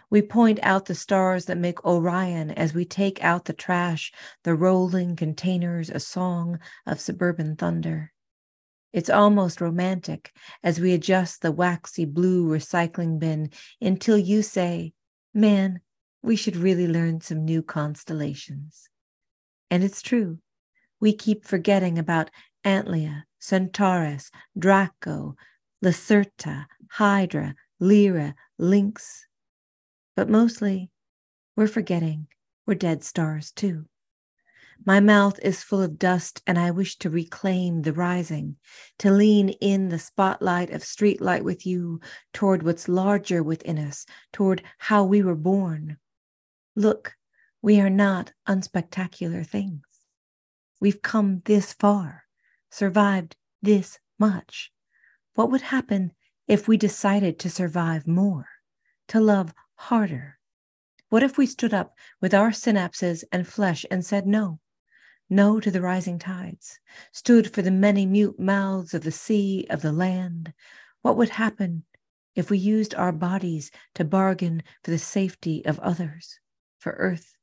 We 0.10 0.22
point 0.22 0.60
out 0.64 0.86
the 0.86 0.96
stars 0.96 1.46
that 1.46 1.58
make 1.58 1.84
Orion 1.84 2.52
as 2.52 2.74
we 2.74 2.86
take 2.86 3.24
out 3.24 3.46
the 3.46 3.54
trash, 3.54 4.14
the 4.44 4.56
rolling 4.56 5.16
containers, 5.16 5.90
a 5.90 6.00
song 6.00 6.60
of 6.86 7.02
suburban 7.02 7.56
thunder. 7.56 8.14
It's 8.94 9.10
almost 9.10 9.62
romantic 9.62 10.32
as 10.64 10.80
we 10.80 10.94
adjust 10.94 11.42
the 11.42 11.52
waxy 11.52 12.06
blue 12.06 12.48
recycling 12.48 13.20
bin 13.20 13.52
until 13.82 14.18
you 14.18 14.42
say, 14.42 14.94
Man, 15.34 15.82
we 16.22 16.36
should 16.36 16.56
really 16.56 16.88
learn 16.88 17.22
some 17.22 17.46
new 17.46 17.62
constellations. 17.62 18.90
And 19.70 19.84
it's 19.84 20.02
true. 20.02 20.40
We 21.00 21.14
keep 21.14 21.46
forgetting 21.46 22.00
about 22.00 22.32
Antlia, 22.64 23.24
Centaurus, 23.40 24.32
Draco, 24.58 25.36
Lacerta, 25.84 26.66
Hydra, 26.92 27.56
Lyra, 27.80 28.36
Lynx, 28.58 29.26
but 30.16 30.30
mostly, 30.30 30.92
we're 31.56 31.68
forgetting 31.68 32.28
we're 32.70 32.76
dead 32.76 33.04
stars 33.04 33.52
too. 33.52 33.86
My 34.86 35.00
mouth 35.00 35.40
is 35.42 35.64
full 35.64 35.82
of 35.82 35.98
dust, 35.98 36.44
and 36.46 36.60
I 36.60 36.70
wish 36.70 36.98
to 37.00 37.10
reclaim 37.10 37.82
the 37.82 37.94
rising, 37.94 38.58
to 39.00 39.12
lean 39.12 39.50
in 39.50 39.90
the 39.90 39.98
spotlight 39.98 40.70
of 40.70 40.84
streetlight 40.84 41.42
with 41.42 41.66
you 41.66 42.00
toward 42.32 42.62
what's 42.62 42.88
larger 42.88 43.42
within 43.42 43.80
us, 43.80 44.06
toward 44.32 44.62
how 44.78 45.04
we 45.04 45.24
were 45.24 45.36
born. 45.36 45.98
Look, 46.76 47.16
we 47.62 47.82
are 47.82 47.90
not 47.90 48.34
unspectacular 48.48 49.44
things. 49.46 49.82
We've 50.80 51.02
come 51.02 51.42
this 51.46 51.74
far, 51.74 52.26
survived 52.70 53.36
this 53.62 54.00
much. 54.18 54.72
What 55.36 55.52
would 55.52 55.62
happen 55.62 56.14
if 56.48 56.68
we 56.68 56.78
decided 56.78 57.40
to 57.40 57.50
survive 57.50 58.08
more, 58.08 58.48
to 59.08 59.20
love 59.20 59.54
harder? 59.76 60.40
What 61.10 61.24
if 61.24 61.38
we 61.38 61.46
stood 61.46 61.74
up 61.74 61.96
with 62.22 62.34
our 62.34 62.52
synapses 62.52 63.24
and 63.32 63.48
flesh 63.48 63.86
and 63.90 64.06
said 64.06 64.28
no? 64.28 64.60
No 65.30 65.60
to 65.60 65.70
the 65.72 65.82
rising 65.82 66.20
tides, 66.20 66.80
stood 67.12 67.54
for 67.54 67.62
the 67.62 67.72
many 67.72 68.06
mute 68.06 68.40
mouths 68.40 68.94
of 68.94 69.04
the 69.04 69.12
sea, 69.12 69.66
of 69.70 69.82
the 69.82 69.92
land. 69.92 70.54
What 71.02 71.18
would 71.18 71.30
happen 71.30 71.86
if 72.36 72.50
we 72.50 72.58
used 72.58 72.96
our 72.96 73.12
bodies 73.12 73.72
to 73.96 74.04
bargain 74.04 74.64
for 74.84 74.92
the 74.92 75.00
safety 75.00 75.64
of 75.66 75.80
others, 75.80 76.40
for 76.80 76.94
Earth? 76.94 77.36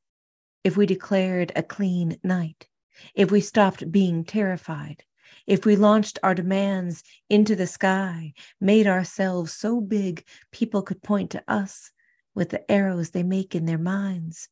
If 0.63 0.75
we 0.75 0.85
declared 0.85 1.51
a 1.55 1.63
clean 1.63 2.17
night? 2.23 2.67
If 3.15 3.31
we 3.31 3.41
stopped 3.41 3.91
being 3.91 4.25
terrified? 4.25 5.03
If 5.47 5.65
we 5.65 5.77
launched 5.77 6.19
our 6.23 6.35
demands 6.35 7.03
into 7.29 7.55
the 7.55 7.67
sky, 7.67 8.33
made 8.59 8.85
ourselves 8.85 9.53
so 9.53 9.79
big 9.79 10.25
people 10.51 10.81
could 10.81 11.01
point 11.01 11.31
to 11.31 11.43
us 11.47 11.89
with 12.35 12.49
the 12.49 12.69
arrows 12.69 13.11
they 13.11 13.23
make 13.23 13.55
in 13.55 13.65
their 13.65 13.77
minds, 13.77 14.49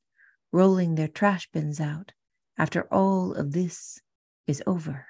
rolling 0.54 0.96
their 0.96 1.10
trash 1.10 1.50
bins 1.52 1.82
out 1.82 2.14
after 2.58 2.84
all 2.94 3.34
of 3.34 3.52
this 3.52 4.00
is 4.48 4.64
over. 4.66 5.06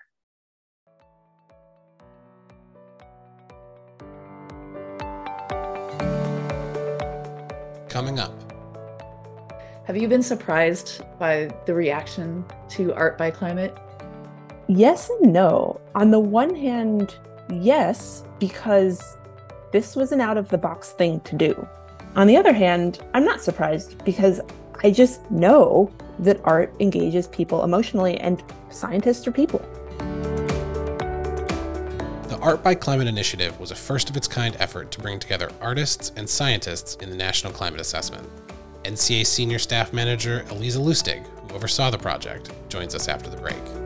Coming 7.89 8.17
up. 8.17 8.33
Have 9.85 9.95
you 9.95 10.07
been 10.07 10.23
surprised 10.23 11.03
by 11.19 11.55
the 11.67 11.75
reaction 11.75 12.43
to 12.69 12.91
Art 12.95 13.19
by 13.19 13.29
Climate? 13.29 13.77
Yes 14.67 15.11
and 15.21 15.31
no. 15.31 15.79
On 15.93 16.09
the 16.09 16.19
one 16.19 16.55
hand, 16.55 17.15
yes, 17.49 18.23
because 18.39 19.15
this 19.71 19.95
was 19.95 20.11
an 20.11 20.21
out 20.21 20.37
of 20.37 20.49
the 20.49 20.57
box 20.57 20.91
thing 20.93 21.19
to 21.19 21.35
do. 21.35 21.67
On 22.15 22.25
the 22.25 22.35
other 22.35 22.53
hand, 22.53 22.99
I'm 23.13 23.23
not 23.23 23.41
surprised 23.41 24.03
because 24.03 24.41
I 24.83 24.89
just 24.89 25.29
know 25.29 25.91
that 26.19 26.41
art 26.45 26.73
engages 26.79 27.27
people 27.27 27.63
emotionally 27.63 28.17
and 28.17 28.43
scientists 28.71 29.27
are 29.27 29.31
people. 29.31 29.59
The 32.27 32.39
Art 32.41 32.63
by 32.63 32.73
Climate 32.73 33.07
Initiative 33.07 33.59
was 33.59 33.69
a 33.69 33.75
first 33.75 34.09
of 34.09 34.17
its 34.17 34.27
kind 34.27 34.55
effort 34.57 34.89
to 34.91 34.99
bring 34.99 35.19
together 35.19 35.51
artists 35.61 36.11
and 36.15 36.27
scientists 36.27 36.95
in 36.95 37.11
the 37.11 37.15
National 37.15 37.53
Climate 37.53 37.81
Assessment. 37.81 38.27
NCA 38.83 39.27
Senior 39.27 39.59
Staff 39.59 39.93
Manager 39.93 40.43
Allyza 40.47 40.79
Lustig, 40.79 41.23
who 41.49 41.55
oversaw 41.55 41.91
the 41.91 41.97
project, 41.99 42.51
joins 42.67 42.95
us 42.95 43.07
after 43.07 43.29
the 43.29 43.37
break. 43.37 43.84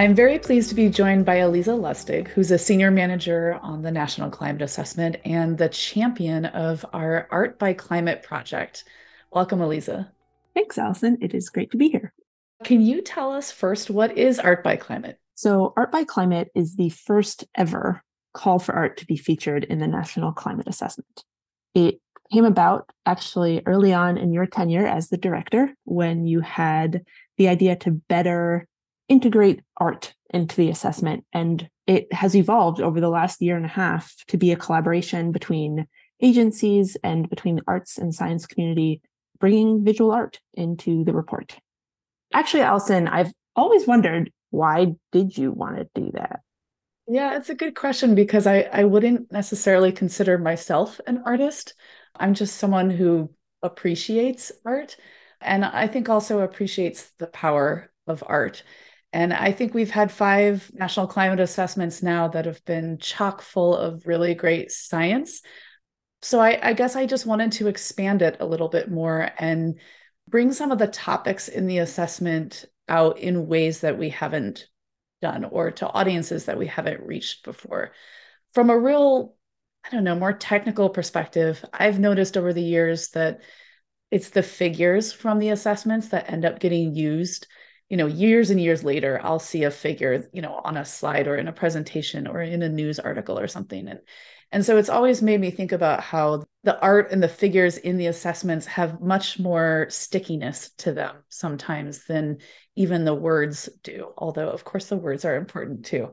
I'm 0.00 0.14
very 0.14 0.38
pleased 0.38 0.70
to 0.70 0.74
be 0.74 0.88
joined 0.88 1.26
by 1.26 1.40
Allyza 1.40 1.78
Lustig, 1.78 2.28
who's 2.28 2.50
a 2.50 2.56
senior 2.56 2.90
manager 2.90 3.58
on 3.60 3.82
the 3.82 3.90
National 3.90 4.30
Climate 4.30 4.62
Assessment 4.62 5.16
and 5.26 5.58
the 5.58 5.68
champion 5.68 6.46
of 6.46 6.86
our 6.94 7.28
Art 7.30 7.58
by 7.58 7.74
Climate 7.74 8.22
project. 8.22 8.84
Welcome, 9.30 9.58
Allyza. 9.58 10.08
Thanks, 10.54 10.78
Allison. 10.78 11.18
It 11.20 11.34
is 11.34 11.50
great 11.50 11.70
to 11.72 11.76
be 11.76 11.90
here. 11.90 12.14
Can 12.64 12.80
you 12.80 13.02
tell 13.02 13.30
us 13.30 13.52
first 13.52 13.90
what 13.90 14.16
is 14.16 14.38
Art 14.38 14.64
by 14.64 14.76
Climate? 14.76 15.18
So, 15.34 15.74
Art 15.76 15.92
by 15.92 16.04
Climate 16.04 16.48
is 16.54 16.76
the 16.76 16.88
first 16.88 17.44
ever 17.54 18.02
call 18.32 18.58
for 18.58 18.74
art 18.74 18.96
to 18.96 19.06
be 19.06 19.18
featured 19.18 19.64
in 19.64 19.80
the 19.80 19.86
National 19.86 20.32
Climate 20.32 20.66
Assessment. 20.66 21.24
It 21.74 22.00
came 22.32 22.46
about 22.46 22.88
actually 23.04 23.60
early 23.66 23.92
on 23.92 24.16
in 24.16 24.32
your 24.32 24.46
tenure 24.46 24.86
as 24.86 25.10
the 25.10 25.18
director 25.18 25.74
when 25.84 26.26
you 26.26 26.40
had 26.40 27.02
the 27.36 27.48
idea 27.48 27.76
to 27.76 27.90
better 27.90 28.66
integrate 29.10 29.60
art 29.76 30.14
into 30.32 30.56
the 30.56 30.70
assessment. 30.70 31.24
And 31.34 31.68
it 31.86 32.10
has 32.12 32.34
evolved 32.34 32.80
over 32.80 33.00
the 33.00 33.10
last 33.10 33.42
year 33.42 33.56
and 33.56 33.66
a 33.66 33.68
half 33.68 34.14
to 34.28 34.38
be 34.38 34.52
a 34.52 34.56
collaboration 34.56 35.32
between 35.32 35.86
agencies 36.22 36.96
and 37.02 37.28
between 37.28 37.56
the 37.56 37.64
arts 37.66 37.98
and 37.98 38.14
science 38.14 38.46
community, 38.46 39.02
bringing 39.38 39.84
visual 39.84 40.12
art 40.12 40.38
into 40.54 41.04
the 41.04 41.12
report. 41.12 41.58
Actually, 42.32 42.62
Allison, 42.62 43.08
I've 43.08 43.32
always 43.56 43.86
wondered 43.86 44.32
why 44.50 44.94
did 45.12 45.36
you 45.36 45.52
want 45.52 45.76
to 45.76 45.88
do 45.94 46.10
that? 46.14 46.40
Yeah, 47.08 47.36
it's 47.36 47.50
a 47.50 47.54
good 47.54 47.74
question 47.74 48.14
because 48.14 48.46
I, 48.46 48.68
I 48.72 48.84
wouldn't 48.84 49.32
necessarily 49.32 49.90
consider 49.90 50.38
myself 50.38 51.00
an 51.06 51.22
artist. 51.26 51.74
I'm 52.14 52.34
just 52.34 52.56
someone 52.56 52.90
who 52.90 53.32
appreciates 53.62 54.52
art 54.64 54.96
and 55.40 55.64
I 55.64 55.86
think 55.86 56.08
also 56.08 56.40
appreciates 56.40 57.10
the 57.18 57.26
power 57.26 57.90
of 58.06 58.22
art. 58.26 58.62
And 59.12 59.32
I 59.32 59.52
think 59.52 59.74
we've 59.74 59.90
had 59.90 60.12
five 60.12 60.70
national 60.72 61.08
climate 61.08 61.40
assessments 61.40 62.02
now 62.02 62.28
that 62.28 62.46
have 62.46 62.64
been 62.64 62.98
chock 62.98 63.42
full 63.42 63.76
of 63.76 64.06
really 64.06 64.34
great 64.34 64.70
science. 64.70 65.42
So 66.22 66.38
I, 66.38 66.58
I, 66.62 66.72
guess 66.74 66.96
I 66.96 67.06
just 67.06 67.26
wanted 67.26 67.52
to 67.52 67.66
expand 67.66 68.22
it 68.22 68.36
a 68.40 68.46
little 68.46 68.68
bit 68.68 68.90
more 68.90 69.30
and 69.38 69.80
bring 70.28 70.52
some 70.52 70.70
of 70.70 70.78
the 70.78 70.86
topics 70.86 71.48
in 71.48 71.66
the 71.66 71.78
assessment 71.78 72.66
out 72.88 73.18
in 73.18 73.46
ways 73.46 73.80
that 73.80 73.98
we 73.98 74.10
haven't 74.10 74.66
done 75.22 75.44
or 75.44 75.70
to 75.72 75.88
audiences 75.88 76.44
that 76.44 76.58
we 76.58 76.66
haven't 76.66 77.00
reached 77.02 77.44
before. 77.44 77.92
From 78.52 78.70
a 78.70 78.78
real 78.78 79.34
I 79.84 79.90
don't 79.90 80.04
know, 80.04 80.14
more 80.14 80.32
technical 80.32 80.90
perspective, 80.90 81.64
I've 81.72 81.98
noticed 81.98 82.36
over 82.36 82.52
the 82.52 82.62
years 82.62 83.08
that 83.10 83.40
it's 84.10 84.30
the 84.30 84.42
figures 84.42 85.12
from 85.12 85.38
the 85.38 85.50
assessments 85.50 86.08
that 86.08 86.30
end 86.30 86.44
up 86.44 86.58
getting 86.58 86.94
used. 86.94 87.46
You 87.90 87.98
know, 87.98 88.06
years 88.06 88.50
and 88.50 88.60
years 88.60 88.82
later, 88.84 89.20
I'll 89.22 89.38
see 89.38 89.64
a 89.64 89.70
figure, 89.70 90.26
you 90.32 90.40
know, 90.40 90.60
on 90.64 90.78
a 90.78 90.84
slide 90.84 91.28
or 91.28 91.36
in 91.36 91.48
a 91.48 91.52
presentation 91.52 92.26
or 92.26 92.40
in 92.40 92.62
a 92.62 92.68
news 92.68 92.98
article 92.98 93.38
or 93.38 93.48
something. 93.48 93.88
And 93.88 94.00
and 94.52 94.64
so 94.64 94.78
it's 94.78 94.88
always 94.88 95.22
made 95.22 95.40
me 95.40 95.50
think 95.50 95.70
about 95.70 96.00
how 96.00 96.44
the 96.64 96.80
art 96.80 97.12
and 97.12 97.22
the 97.22 97.28
figures 97.28 97.76
in 97.76 97.98
the 97.98 98.08
assessments 98.08 98.66
have 98.66 99.00
much 99.00 99.38
more 99.38 99.86
stickiness 99.90 100.70
to 100.78 100.92
them 100.92 101.16
sometimes 101.28 102.04
than 102.06 102.38
even 102.74 103.04
the 103.04 103.14
words 103.14 103.68
do, 103.82 104.12
although, 104.18 104.48
of 104.48 104.64
course, 104.64 104.86
the 104.88 104.96
words 104.96 105.24
are 105.24 105.36
important 105.36 105.84
too. 105.84 106.10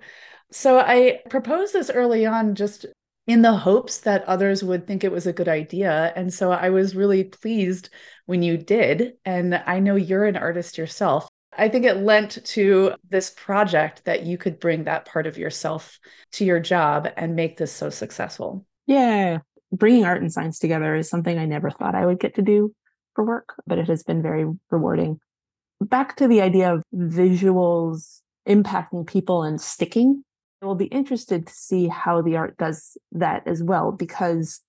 So 0.52 0.80
I 0.80 1.22
proposed 1.30 1.74
this 1.74 1.90
early 1.90 2.26
on 2.26 2.54
just 2.56 2.86
in 3.26 3.42
the 3.42 3.54
hopes 3.54 4.00
that 4.02 4.24
others 4.26 4.64
would 4.64 4.88
think 4.88 5.04
it 5.04 5.12
was 5.12 5.28
a 5.28 5.34
good 5.34 5.50
idea. 5.50 6.14
And 6.16 6.34
so 6.34 6.52
I 6.52 6.70
was 6.70 6.96
really 6.96 7.24
pleased 7.26 7.90
when 8.26 8.42
you 8.44 8.58
did. 8.58 9.14
And 9.26 9.56
I 9.56 9.80
know 9.80 9.96
you're 9.96 10.26
an 10.26 10.38
artist 10.38 10.78
yourself. 10.78 11.28
I 11.58 11.70
think 11.70 11.86
it 11.86 11.98
lent 11.98 12.44
to 12.46 12.94
this 13.10 13.34
project 13.36 14.06
that 14.06 14.24
you 14.24 14.38
could 14.38 14.60
bring 14.60 14.84
that 14.84 15.06
part 15.06 15.28
of 15.28 15.38
yourself 15.38 16.00
to 16.34 16.46
your 16.46 16.60
job 16.60 17.10
and 17.18 17.36
make 17.36 17.58
this 17.58 17.72
so 17.72 17.90
successful. 17.90 18.66
Yeah. 18.86 19.40
Bringing 19.72 20.06
art 20.06 20.22
and 20.22 20.32
science 20.32 20.60
together 20.60 20.96
is 20.96 21.10
something 21.10 21.38
I 21.38 21.46
never 21.46 21.72
thought 21.72 21.96
I 21.96 22.06
would 22.06 22.20
get 22.20 22.36
to 22.36 22.42
do 22.42 22.74
for 23.16 23.26
work, 23.26 23.56
but 23.66 23.80
it 23.80 23.88
has 23.88 24.04
been 24.04 24.22
very 24.22 24.46
rewarding. 24.70 25.20
Back 25.82 26.16
to 26.18 26.28
the 26.28 26.42
idea 26.42 26.74
of 26.74 26.84
visuals 26.96 28.22
impacting 28.48 29.06
people 29.06 29.44
and 29.44 29.60
sticking 29.60 30.24
I 30.62 30.66
will 30.66 30.76
be 30.76 30.86
interested 30.86 31.48
to 31.48 31.54
see 31.54 31.88
how 31.88 32.22
the 32.22 32.38
art 32.38 32.58
does 32.58 32.98
that 33.12 33.48
as 33.48 33.62
well, 33.62 33.92
because, 33.92 34.62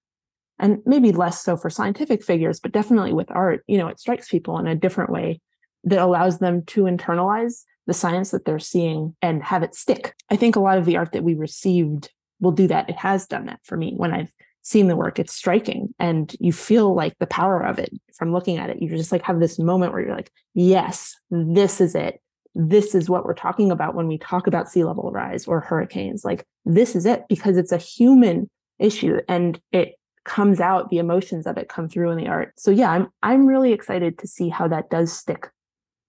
and 0.59 0.81
maybe 0.85 1.13
less 1.13 1.43
so 1.43 1.57
for 1.57 1.71
scientific 1.71 2.23
figures, 2.23 2.61
but 2.61 2.73
definitely 2.73 3.15
with 3.15 3.31
art, 3.31 3.65
you 3.67 3.79
know, 3.79 3.89
it 3.89 3.99
strikes 3.99 4.29
people 4.29 4.59
in 4.59 4.67
a 4.67 4.75
different 4.75 5.11
way 5.11 5.41
that 5.85 5.99
allows 5.99 6.39
them 6.39 6.63
to 6.67 6.83
internalize 6.83 7.65
the 7.87 7.95
science 7.95 8.31
that 8.31 8.45
they're 8.45 8.59
seeing 8.59 9.15
and 9.23 9.43
have 9.43 9.63
it 9.63 9.75
stick. 9.75 10.15
I 10.31 10.37
think 10.37 10.57
a 10.57 10.61
lot 10.61 10.79
of 10.79 10.85
the 10.85 10.97
art 10.97 11.13
that 11.13 11.25
we 11.25 11.35
received 11.35 12.11
will 12.41 12.53
do 12.53 12.67
that. 12.69 12.89
It 12.89 12.97
has 12.97 13.27
done 13.27 13.47
that 13.47 13.61
for 13.63 13.77
me 13.77 13.95
when 13.97 14.13
I've 14.13 14.33
seen 14.63 14.89
the 14.89 14.97
work. 14.97 15.19
It's 15.19 15.33
striking 15.33 15.95
and 15.99 16.35
you 16.39 16.53
feel 16.53 16.95
like 16.95 17.17
the 17.19 17.27
power 17.27 17.65
of 17.65 17.79
it 17.79 17.91
from 18.15 18.33
looking 18.33 18.59
at 18.59 18.69
it. 18.69 18.83
You 18.83 18.89
just 18.91 19.13
like 19.13 19.23
have 19.23 19.41
this 19.41 19.59
moment 19.59 19.93
where 19.93 20.03
you're 20.03 20.15
like, 20.15 20.31
yes, 20.55 21.17
this 21.31 21.81
is 21.81 21.95
it 21.95 22.21
this 22.59 22.95
is 22.95 23.09
what 23.09 23.25
we're 23.25 23.35
talking 23.35 23.71
about 23.71 23.95
when 23.95 24.09
we 24.09 24.19
talk 24.19 24.49
about 24.49 24.69
sea 24.69 24.83
level 24.83 25.11
rise 25.13 25.47
or 25.47 25.61
hurricanes. 25.61 26.25
Like, 26.25 26.45
this 26.65 26.97
is 26.97 27.07
it 27.07 27.23
because 27.29 27.57
it's 27.57 27.71
a 27.71 27.79
human 27.79 28.51
issue 28.81 29.21
and 29.29 29.61
it 29.71 29.95
comes 30.25 30.61
out, 30.61 30.91
the 30.91 30.99
emotions 30.99 31.47
of 31.47 31.57
it 31.57 31.69
come 31.69 31.89
through 31.89 32.11
in 32.11 32.19
the 32.19 32.27
art. 32.27 32.53
So 32.59 32.71
yeah, 32.71 32.91
I'm 32.91 33.09
I'm 33.23 33.47
really 33.47 33.73
excited 33.73 34.19
to 34.19 34.27
see 34.27 34.49
how 34.49 34.69
that 34.69 34.91
does 34.91 35.13
stick 35.13 35.49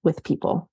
with 0.04 0.24
people. 0.24 0.70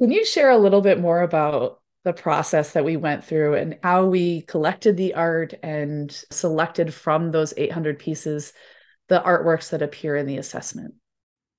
Can 0.00 0.10
you 0.10 0.24
share 0.24 0.50
a 0.50 0.58
little 0.58 0.80
bit 0.80 1.00
more 1.00 1.22
about 1.22 1.80
the 2.04 2.12
process 2.12 2.72
that 2.72 2.84
we 2.84 2.96
went 2.96 3.24
through 3.24 3.54
and 3.54 3.78
how 3.82 4.06
we 4.06 4.42
collected 4.42 4.96
the 4.96 5.14
art 5.14 5.54
and 5.62 6.10
selected 6.30 6.92
from 6.92 7.30
those 7.30 7.54
800 7.56 7.98
pieces 7.98 8.52
the 9.08 9.20
artworks 9.20 9.70
that 9.70 9.82
appear 9.82 10.16
in 10.16 10.26
the 10.26 10.38
assessment? 10.38 10.94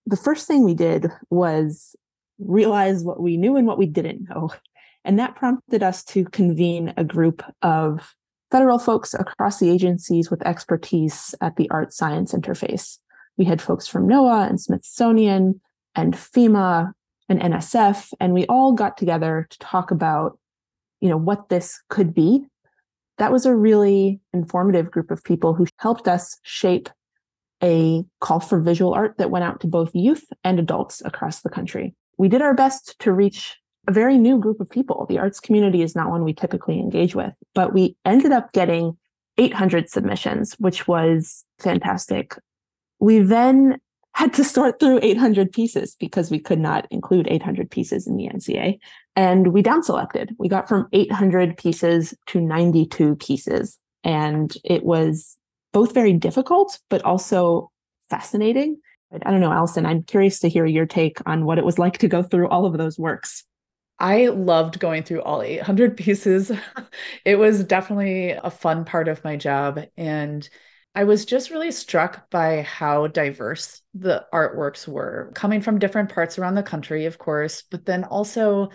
The 0.06 0.18
first 0.18 0.48
thing 0.48 0.64
we 0.64 0.74
did 0.74 1.08
was 1.30 1.96
realize 2.40 3.04
what 3.04 3.22
we 3.22 3.38
knew 3.38 3.56
and 3.56 3.66
what 3.68 3.78
we 3.78 3.86
didn't 3.86 4.28
know. 4.30 4.50
And 5.06 5.20
that 5.20 5.36
prompted 5.36 5.84
us 5.84 6.04
to 6.06 6.26
convene 6.26 6.94
a 6.98 7.04
group 7.04 7.44
of 7.62 8.14
federal 8.52 8.80
folks 8.80 9.14
across 9.14 9.60
the 9.60 9.70
agencies 9.70 10.30
with 10.30 10.46
expertise 10.46 11.34
at 11.42 11.56
the 11.56 11.70
art 11.70 11.94
science 11.94 12.34
interface. 12.34 13.00
We 13.38 13.46
had 13.46 13.62
folks 13.62 13.88
from 13.88 14.08
NOAA 14.08 14.50
and 14.50 14.60
Smithsonian 14.60 15.60
and 15.96 16.14
FEMA 16.14 16.92
and 17.30 17.40
NSF, 17.40 18.12
and 18.20 18.34
we 18.34 18.46
all 18.48 18.74
got 18.74 18.98
together 18.98 19.48
to 19.50 19.60
talk 19.60 19.92
about, 19.92 20.38
you 21.00 21.10
know, 21.10 21.18
what 21.18 21.50
this 21.50 21.82
could 21.90 22.14
be. 22.14 22.46
That 23.18 23.32
was 23.32 23.46
a 23.46 23.56
really 23.56 24.20
informative 24.34 24.92
group 24.92 25.12
of 25.12 25.24
people 25.24 25.54
who 25.54 25.68
helped 25.78 26.08
us 26.08 26.38
shape 26.44 26.90
a 27.64 28.04
call 28.20 28.40
for 28.40 28.60
visual 28.60 28.94
art 28.94 29.18
that 29.18 29.32
went 29.32 29.46
out 29.46 29.62
to 29.62 29.68
both 29.68 29.92
youth 29.94 30.26
and 30.44 30.60
adults 30.60 31.02
across 31.06 31.42
the 31.42 31.50
country 31.50 31.96
we 32.18 32.28
did 32.28 32.42
our 32.42 32.54
best 32.54 32.98
to 33.00 33.12
reach 33.12 33.58
a 33.88 33.92
very 33.92 34.18
new 34.18 34.40
group 34.40 34.60
of 34.60 34.70
people. 34.70 35.06
The 35.10 35.20
arts 35.20 35.40
community 35.40 35.82
is 35.82 35.96
not 35.96 36.10
one 36.10 36.24
we 36.24 36.34
typically 36.34 36.80
engage 36.80 37.16
with, 37.16 37.34
but 37.54 37.74
we 37.74 37.96
ended 38.06 38.32
up 38.32 38.54
getting 38.54 38.98
800 39.38 39.90
submissions, 39.90 40.54
which 40.54 40.88
was 40.88 41.44
fantastic. 41.60 42.38
We 43.00 43.20
then 43.20 43.80
had 44.14 44.34
to 44.36 44.44
sort 44.44 44.80
through 44.80 45.00
800 45.02 45.52
pieces 45.52 45.96
because 46.00 46.30
we 46.30 46.40
could 46.40 46.60
not 46.60 46.88
include 46.92 47.28
800 47.30 47.70
pieces 47.70 48.08
in 48.08 48.16
the 48.16 48.30
NCA. 48.30 48.80
And 49.16 49.48
we 49.54 49.62
down 49.62 49.84
selected. 49.84 50.36
We 50.38 50.48
got 50.48 50.68
from 50.68 50.88
800 50.94 51.58
pieces 51.58 52.14
to 52.28 52.40
92 52.40 53.16
pieces. 53.16 53.78
And 54.04 54.54
it 54.64 54.84
was 54.84 55.38
both 55.72 55.94
very 55.94 56.14
difficult, 56.14 56.80
but 56.90 57.04
also 57.04 57.72
fascinating 58.10 58.78
I 59.26 59.32
don't 59.32 59.42
know, 59.42 59.52
Allison, 59.52 59.86
I'm 59.86 60.04
curious 60.04 60.40
to 60.40 60.50
hear 60.50 60.66
your 60.66 60.86
take 60.86 61.20
on 61.26 61.46
what 61.46 61.58
it 61.58 61.66
was 61.66 61.78
like 61.78 62.00
to 62.00 62.08
go 62.08 62.24
through 62.24 62.50
all 62.50 62.66
of 62.66 62.78
those 62.78 62.98
works. 62.98 63.44
I 64.00 64.28
loved 64.28 64.80
going 64.80 65.04
through 65.04 65.22
all 65.22 65.44
800 65.44 65.96
pieces. 65.96 66.52
it 67.26 67.36
was 67.36 67.64
definitely 67.64 68.32
a 68.32 68.50
fun 68.50 68.86
part 68.86 69.08
of 69.08 69.24
my 69.24 69.36
job. 69.36 69.80
And 69.96 70.48
I 70.96 71.06
was 71.06 71.26
just 71.26 71.50
really 71.50 71.72
struck 71.72 72.30
by 72.30 72.62
how 72.62 73.08
diverse 73.08 73.82
the 73.94 74.26
artworks 74.34 74.88
were, 74.88 75.32
coming 75.34 75.62
from 75.62 75.80
different 75.80 76.10
parts 76.14 76.38
around 76.38 76.56
the 76.56 76.64
country, 76.64 77.06
of 77.06 77.18
course, 77.18 77.64
but 77.70 77.86
then 77.86 78.04
also 78.04 78.70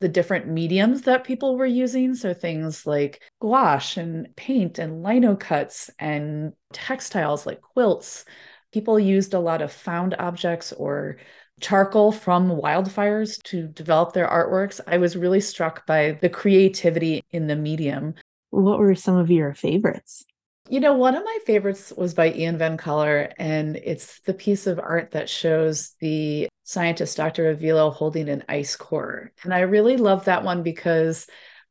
the 0.00 0.08
different 0.08 0.48
mediums 0.48 1.02
that 1.02 1.24
people 1.24 1.56
were 1.56 1.66
using. 1.66 2.14
So 2.14 2.34
things 2.34 2.86
like 2.86 3.22
gouache 3.40 4.00
and 4.00 4.34
paint 4.34 4.78
and 4.78 5.02
lino 5.02 5.36
cuts 5.36 5.90
and 5.98 6.54
textiles 6.72 7.46
like 7.46 7.60
quilts 7.60 8.24
people 8.72 8.98
used 8.98 9.34
a 9.34 9.40
lot 9.40 9.62
of 9.62 9.72
found 9.72 10.14
objects 10.18 10.72
or 10.72 11.16
charcoal 11.60 12.12
from 12.12 12.48
wildfires 12.50 13.42
to 13.44 13.66
develop 13.68 14.12
their 14.12 14.28
artworks. 14.28 14.80
I 14.86 14.98
was 14.98 15.16
really 15.16 15.40
struck 15.40 15.86
by 15.86 16.12
the 16.20 16.28
creativity 16.28 17.22
in 17.30 17.46
the 17.46 17.56
medium. 17.56 18.14
What 18.50 18.78
were 18.78 18.94
some 18.94 19.16
of 19.16 19.30
your 19.30 19.54
favorites? 19.54 20.24
You 20.70 20.78
know, 20.78 20.94
one 20.94 21.16
of 21.16 21.24
my 21.24 21.38
favorites 21.46 21.92
was 21.96 22.14
by 22.14 22.32
Ian 22.32 22.56
Van 22.56 22.76
Coller, 22.76 23.32
and 23.40 23.74
it's 23.74 24.20
the 24.20 24.32
piece 24.32 24.68
of 24.68 24.78
art 24.78 25.10
that 25.10 25.28
shows 25.28 25.96
the 25.98 26.48
scientist 26.62 27.16
Dr. 27.16 27.52
Avilo 27.52 27.92
holding 27.92 28.28
an 28.28 28.44
ice 28.48 28.76
core. 28.76 29.32
And 29.42 29.52
I 29.52 29.62
really 29.62 29.96
love 29.96 30.26
that 30.26 30.44
one 30.44 30.62
because 30.62 31.26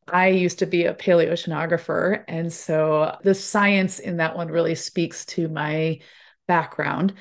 I 0.06 0.28
used 0.28 0.60
to 0.60 0.66
be 0.66 0.84
a 0.84 0.94
paleoceanographer. 0.94 2.26
And 2.28 2.52
so 2.52 3.18
the 3.24 3.34
science 3.34 4.00
in 4.00 4.18
that 4.18 4.36
one 4.36 4.50
really 4.50 4.76
speaks 4.76 5.26
to 5.28 5.48
my 5.48 6.00
background. 6.46 7.14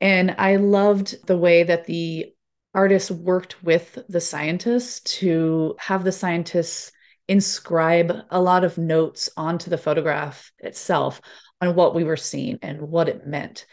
And 0.00 0.34
I 0.38 0.56
loved 0.56 1.26
the 1.26 1.36
way 1.36 1.64
that 1.64 1.84
the 1.84 2.32
artist 2.72 3.10
worked 3.10 3.62
with 3.62 3.98
the 4.08 4.20
scientists 4.22 5.00
to 5.18 5.76
have 5.78 6.04
the 6.04 6.12
scientists 6.12 6.90
inscribe 7.28 8.12
a 8.30 8.40
lot 8.40 8.64
of 8.64 8.78
notes 8.78 9.30
onto 9.36 9.70
the 9.70 9.78
photograph 9.78 10.50
itself 10.58 11.20
on 11.60 11.74
what 11.74 11.94
we 11.94 12.04
were 12.04 12.16
seeing 12.16 12.58
and 12.62 12.80
what 12.80 13.08
it 13.08 13.26
meant. 13.26 13.66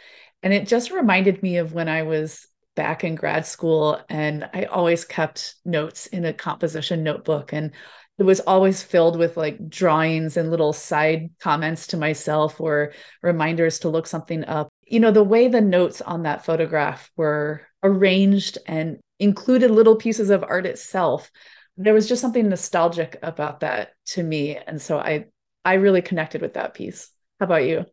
And 0.43 0.53
it 0.53 0.67
just 0.67 0.91
reminded 0.91 1.43
me 1.43 1.57
of 1.57 1.73
when 1.73 1.89
I 1.89 2.03
was 2.03 2.47
back 2.75 3.03
in 3.03 3.15
grad 3.15 3.45
school 3.45 3.99
and 4.09 4.49
I 4.53 4.63
always 4.65 5.03
kept 5.03 5.55
notes 5.65 6.07
in 6.07 6.23
a 6.25 6.33
composition 6.33 7.03
notebook 7.03 7.51
and 7.51 7.71
it 8.17 8.23
was 8.23 8.41
always 8.41 8.83
filled 8.83 9.17
with 9.17 9.37
like 9.37 9.69
drawings 9.69 10.37
and 10.37 10.51
little 10.51 10.73
side 10.73 11.29
comments 11.39 11.87
to 11.87 11.97
myself 11.97 12.59
or 12.59 12.93
reminders 13.21 13.79
to 13.79 13.89
look 13.89 14.07
something 14.07 14.43
up 14.45 14.69
you 14.89 14.99
know, 14.99 15.11
the 15.11 15.23
way 15.23 15.47
the 15.47 15.61
notes 15.61 16.01
on 16.01 16.23
that 16.23 16.43
photograph 16.43 17.11
were 17.15 17.61
arranged 17.83 18.57
and 18.65 18.99
included 19.19 19.71
little 19.71 19.95
pieces 19.95 20.29
of 20.29 20.43
art 20.43 20.65
itself, 20.65 21.31
there 21.79 21.93
was 21.93 22.07
just 22.07 22.21
something 22.21 22.49
nostalgic 22.49 23.17
about 23.23 23.61
that 23.61 23.93
to 24.05 24.21
me. 24.21 24.57
And 24.57 24.81
so 24.81 24.99
I 24.99 25.25
I 25.65 25.75
really 25.75 26.01
connected 26.01 26.41
with 26.41 26.53
that 26.53 26.73
piece. 26.73 27.09
How 27.39 27.45
about 27.45 27.65
you? 27.65 27.85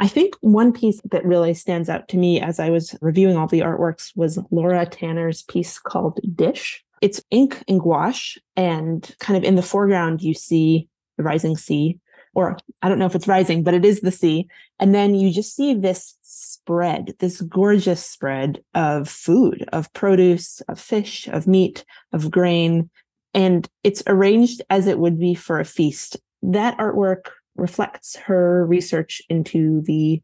I 0.00 0.08
think 0.08 0.34
one 0.40 0.72
piece 0.72 1.00
that 1.12 1.24
really 1.24 1.54
stands 1.54 1.88
out 1.88 2.08
to 2.08 2.16
me 2.16 2.40
as 2.40 2.58
I 2.58 2.70
was 2.70 2.96
reviewing 3.00 3.36
all 3.36 3.46
the 3.46 3.60
artworks 3.60 4.10
was 4.16 4.38
Laura 4.50 4.86
Tanner's 4.86 5.42
piece 5.42 5.78
called 5.78 6.18
Dish. 6.34 6.82
It's 7.00 7.22
ink 7.30 7.62
and 7.68 7.80
gouache, 7.80 8.40
and 8.56 9.14
kind 9.20 9.36
of 9.36 9.44
in 9.44 9.56
the 9.56 9.62
foreground, 9.62 10.22
you 10.22 10.34
see 10.34 10.88
the 11.16 11.22
rising 11.22 11.56
sea 11.56 12.00
or 12.34 12.58
I 12.82 12.88
don't 12.88 12.98
know 12.98 13.06
if 13.06 13.14
it's 13.14 13.28
rising, 13.28 13.62
but 13.62 13.74
it 13.74 13.84
is 13.84 14.00
the 14.00 14.10
sea. 14.10 14.48
And 14.78 14.94
then 14.94 15.14
you 15.14 15.32
just 15.32 15.54
see 15.54 15.74
this 15.74 16.16
spread, 16.22 17.14
this 17.20 17.40
gorgeous 17.40 18.04
spread 18.04 18.62
of 18.74 19.08
food, 19.08 19.68
of 19.72 19.92
produce, 19.92 20.60
of 20.62 20.80
fish, 20.80 21.28
of 21.28 21.46
meat, 21.46 21.84
of 22.12 22.30
grain. 22.30 22.90
And 23.34 23.68
it's 23.82 24.02
arranged 24.06 24.62
as 24.70 24.86
it 24.86 24.98
would 24.98 25.18
be 25.18 25.34
for 25.34 25.58
a 25.58 25.64
feast. 25.64 26.16
That 26.42 26.78
artwork 26.78 27.30
reflects 27.56 28.16
her 28.16 28.64
research 28.66 29.20
into 29.28 29.82
the 29.82 30.22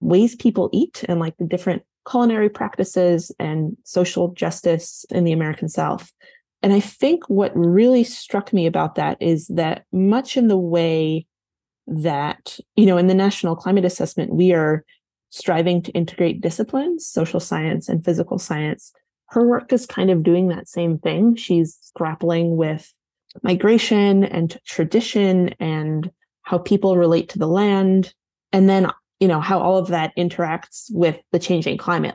ways 0.00 0.36
people 0.36 0.70
eat 0.72 1.04
and 1.08 1.18
like 1.18 1.36
the 1.36 1.44
different 1.44 1.82
culinary 2.08 2.48
practices 2.48 3.32
and 3.38 3.76
social 3.84 4.28
justice 4.32 5.04
in 5.10 5.24
the 5.24 5.32
American 5.32 5.68
South. 5.68 6.12
And 6.62 6.72
I 6.72 6.80
think 6.80 7.28
what 7.28 7.52
really 7.54 8.04
struck 8.04 8.52
me 8.52 8.66
about 8.66 8.94
that 8.94 9.16
is 9.20 9.48
that 9.48 9.84
much 9.92 10.36
in 10.36 10.48
the 10.48 10.58
way 10.58 11.26
that, 11.86 12.58
you 12.76 12.86
know, 12.86 12.96
in 12.96 13.06
the 13.06 13.14
National 13.14 13.56
Climate 13.56 13.84
Assessment, 13.84 14.34
we 14.34 14.52
are 14.52 14.84
striving 15.30 15.82
to 15.82 15.92
integrate 15.92 16.40
disciplines, 16.40 17.06
social 17.06 17.40
science 17.40 17.88
and 17.88 18.04
physical 18.04 18.38
science. 18.38 18.92
Her 19.34 19.46
work 19.46 19.72
is 19.72 19.86
kind 19.86 20.10
of 20.10 20.22
doing 20.22 20.48
that 20.48 20.68
same 20.68 20.98
thing. 20.98 21.36
She's 21.36 21.78
grappling 21.94 22.56
with 22.56 22.92
migration 23.42 24.24
and 24.24 24.56
tradition 24.64 25.50
and 25.60 26.10
how 26.42 26.58
people 26.58 26.96
relate 26.96 27.30
to 27.30 27.38
the 27.38 27.48
land. 27.48 28.14
And 28.52 28.68
then 28.68 28.90
you 29.20 29.28
know 29.28 29.40
how 29.40 29.58
all 29.58 29.78
of 29.78 29.88
that 29.88 30.14
interacts 30.16 30.92
with 30.92 31.18
the 31.32 31.38
changing 31.38 31.78
climate 31.78 32.14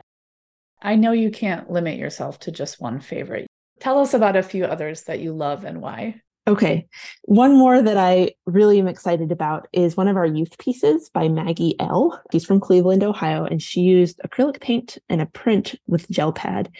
i 0.82 0.94
know 0.94 1.12
you 1.12 1.30
can't 1.30 1.70
limit 1.70 1.98
yourself 1.98 2.38
to 2.38 2.52
just 2.52 2.80
one 2.80 3.00
favorite 3.00 3.46
tell 3.80 3.98
us 3.98 4.14
about 4.14 4.36
a 4.36 4.42
few 4.42 4.64
others 4.64 5.02
that 5.02 5.18
you 5.20 5.32
love 5.32 5.64
and 5.64 5.82
why 5.82 6.14
okay. 6.50 6.86
One 7.24 7.56
more 7.56 7.80
that 7.80 7.96
i 7.96 8.32
really 8.46 8.78
am 8.78 8.88
excited 8.88 9.30
about 9.30 9.68
is 9.72 9.96
one 9.96 10.08
of 10.08 10.16
our 10.16 10.26
youth 10.26 10.58
pieces 10.58 11.08
by 11.08 11.28
maggie 11.28 11.76
l. 11.78 12.20
She's 12.32 12.44
from 12.44 12.60
cleveland 12.60 13.04
ohio 13.04 13.44
and 13.44 13.62
she 13.62 13.80
used 13.80 14.20
acrylic 14.26 14.60
paint 14.60 14.98
and 15.08 15.20
a 15.20 15.26
print 15.26 15.76
with 15.86 16.10
gel 16.10 16.32
pad. 16.32 16.70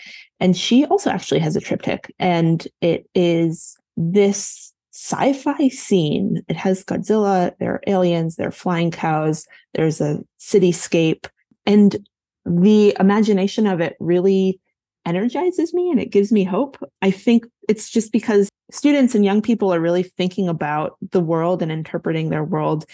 And 0.40 0.56
she 0.56 0.85
also 0.87 1.11
actually 1.11 1.40
has 1.40 1.56
a 1.56 1.61
triptych 1.61 2.12
and 2.18 2.66
it 2.80 3.09
is 3.14 3.76
this 3.96 4.72
sci-fi 4.92 5.68
scene. 5.68 6.42
It 6.48 6.56
has 6.56 6.85
Godzilla, 6.85 7.52
there 7.59 7.74
are 7.74 7.83
aliens, 7.87 8.37
there 8.37 8.48
are 8.48 8.52
flying 8.52 8.90
cows, 8.90 9.46
there's 9.74 10.00
a 10.00 10.20
cityscape, 10.40 11.26
and 11.64 11.96
the 12.44 12.96
imagination 12.98 13.66
of 13.66 13.80
it 13.80 13.96
really 14.00 14.61
energizes 15.07 15.73
me 15.73 15.91
and 15.91 16.01
it 16.01 16.11
gives 16.11 16.33
me 16.33 16.45
hope. 16.45 16.77
I 17.03 17.11
think 17.11 17.47
it's 17.69 17.91
just 17.91 18.13
because 18.13 18.49
students 18.71 19.15
and 19.15 19.25
young 19.25 19.43
people 19.43 19.73
are 19.73 19.81
really 19.81 20.03
thinking 20.03 20.49
about 20.49 20.97
the 21.11 21.21
world 21.21 21.63
and 21.63 21.73
interpreting 21.73 22.31
their 22.31 22.45
world 22.45 22.85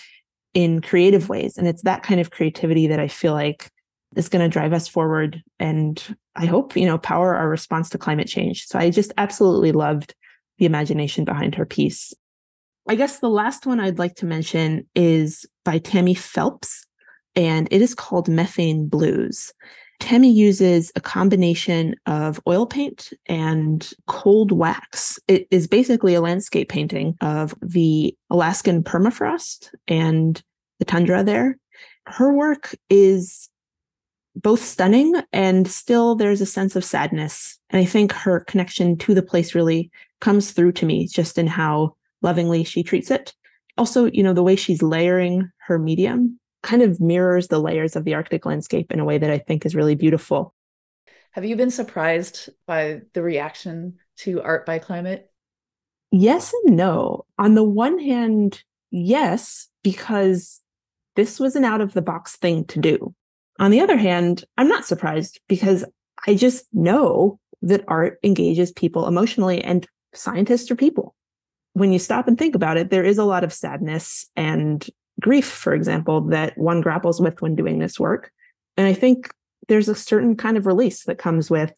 in 0.55 0.81
creative 0.81 1.29
ways. 1.29 1.59
And 1.59 1.67
it's 1.69 1.83
that 1.83 2.03
kind 2.03 2.21
of 2.21 2.31
creativity 2.31 2.87
that 2.87 3.01
I 3.01 3.09
feel 3.09 3.33
like 3.33 3.71
is 4.15 4.29
going 4.29 4.43
to 4.43 4.53
drive 4.53 4.73
us 4.73 4.89
forward 4.89 5.43
and 5.59 6.17
I 6.35 6.47
hope, 6.47 6.77
you 6.77 6.87
know, 6.87 6.99
power 6.99 7.35
our 7.35 7.49
response 7.49 7.89
to 7.91 7.99
climate 7.99 8.29
change. 8.29 8.67
So 8.67 8.79
I 8.79 8.91
just 8.91 9.13
absolutely 9.19 9.73
loved 9.73 10.15
the 10.59 10.67
imagination 10.67 11.25
behind 11.25 11.55
her 11.55 11.67
piece. 11.67 12.15
I 12.89 12.95
guess 12.95 13.19
the 13.19 13.29
last 13.29 13.67
one 13.67 13.81
I'd 13.81 13.99
like 13.99 14.15
to 14.17 14.27
mention 14.27 14.87
is 14.95 15.45
by 15.65 15.79
Tammy 15.79 16.15
Phelps, 16.15 16.87
and 17.35 17.67
it 17.71 17.83
is 17.83 17.95
called 17.95 18.29
Methane 18.29 18.87
Blues. 18.87 19.53
Tammy 19.99 20.31
uses 20.31 20.93
a 20.95 21.01
combination 21.01 21.97
of 22.07 22.41
oil 22.47 22.67
paint 22.67 23.13
and 23.27 23.91
cold 24.07 24.53
wax. 24.53 25.19
It 25.27 25.49
is 25.51 25.67
basically 25.67 26.15
a 26.15 26.21
landscape 26.21 26.69
painting 26.69 27.17
of 27.21 27.55
the 27.63 28.17
Alaskan 28.31 28.83
permafrost 28.85 29.75
and 29.89 30.43
the 30.79 30.85
tundra 30.85 31.25
there. 31.25 31.59
Her 32.07 32.33
work 32.33 32.75
is 32.91 33.49
both 34.37 34.63
stunning 34.63 35.15
and 35.33 35.67
still 35.67 36.15
there's 36.15 36.43
a 36.43 36.47
sense 36.47 36.77
of 36.77 36.85
sadness. 36.85 37.59
And 37.71 37.81
I 37.81 37.87
think 37.87 38.13
her 38.13 38.41
connection 38.41 38.99
to 38.99 39.15
the 39.15 39.23
place 39.23 39.55
really 39.55 39.91
comes 40.21 40.53
through 40.53 40.73
to 40.73 40.87
me 40.87 41.09
just 41.09 41.39
in 41.39 41.47
how 41.47 41.97
lovingly 42.23 42.65
she 42.65 42.83
treats 42.83 43.11
it. 43.11 43.35
Also, 43.79 44.07
you 44.07 44.23
know, 44.23 44.35
the 44.35 44.43
way 44.43 44.57
she's 44.57 44.83
layering 44.83 45.51
her 45.59 45.79
medium 45.79 46.39
kind 46.67 46.83
of 46.83 47.01
mirrors 47.01 47.49
the 47.49 47.61
layers 47.61 47.97
of 47.97 48.05
the 48.05 48.15
Arctic 48.15 48.45
landscape 48.45 48.93
in 48.93 49.01
a 49.01 49.05
way 49.05 49.17
that 49.17 49.31
I 49.31 49.39
think 49.39 49.65
is 49.65 49.75
really 49.75 49.95
beautiful. 49.95 50.53
Have 51.31 51.45
you 51.45 51.57
been 51.57 51.71
surprised 51.71 52.51
by 52.67 53.03
the 53.15 53.23
reaction 53.23 53.99
to 54.19 54.43
art 54.43 54.67
by 54.67 54.79
climate? 54.79 55.31
Yes 56.11 56.53
and 56.65 56.77
no. 56.77 57.25
On 57.39 57.55
the 57.55 57.65
one 57.65 57.99
hand, 57.99 58.63
yes, 58.91 59.69
because 59.85 60.61
this 61.15 61.39
was 61.39 61.57
an 61.57 61.65
out 61.65 61.81
of 61.81 61.95
the 61.95 62.03
box 62.03 62.37
thing 62.37 62.65
to 62.67 62.81
do. 62.81 63.15
On 63.59 63.71
the 63.71 63.81
other 63.81 63.97
hand, 63.97 64.45
I'm 64.57 64.69
not 64.69 64.85
surprised 64.85 65.41
because 65.49 65.85
I 66.27 66.35
just 66.35 66.67
know 66.73 67.39
that 67.63 67.85
art 67.87 68.19
engages 68.23 68.73
people 68.73 69.07
emotionally 69.07 69.63
and 69.63 69.87
scientists 70.15 70.71
are 70.71 70.77
people. 70.77 71.15
When 71.75 71.93
you 71.93 71.99
stop 71.99 72.27
and 72.27 72.39
think 72.39 72.55
about 72.55 72.77
it, 72.77 72.91
there 72.91 73.05
is 73.05 73.19
a 73.19 73.25
lot 73.25 73.45
of 73.45 73.53
sadness 73.53 74.27
and 74.35 74.87
grief, 75.21 75.47
for 75.47 75.75
example, 75.75 76.23
that 76.29 76.57
one 76.59 76.81
grapples 76.81 77.21
with 77.21 77.41
when 77.41 77.55
doing 77.55 77.79
this 77.79 77.99
work. 77.99 78.31
And 78.77 78.87
I 78.87 78.93
think 78.93 79.31
there's 79.69 79.89
a 79.89 79.95
certain 79.95 80.37
kind 80.37 80.57
of 80.57 80.67
release 80.67 81.05
that 81.05 81.19
comes 81.19 81.51
with 81.51 81.73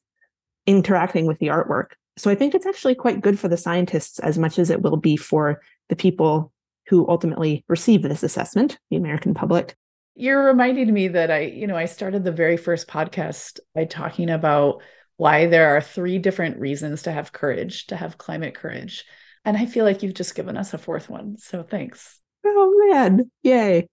interacting 0.67 1.27
with 1.27 1.39
the 1.39 1.47
artwork. 1.49 1.93
So 2.17 2.31
I 2.31 2.35
think 2.35 2.55
it's 2.55 2.67
actually 2.67 2.95
quite 2.95 3.21
good 3.21 3.39
for 3.39 3.49
the 3.49 3.57
scientists 3.57 4.19
as 4.19 4.39
much 4.39 4.59
as 4.59 4.71
it 4.71 4.83
will 4.83 4.97
be 4.97 5.17
for 5.17 5.61
the 5.89 5.97
people 5.97 6.53
who 6.89 7.09
ultimately 7.09 7.65
receive 7.69 8.03
this 8.03 8.23
assessment, 8.23 8.79
the 8.91 8.97
American 8.97 9.35
public. 9.35 9.77
You're 10.15 10.47
reminding 10.47 10.93
me 10.93 11.09
that 11.09 11.31
I, 11.31 11.43
you 11.43 11.67
know, 11.67 11.77
I 11.77 11.85
started 11.85 12.25
the 12.25 12.33
very 12.33 12.57
first 12.57 12.89
podcast 12.89 13.61
by 13.75 13.85
talking 13.85 14.31
about 14.31 14.83
why 15.17 15.47
there 15.47 15.77
are 15.77 15.81
three 15.81 16.19
different 16.19 16.59
reasons 16.59 17.03
to 17.03 17.13
have 17.13 17.33
courage, 17.33 17.87
to 17.87 17.97
have 17.97 18.19
climate 18.19 18.55
courage. 18.55 19.05
And 19.45 19.57
I 19.57 19.67
feel 19.67 19.85
like 19.85 20.03
you've 20.03 20.15
just 20.15 20.35
given 20.35 20.57
us 20.57 20.75
a 20.75 20.79
fourth 20.79 21.09
one. 21.09 21.39
So 21.39 21.63
thanks. 21.63 22.19
Oh, 22.57 22.89
man. 22.91 23.31
Yay. 23.43 23.89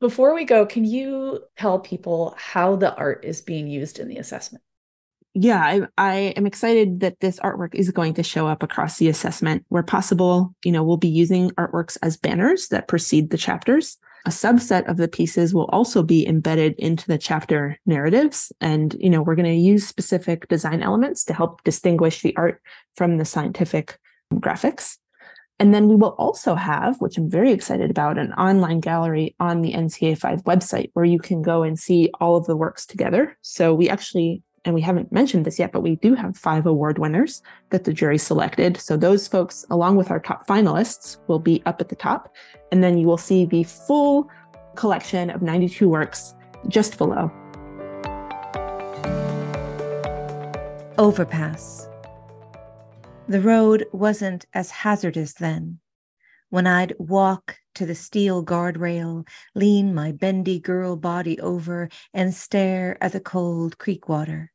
Before 0.00 0.34
we 0.34 0.44
go, 0.44 0.66
can 0.66 0.84
you 0.84 1.40
tell 1.56 1.78
people 1.78 2.34
how 2.36 2.76
the 2.76 2.94
art 2.96 3.24
is 3.24 3.40
being 3.40 3.68
used 3.68 3.98
in 3.98 4.08
the 4.08 4.18
assessment? 4.18 4.62
Yeah, 5.36 5.60
I, 5.60 5.82
I 5.98 6.14
am 6.36 6.46
excited 6.46 7.00
that 7.00 7.18
this 7.20 7.40
artwork 7.40 7.74
is 7.74 7.90
going 7.90 8.14
to 8.14 8.22
show 8.22 8.46
up 8.46 8.62
across 8.62 8.98
the 8.98 9.08
assessment 9.08 9.64
where 9.68 9.82
possible. 9.82 10.54
You 10.64 10.70
know, 10.70 10.84
we'll 10.84 10.96
be 10.96 11.08
using 11.08 11.50
artworks 11.52 11.96
as 12.02 12.16
banners 12.16 12.68
that 12.68 12.86
precede 12.86 13.30
the 13.30 13.36
chapters. 13.36 13.96
A 14.26 14.30
subset 14.30 14.88
of 14.88 14.96
the 14.96 15.08
pieces 15.08 15.52
will 15.52 15.66
also 15.66 16.02
be 16.02 16.26
embedded 16.26 16.74
into 16.78 17.06
the 17.06 17.18
chapter 17.18 17.78
narratives. 17.84 18.52
And, 18.60 18.94
you 19.00 19.10
know, 19.10 19.22
we're 19.22 19.34
going 19.34 19.44
to 19.44 19.54
use 19.54 19.86
specific 19.86 20.48
design 20.48 20.82
elements 20.82 21.24
to 21.24 21.34
help 21.34 21.64
distinguish 21.64 22.22
the 22.22 22.36
art 22.36 22.62
from 22.94 23.18
the 23.18 23.24
scientific 23.24 23.98
graphics. 24.34 24.98
And 25.60 25.72
then 25.72 25.88
we 25.88 25.94
will 25.94 26.16
also 26.18 26.54
have, 26.54 27.00
which 27.00 27.16
I'm 27.16 27.30
very 27.30 27.52
excited 27.52 27.90
about, 27.90 28.18
an 28.18 28.32
online 28.32 28.80
gallery 28.80 29.36
on 29.38 29.62
the 29.62 29.72
NCA 29.72 30.18
5 30.18 30.44
website 30.44 30.90
where 30.94 31.04
you 31.04 31.18
can 31.18 31.42
go 31.42 31.62
and 31.62 31.78
see 31.78 32.10
all 32.20 32.36
of 32.36 32.46
the 32.46 32.56
works 32.56 32.84
together. 32.84 33.36
So 33.42 33.72
we 33.72 33.88
actually 33.88 34.42
and 34.64 34.74
we 34.74 34.80
haven't 34.80 35.12
mentioned 35.12 35.44
this 35.44 35.58
yet, 35.58 35.72
but 35.72 35.82
we 35.82 35.96
do 35.96 36.14
have 36.14 36.36
five 36.36 36.64
award 36.66 36.98
winners 36.98 37.42
that 37.70 37.84
the 37.84 37.92
jury 37.92 38.16
selected. 38.16 38.78
So 38.78 38.96
those 38.96 39.28
folks, 39.28 39.66
along 39.70 39.96
with 39.96 40.10
our 40.10 40.20
top 40.20 40.46
finalists, 40.46 41.18
will 41.28 41.38
be 41.38 41.62
up 41.66 41.80
at 41.80 41.90
the 41.90 41.96
top. 41.96 42.34
And 42.72 42.82
then 42.82 42.96
you 42.96 43.06
will 43.06 43.18
see 43.18 43.44
the 43.44 43.64
full 43.64 44.30
collection 44.74 45.30
of 45.30 45.42
92 45.42 45.88
works 45.88 46.34
just 46.68 46.96
below. 46.96 47.30
Overpass. 50.96 51.88
The 53.26 53.40
road 53.40 53.86
wasn't 53.90 54.44
as 54.52 54.70
hazardous 54.70 55.32
then. 55.32 55.80
When 56.50 56.66
I'd 56.66 56.94
walk 56.98 57.56
to 57.74 57.86
the 57.86 57.94
steel 57.94 58.44
guardrail, 58.44 59.26
lean 59.54 59.94
my 59.94 60.12
bendy 60.12 60.60
girl 60.60 60.94
body 60.96 61.40
over, 61.40 61.88
and 62.12 62.34
stare 62.34 63.02
at 63.02 63.12
the 63.12 63.20
cold 63.20 63.78
creek 63.78 64.10
water. 64.10 64.52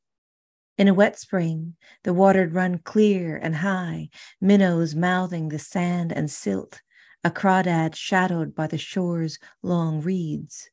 In 0.78 0.88
a 0.88 0.94
wet 0.94 1.18
spring, 1.18 1.78
the 2.04 2.14
water'd 2.14 2.54
run 2.54 2.78
clear 2.78 3.38
and 3.38 3.56
high, 3.56 4.10
minnows 4.40 4.94
mouthing 4.94 5.50
the 5.50 5.58
sand 5.58 6.14
and 6.14 6.30
silt, 6.30 6.84
a 7.24 7.32
crawdad 7.32 7.96
shadowed 7.96 8.54
by 8.54 8.68
the 8.68 8.78
shore's 8.78 9.40
long 9.64 10.00
reeds. 10.00 10.70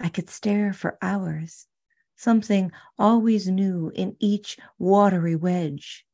I 0.00 0.08
could 0.08 0.28
stare 0.28 0.72
for 0.72 0.98
hours, 1.00 1.68
something 2.16 2.72
always 2.98 3.46
new 3.46 3.92
in 3.94 4.16
each 4.18 4.58
watery 4.76 5.36
wedge 5.36 6.04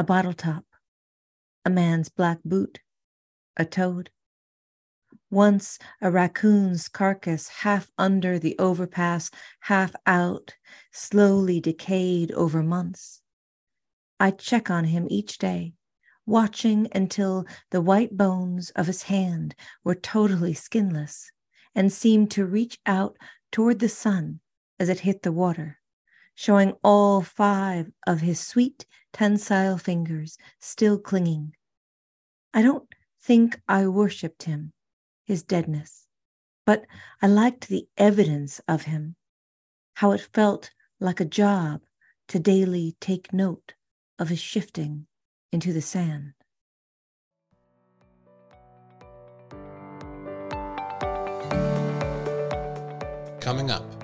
a 0.00 0.02
bottle 0.02 0.32
top, 0.32 0.64
a 1.66 1.68
man's 1.68 2.08
black 2.08 2.38
boot, 2.42 2.80
a 3.58 3.66
toad. 3.66 4.08
Once 5.30 5.78
a 6.00 6.10
raccoon's 6.10 6.88
carcass 6.88 7.48
half 7.48 7.90
under 7.98 8.38
the 8.38 8.58
overpass, 8.58 9.30
half 9.60 9.94
out, 10.06 10.54
slowly 10.90 11.60
decayed 11.60 12.32
over 12.32 12.62
months. 12.62 13.20
I'd 14.18 14.38
check 14.38 14.70
on 14.70 14.84
him 14.84 15.06
each 15.10 15.36
day, 15.36 15.74
watching 16.24 16.88
until 16.94 17.44
the 17.70 17.82
white 17.82 18.16
bones 18.16 18.70
of 18.70 18.86
his 18.86 19.02
hand 19.02 19.54
were 19.84 19.94
totally 19.94 20.54
skinless 20.54 21.30
and 21.74 21.92
seemed 21.92 22.30
to 22.30 22.46
reach 22.46 22.78
out 22.86 23.18
toward 23.52 23.80
the 23.80 23.88
sun 23.90 24.40
as 24.78 24.88
it 24.88 25.00
hit 25.00 25.24
the 25.24 25.30
water, 25.30 25.78
showing 26.34 26.72
all 26.82 27.20
five 27.20 27.90
of 28.06 28.22
his 28.22 28.40
sweet, 28.40 28.86
tensile 29.12 29.78
fingers 29.78 30.38
still 30.58 30.98
clinging. 30.98 31.54
I 32.54 32.62
don't 32.62 32.88
think 33.20 33.60
I 33.68 33.86
worshipped 33.86 34.44
him 34.44 34.72
his 35.24 35.42
deadness, 35.42 36.08
but 36.66 36.84
I 37.22 37.26
liked 37.28 37.68
the 37.68 37.86
evidence 37.96 38.60
of 38.66 38.82
him, 38.82 39.16
how 39.94 40.10
it 40.12 40.28
felt 40.32 40.70
like 40.98 41.20
a 41.20 41.24
job 41.24 41.82
to 42.28 42.38
daily 42.38 42.96
take 43.00 43.32
note 43.32 43.74
of 44.18 44.28
his 44.28 44.40
shifting 44.40 45.06
into 45.52 45.72
the 45.72 45.82
sand. 45.82 46.32
Coming 53.40 53.70
up. 53.70 53.99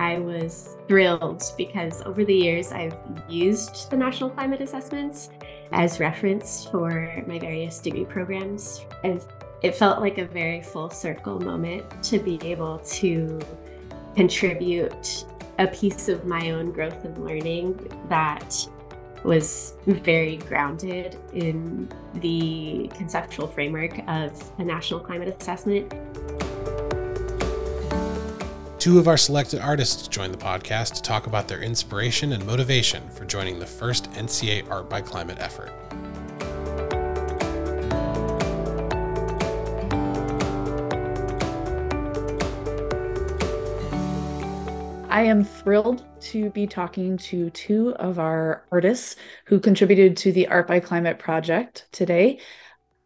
I 0.00 0.18
was 0.18 0.78
thrilled 0.88 1.44
because 1.58 2.00
over 2.06 2.24
the 2.24 2.34
years 2.34 2.72
I've 2.72 2.96
used 3.28 3.90
the 3.90 3.98
National 3.98 4.30
Climate 4.30 4.62
Assessments 4.62 5.28
as 5.72 6.00
reference 6.00 6.64
for 6.64 7.22
my 7.26 7.38
various 7.38 7.78
degree 7.80 8.06
programs. 8.06 8.86
And 9.04 9.22
it 9.60 9.74
felt 9.74 10.00
like 10.00 10.16
a 10.16 10.24
very 10.24 10.62
full 10.62 10.88
circle 10.88 11.38
moment 11.38 12.02
to 12.04 12.18
be 12.18 12.40
able 12.42 12.78
to 12.78 13.38
contribute 14.16 15.26
a 15.58 15.66
piece 15.66 16.08
of 16.08 16.24
my 16.24 16.52
own 16.52 16.72
growth 16.72 17.04
and 17.04 17.18
learning 17.22 17.78
that 18.08 18.56
was 19.22 19.74
very 19.84 20.38
grounded 20.38 21.18
in 21.34 21.90
the 22.14 22.90
conceptual 22.94 23.46
framework 23.46 23.98
of 24.08 24.50
a 24.58 24.64
national 24.64 25.00
climate 25.00 25.36
assessment. 25.38 25.92
Two 28.80 28.98
of 28.98 29.08
our 29.08 29.18
selected 29.18 29.60
artists 29.60 30.08
joined 30.08 30.32
the 30.32 30.38
podcast 30.38 30.94
to 30.94 31.02
talk 31.02 31.26
about 31.26 31.46
their 31.46 31.60
inspiration 31.60 32.32
and 32.32 32.46
motivation 32.46 33.06
for 33.10 33.26
joining 33.26 33.58
the 33.58 33.66
first 33.66 34.10
NCA 34.12 34.70
Art 34.70 34.88
by 34.88 35.02
Climate 35.02 35.36
effort. 35.38 35.70
I 45.10 45.24
am 45.24 45.44
thrilled 45.44 46.06
to 46.20 46.48
be 46.48 46.66
talking 46.66 47.18
to 47.18 47.50
two 47.50 47.94
of 47.96 48.18
our 48.18 48.64
artists 48.72 49.16
who 49.44 49.60
contributed 49.60 50.16
to 50.16 50.32
the 50.32 50.48
Art 50.48 50.66
by 50.66 50.80
Climate 50.80 51.18
project 51.18 51.86
today. 51.92 52.40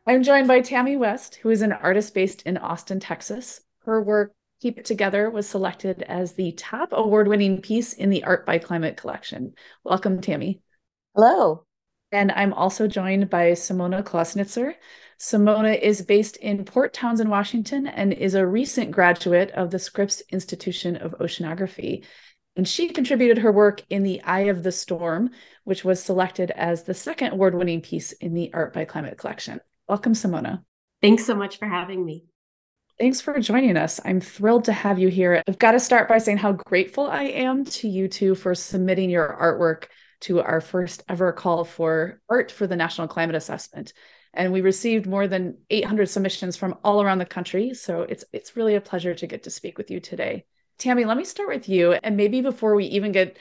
I'm 0.07 0.23
joined 0.23 0.47
by 0.47 0.61
Tammy 0.61 0.97
West, 0.97 1.35
who 1.43 1.51
is 1.51 1.63
an 1.63 1.73
artist 1.73 2.15
based 2.15 2.43
in 2.43 2.59
Austin, 2.59 3.01
Texas. 3.01 3.61
Her 3.85 4.01
work 4.01 4.35
Keep 4.61 4.79
It 4.79 4.85
Together 4.85 5.29
was 5.29 5.49
selected 5.49 6.03
as 6.03 6.33
the 6.33 6.53
top 6.53 6.91
award 6.93 7.29
winning 7.29 7.61
piece 7.61 7.93
in 7.93 8.11
the 8.11 8.25
Art 8.25 8.47
by 8.47 8.59
Climate 8.59 8.97
collection. 8.97 9.55
Welcome, 9.85 10.21
Tammy. 10.21 10.61
Hello. 11.15 11.67
And 12.13 12.33
I'm 12.33 12.53
also 12.53 12.87
joined 12.87 13.29
by 13.29 13.53
Simona 13.53 14.03
Clausnitzer. 14.03 14.75
Simona 15.19 15.79
is 15.79 16.03
based 16.03 16.37
in 16.37 16.65
Port 16.65 16.93
Townsend, 16.93 17.31
Washington, 17.31 17.87
and 17.87 18.13
is 18.13 18.35
a 18.35 18.47
recent 18.47 18.91
graduate 18.91 19.51
of 19.51 19.71
the 19.71 19.79
Scripps 19.79 20.23
Institution 20.31 20.97
of 20.97 21.19
Oceanography. 21.19 22.05
And 22.57 22.67
she 22.69 22.89
contributed 22.89 23.39
her 23.39 23.51
work 23.51 23.83
in 23.91 24.05
The 24.05 24.23
Eye 24.23 24.43
of 24.43 24.63
the 24.63 24.73
Storm, 24.73 25.31
which 25.65 25.85
was 25.85 26.03
selected 26.03 26.53
as 26.53 26.85
the 26.85 26.95
second 26.95 27.33
award 27.33 27.55
winning 27.55 27.81
piece 27.81 28.13
in 28.13 28.33
the 28.33 28.53
Art 28.55 28.73
by 28.73 28.85
Climate 28.85 29.19
collection. 29.19 29.61
Welcome, 29.89 30.13
Simona. 30.13 30.63
Thanks 31.03 31.27
so 31.27 31.35
much 31.35 31.59
for 31.59 31.67
having 31.67 32.05
me. 32.05 32.27
Thanks 32.97 33.21
for 33.21 33.37
joining 33.41 33.77
us. 33.77 34.01
I'm 34.05 34.21
thrilled 34.21 34.67
to 34.67 34.73
have 34.73 35.01
you 35.01 35.09
here. 35.09 35.43
I've 35.49 35.59
got 35.59 35.73
to 35.73 35.81
start 35.81 36.09
by 36.09 36.19
saying 36.19 36.39
how 36.39 36.53
grateful 36.53 37.09
I 37.09 37.25
am 37.25 37.65
to 37.65 37.89
you 37.89 38.07
two 38.07 38.37
for 38.37 38.55
submitting 38.55 39.11
your 39.11 39.37
artwork 39.41 39.89
to 40.21 40.41
our 40.41 40.61
first 40.61 41.03
ever 41.09 41.33
call 41.33 41.65
for 41.65 42.21
art 42.29 42.53
for 42.53 42.69
the 42.69 42.77
National 42.77 43.09
Climate 43.09 43.35
Assessment. 43.35 43.95
And 44.33 44.53
we 44.53 44.61
received 44.61 45.07
more 45.07 45.27
than 45.27 45.59
800 45.71 46.07
submissions 46.07 46.57
from 46.57 46.77
all 46.85 47.03
around 47.03 47.19
the 47.19 47.27
country. 47.27 47.75
So 47.75 48.03
it's 48.03 48.25
it's 48.33 48.55
really 48.55 48.77
a 48.77 48.81
pleasure 48.81 49.15
to 49.15 49.27
get 49.27 49.43
to 49.43 49.51
speak 49.51 49.77
with 49.77 49.91
you 49.91 49.99
today. 49.99 50.45
Tammy, 50.79 51.05
let 51.05 51.17
me 51.17 51.25
start 51.25 51.49
with 51.49 51.69
you. 51.69 51.95
And 51.95 52.17
maybe 52.17 52.43
before 52.43 52.77
we 52.77 52.85
even 52.87 53.11
get 53.11 53.37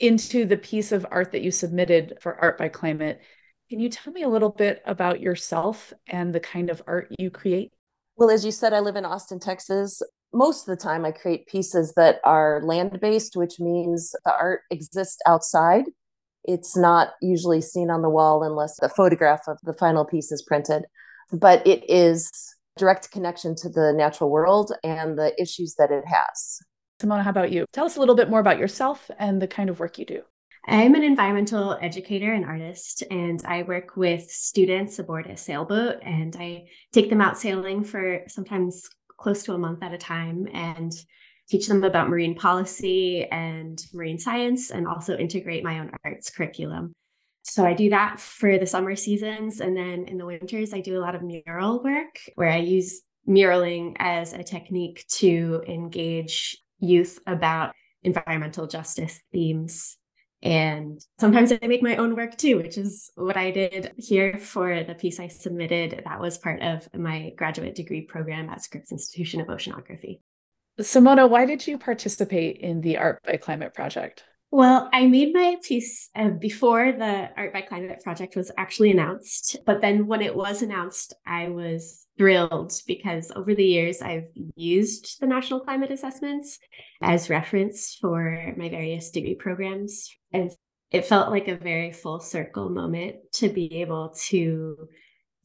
into 0.00 0.46
the 0.46 0.56
piece 0.56 0.90
of 0.90 1.06
art 1.12 1.30
that 1.30 1.42
you 1.42 1.52
submitted 1.52 2.18
for 2.20 2.34
Art 2.34 2.58
by 2.58 2.68
Climate, 2.68 3.20
can 3.68 3.78
you 3.78 3.88
tell 3.88 4.12
me 4.12 4.24
a 4.24 4.28
little 4.28 4.50
bit 4.50 4.82
about 4.84 5.20
yourself 5.20 5.92
and 6.08 6.34
the 6.34 6.40
kind 6.40 6.70
of 6.70 6.82
art 6.88 7.14
you 7.20 7.30
create? 7.30 7.72
Well, 8.20 8.30
as 8.30 8.44
you 8.44 8.52
said, 8.52 8.74
I 8.74 8.80
live 8.80 8.96
in 8.96 9.06
Austin, 9.06 9.40
Texas. 9.40 10.02
Most 10.34 10.68
of 10.68 10.76
the 10.76 10.82
time, 10.82 11.06
I 11.06 11.10
create 11.10 11.46
pieces 11.46 11.94
that 11.96 12.20
are 12.22 12.60
land 12.62 13.00
based, 13.00 13.34
which 13.34 13.58
means 13.58 14.14
the 14.26 14.34
art 14.34 14.60
exists 14.70 15.16
outside. 15.26 15.86
It's 16.44 16.76
not 16.76 17.12
usually 17.22 17.62
seen 17.62 17.88
on 17.88 18.02
the 18.02 18.10
wall 18.10 18.42
unless 18.42 18.78
a 18.82 18.90
photograph 18.90 19.48
of 19.48 19.56
the 19.62 19.72
final 19.72 20.04
piece 20.04 20.30
is 20.30 20.42
printed, 20.42 20.84
but 21.32 21.66
it 21.66 21.82
is 21.88 22.30
direct 22.76 23.10
connection 23.10 23.54
to 23.54 23.70
the 23.70 23.94
natural 23.96 24.28
world 24.28 24.70
and 24.84 25.18
the 25.18 25.32
issues 25.40 25.76
that 25.78 25.90
it 25.90 26.04
has. 26.06 26.58
Simona, 27.00 27.22
how 27.22 27.30
about 27.30 27.52
you? 27.52 27.64
Tell 27.72 27.86
us 27.86 27.96
a 27.96 28.00
little 28.00 28.14
bit 28.14 28.28
more 28.28 28.40
about 28.40 28.58
yourself 28.58 29.10
and 29.18 29.40
the 29.40 29.48
kind 29.48 29.70
of 29.70 29.80
work 29.80 29.98
you 29.98 30.04
do. 30.04 30.20
I'm 30.66 30.94
an 30.94 31.02
environmental 31.02 31.78
educator 31.80 32.32
and 32.32 32.44
artist, 32.44 33.02
and 33.10 33.42
I 33.46 33.62
work 33.62 33.96
with 33.96 34.30
students 34.30 34.98
aboard 34.98 35.26
a 35.26 35.36
sailboat, 35.36 35.96
and 36.02 36.36
I 36.38 36.66
take 36.92 37.08
them 37.08 37.22
out 37.22 37.38
sailing 37.38 37.82
for 37.82 38.22
sometimes 38.28 38.88
close 39.16 39.42
to 39.44 39.54
a 39.54 39.58
month 39.58 39.82
at 39.82 39.94
a 39.94 39.98
time 39.98 40.46
and 40.52 40.92
teach 41.48 41.66
them 41.66 41.82
about 41.82 42.10
marine 42.10 42.34
policy 42.36 43.24
and 43.24 43.82
marine 43.94 44.18
science, 44.18 44.70
and 44.70 44.86
also 44.86 45.16
integrate 45.16 45.64
my 45.64 45.80
own 45.80 45.92
arts 46.04 46.30
curriculum. 46.30 46.92
So 47.42 47.64
I 47.64 47.72
do 47.72 47.90
that 47.90 48.20
for 48.20 48.58
the 48.58 48.66
summer 48.66 48.94
seasons. 48.96 49.60
And 49.60 49.74
then 49.76 50.04
in 50.04 50.18
the 50.18 50.26
winters, 50.26 50.74
I 50.74 50.80
do 50.80 50.98
a 50.98 51.00
lot 51.00 51.14
of 51.14 51.22
mural 51.22 51.82
work 51.82 52.20
where 52.34 52.50
I 52.50 52.58
use 52.58 53.00
muraling 53.26 53.96
as 53.98 54.34
a 54.34 54.42
technique 54.42 55.06
to 55.14 55.62
engage 55.66 56.58
youth 56.78 57.18
about 57.26 57.72
environmental 58.02 58.66
justice 58.66 59.20
themes 59.32 59.96
and 60.42 61.04
sometimes 61.18 61.52
I 61.52 61.66
make 61.66 61.82
my 61.82 61.96
own 61.96 62.16
work 62.16 62.36
too, 62.36 62.56
which 62.56 62.78
is 62.78 63.10
what 63.14 63.36
I 63.36 63.50
did 63.50 63.92
here 63.96 64.38
for 64.38 64.84
the 64.84 64.94
piece 64.94 65.20
I 65.20 65.28
submitted. 65.28 66.02
That 66.04 66.20
was 66.20 66.38
part 66.38 66.62
of 66.62 66.88
my 66.94 67.32
graduate 67.36 67.74
degree 67.74 68.02
program 68.02 68.48
at 68.48 68.62
Scripps 68.62 68.92
Institution 68.92 69.40
of 69.40 69.48
Oceanography. 69.48 70.20
Simona, 70.80 71.28
why 71.28 71.44
did 71.44 71.66
you 71.66 71.76
participate 71.76 72.56
in 72.58 72.80
the 72.80 72.96
Art 72.96 73.22
by 73.22 73.36
Climate 73.36 73.74
project? 73.74 74.24
Well, 74.52 74.88
I 74.92 75.06
made 75.06 75.32
my 75.32 75.56
piece 75.62 76.10
uh, 76.16 76.30
before 76.30 76.90
the 76.90 77.30
Art 77.36 77.52
by 77.52 77.60
Climate 77.60 78.02
project 78.02 78.34
was 78.34 78.50
actually 78.56 78.90
announced. 78.90 79.58
But 79.64 79.80
then 79.80 80.08
when 80.08 80.22
it 80.22 80.34
was 80.34 80.62
announced, 80.62 81.14
I 81.24 81.50
was 81.50 82.06
thrilled 82.18 82.72
because 82.86 83.30
over 83.36 83.54
the 83.54 83.64
years 83.64 84.02
I've 84.02 84.26
used 84.56 85.20
the 85.20 85.26
National 85.26 85.60
Climate 85.60 85.92
Assessments 85.92 86.58
as 87.00 87.30
reference 87.30 87.94
for 88.00 88.54
my 88.56 88.68
various 88.68 89.10
degree 89.10 89.36
programs. 89.36 90.10
And 90.32 90.50
it 90.90 91.06
felt 91.06 91.30
like 91.30 91.48
a 91.48 91.56
very 91.56 91.92
full 91.92 92.20
circle 92.20 92.68
moment 92.68 93.16
to 93.34 93.48
be 93.48 93.80
able 93.80 94.14
to 94.28 94.88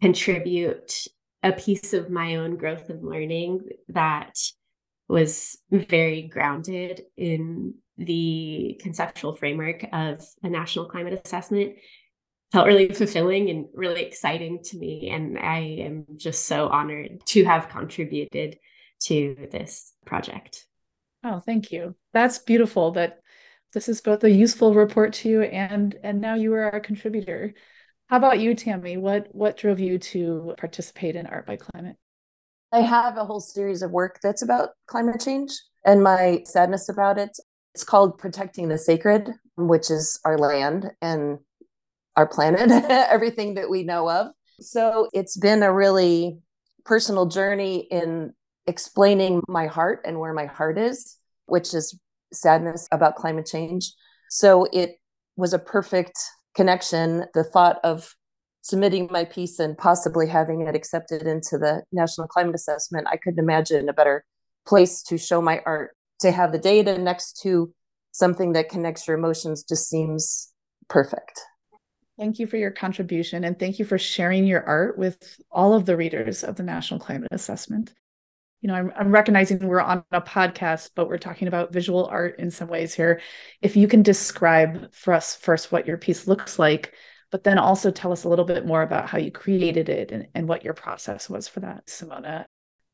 contribute 0.01 1.07
a 1.43 1.51
piece 1.51 1.93
of 1.93 2.09
my 2.09 2.37
own 2.37 2.57
growth 2.57 2.89
and 2.89 3.03
learning 3.03 3.61
that 3.89 4.35
was 5.07 5.57
very 5.71 6.23
grounded 6.23 7.03
in 7.15 7.75
the 7.97 8.79
conceptual 8.81 9.35
framework 9.35 9.85
of 9.93 10.25
a 10.43 10.49
national 10.49 10.89
climate 10.89 11.21
assessment 11.23 11.75
felt 12.51 12.67
really 12.67 12.89
fulfilling 12.89 13.49
and 13.49 13.65
really 13.73 14.03
exciting 14.03 14.59
to 14.63 14.77
me. 14.77 15.09
And 15.11 15.37
I 15.37 15.59
am 15.81 16.05
just 16.15 16.45
so 16.45 16.69
honored 16.69 17.25
to 17.27 17.43
have 17.45 17.69
contributed 17.69 18.57
to 19.03 19.47
this 19.51 19.93
project. 20.05 20.65
Oh, 21.23 21.39
thank 21.39 21.71
you. 21.71 21.95
That's 22.13 22.39
beautiful 22.39 22.91
that 22.91 23.19
this 23.75 23.89
is 23.89 23.99
both 23.99 24.23
a 24.23 24.31
useful 24.31 24.73
report 24.73 25.11
to 25.11 25.29
you 25.29 25.41
and 25.41 25.95
and 26.01 26.21
now 26.21 26.33
you 26.33 26.53
are 26.53 26.69
a 26.69 26.79
contributor. 26.79 27.53
How 28.07 28.17
about 28.17 28.39
you, 28.39 28.55
Tammy? 28.55 28.95
What 28.95 29.27
what 29.31 29.57
drove 29.57 29.81
you 29.81 29.99
to 29.99 30.55
participate 30.57 31.17
in 31.17 31.27
Art 31.27 31.45
by 31.45 31.57
Climate? 31.57 31.97
I 32.71 32.79
have 32.79 33.17
a 33.17 33.25
whole 33.25 33.41
series 33.41 33.81
of 33.81 33.91
work 33.91 34.19
that's 34.23 34.41
about 34.41 34.69
climate 34.87 35.19
change 35.19 35.51
and 35.85 36.01
my 36.01 36.41
sadness 36.45 36.87
about 36.87 37.17
it. 37.17 37.37
It's 37.73 37.83
called 37.83 38.17
Protecting 38.17 38.69
the 38.69 38.77
Sacred, 38.77 39.29
which 39.57 39.91
is 39.91 40.21
our 40.23 40.37
land 40.37 40.91
and 41.01 41.39
our 42.15 42.25
planet, 42.25 42.71
everything 42.89 43.55
that 43.55 43.69
we 43.69 43.83
know 43.83 44.09
of. 44.09 44.27
So 44.61 45.09
it's 45.11 45.35
been 45.35 45.63
a 45.63 45.73
really 45.73 46.39
personal 46.85 47.25
journey 47.25 47.87
in 47.91 48.33
explaining 48.67 49.41
my 49.49 49.67
heart 49.67 50.03
and 50.05 50.17
where 50.17 50.33
my 50.33 50.45
heart 50.45 50.77
is, 50.77 51.17
which 51.45 51.73
is 51.73 51.99
sadness 52.35 52.87
about 52.91 53.15
climate 53.15 53.45
change. 53.45 53.91
So 54.29 54.67
it 54.71 54.97
was 55.37 55.53
a 55.53 55.59
perfect 55.59 56.17
connection. 56.55 57.25
The 57.33 57.43
thought 57.43 57.79
of 57.83 58.15
submitting 58.61 59.07
my 59.11 59.25
piece 59.25 59.59
and 59.59 59.77
possibly 59.77 60.27
having 60.27 60.61
it 60.61 60.75
accepted 60.75 61.23
into 61.23 61.57
the 61.57 61.83
National 61.91 62.27
Climate 62.27 62.55
Assessment, 62.55 63.07
I 63.07 63.17
couldn't 63.17 63.39
imagine 63.39 63.87
a 63.89 63.93
better 63.93 64.25
place 64.67 65.03
to 65.03 65.17
show 65.17 65.41
my 65.41 65.61
art 65.65 65.95
to 66.21 66.31
have 66.31 66.51
the 66.51 66.57
data 66.57 66.97
next 66.97 67.41
to 67.43 67.71
something 68.11 68.53
that 68.53 68.69
connects 68.69 69.07
your 69.07 69.17
emotions 69.17 69.63
just 69.63 69.89
seems 69.89 70.51
perfect. 70.87 71.41
Thank 72.17 72.39
you 72.39 72.47
for 72.47 72.57
your 72.57 72.71
contribution 72.71 73.43
and 73.43 73.59
thank 73.59 73.77
you 73.77 73.85
for 73.85 73.97
sharing 73.97 74.45
your 74.45 74.63
art 74.63 74.97
with 74.97 75.37
all 75.51 75.73
of 75.73 75.85
the 75.85 75.97
readers 75.97 76.43
of 76.43 76.55
the 76.55 76.63
National 76.63 76.99
Climate 76.99 77.27
Assessment. 77.31 77.93
You 78.65 78.71
know, 78.71 78.77
I'm, 78.77 78.91
I'm, 78.97 79.11
recognizing 79.11 79.59
we're 79.59 79.79
on 79.79 80.03
a 80.11 80.19
podcast, 80.19 80.89
but 80.95 81.07
we're 81.07 81.19
talking 81.19 81.47
about 81.47 81.71
visual 81.71 82.07
art 82.07 82.39
in 82.39 82.49
some 82.49 82.67
ways 82.67 82.95
here. 82.95 83.21
If 83.61 83.75
you 83.75 83.87
can 83.87 84.01
describe 84.01 84.91
for 84.91 85.13
us 85.13 85.35
first 85.35 85.71
what 85.71 85.85
your 85.85 85.99
piece 85.99 86.25
looks 86.25 86.57
like, 86.57 86.91
but 87.29 87.43
then 87.43 87.59
also 87.59 87.91
tell 87.91 88.11
us 88.11 88.23
a 88.23 88.27
little 88.27 88.43
bit 88.43 88.65
more 88.65 88.81
about 88.81 89.07
how 89.07 89.19
you 89.19 89.29
created 89.29 89.87
it 89.87 90.11
and, 90.11 90.29
and 90.33 90.47
what 90.47 90.63
your 90.63 90.73
process 90.73 91.29
was 91.29 91.47
for 91.47 91.59
that, 91.59 91.85
Simona. 91.85 92.45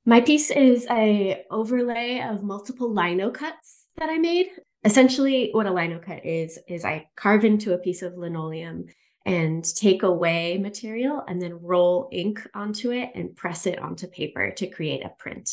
My 0.06 0.20
piece 0.20 0.52
is 0.52 0.86
a 0.92 1.46
overlay 1.50 2.20
of 2.20 2.44
multiple 2.44 2.94
lino 2.94 3.30
cuts 3.32 3.86
that 3.96 4.10
I 4.10 4.18
made. 4.18 4.48
Essentially, 4.84 5.52
what 5.54 5.68
a 5.68 5.74
lino 5.74 6.00
cut 6.00 6.26
is 6.26 6.60
is 6.68 6.84
I 6.84 7.08
carve 7.16 7.46
into 7.46 7.74
a 7.74 7.78
piece 7.78 8.02
of 8.02 8.18
linoleum 8.18 8.88
and 9.26 9.64
take 9.76 10.04
away 10.04 10.58
material 10.58 11.24
and 11.28 11.42
then 11.42 11.62
roll 11.62 12.10
ink 12.12 12.46
onto 12.54 12.92
it 12.92 13.12
and 13.16 13.36
press 13.36 13.68
it 13.68 13.80
onto 13.80 14.08
paper 14.08 14.52
to 14.52 14.68
create 14.68 15.06
a 15.06 15.10
print. 15.10 15.50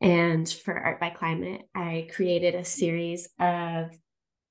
And 0.00 0.48
for 0.48 0.74
Art 0.78 1.00
by 1.00 1.10
Climate, 1.10 1.62
I 1.74 2.08
created 2.14 2.54
a 2.54 2.64
series 2.64 3.28
of 3.40 3.90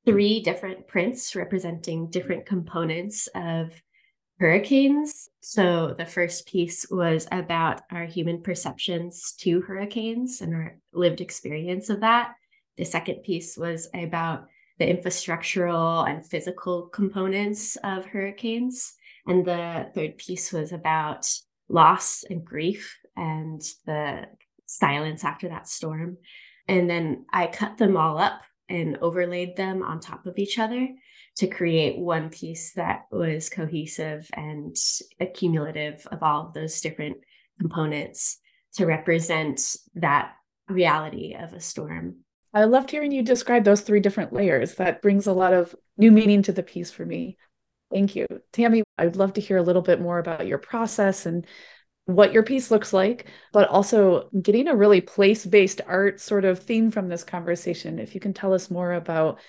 three 0.06 0.42
different 0.42 0.88
prints 0.88 1.36
representing 1.36 2.10
different 2.10 2.46
components 2.46 3.28
of 3.36 3.72
hurricanes. 4.40 5.30
So 5.42 5.96
the 5.98 6.06
first 6.06 6.48
piece 6.48 6.86
was 6.90 7.28
about 7.32 7.82
our 7.92 8.06
human 8.06 8.42
perceptions 8.42 9.34
to 9.40 9.62
hurricanes 9.62 10.42
and 10.42 10.54
our 10.54 10.78
lived 10.94 11.22
experience 11.22 11.90
of 11.90 12.02
that. 12.02 12.36
The 12.78 12.86
second 12.86 13.24
piece 13.24 13.58
was 13.58 13.90
about 13.94 14.48
the 14.80 14.86
infrastructural 14.86 16.08
and 16.10 16.26
physical 16.26 16.88
components 16.88 17.78
of 17.84 18.06
hurricanes. 18.06 18.94
And 19.26 19.46
the 19.46 19.90
third 19.94 20.18
piece 20.18 20.54
was 20.54 20.72
about 20.72 21.28
loss 21.70 22.24
and 22.30 22.46
grief 22.46 22.98
and 23.16 23.62
the 23.86 24.26
silence 24.66 25.24
after 25.24 25.50
that 25.50 25.68
storm. 25.68 26.18
And 26.68 26.90
then 26.90 27.26
I 27.32 27.48
cut 27.48 27.78
them 27.78 27.98
all 27.98 28.18
up 28.18 28.42
and 28.70 28.98
overlaid 28.98 29.56
them 29.56 29.82
on 29.82 30.00
top 30.00 30.26
of 30.26 30.38
each 30.38 30.60
other 30.60 30.88
to 31.38 31.48
create 31.48 31.98
one 31.98 32.30
piece 32.30 32.74
that 32.74 33.06
was 33.12 33.50
cohesive 33.50 34.30
and 34.34 34.76
accumulative 35.20 36.06
of 36.12 36.24
all 36.24 36.48
of 36.48 36.54
those 36.54 36.82
different 36.82 37.18
components 37.60 38.40
to 38.74 38.86
represent 38.86 39.76
that 39.96 40.34
reality 40.68 41.36
of 41.40 41.54
a 41.54 41.60
storm. 41.60 42.18
I 42.54 42.64
loved 42.64 42.92
hearing 42.92 43.12
you 43.12 43.24
describe 43.24 43.64
those 43.64 43.82
three 43.82 44.00
different 44.00 44.34
layers. 44.34 44.76
That 44.76 45.02
brings 45.02 45.28
a 45.28 45.34
lot 45.34 45.54
of 45.54 45.76
new 45.98 46.12
meaning 46.12 46.42
to 46.44 46.52
the 46.52 46.64
piece 46.64 46.92
for 46.92 47.06
me. 47.06 47.38
Thank 47.92 48.16
you. 48.16 48.26
Tammy, 48.52 48.84
I'd 48.98 49.16
love 49.16 49.34
to 49.34 49.42
hear 49.42 49.58
a 49.58 49.64
little 49.64 49.82
bit 49.82 50.02
more 50.02 50.20
about 50.20 50.48
your 50.48 50.58
process 50.58 51.26
and 51.26 51.46
what 52.06 52.34
your 52.34 52.44
piece 52.44 52.72
looks 52.72 52.94
like, 52.94 53.28
but 53.52 53.68
also 53.68 54.30
getting 54.42 54.68
a 54.68 54.76
really 54.76 55.02
place 55.02 55.46
based 55.46 55.82
art 55.86 56.20
sort 56.20 56.46
of 56.46 56.60
theme 56.60 56.90
from 56.90 57.10
this 57.10 57.24
conversation. 57.24 58.00
If 58.00 58.16
you 58.16 58.22
can 58.22 58.34
tell 58.34 58.54
us 58.54 58.72
more 58.72 58.94
about 58.94 59.40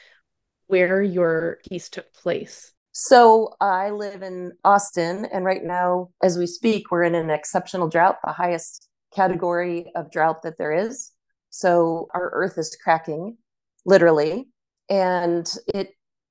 where 0.67 1.01
your 1.01 1.59
piece 1.69 1.89
took 1.89 2.13
place. 2.13 2.73
So 2.93 3.55
I 3.61 3.91
live 3.91 4.23
in 4.23 4.53
Austin, 4.65 5.25
and 5.33 5.45
right 5.45 5.63
now, 5.63 6.11
as 6.23 6.37
we 6.37 6.47
speak, 6.47 6.91
we're 6.91 7.05
in 7.05 7.15
an 7.15 7.31
exceptional 7.31 7.89
drought, 7.89 8.17
the 8.25 8.33
highest 8.33 8.89
category 9.15 9.87
of 9.95 10.11
drought 10.11 10.43
that 10.43 10.59
there 10.59 10.73
is. 10.73 11.13
So 11.59 12.07
our 12.15 12.31
earth 12.35 12.57
is 12.57 12.79
cracking, 12.81 13.37
literally. 13.85 14.47
And 14.89 15.53
it 15.75 15.91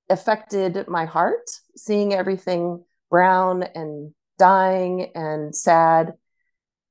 affected 0.09 0.87
my 0.87 1.03
heart, 1.03 1.49
seeing 1.75 2.13
everything 2.13 2.85
brown 3.11 3.63
and 3.75 4.13
dying 4.39 5.11
and 5.15 5.53
sad. 5.53 6.13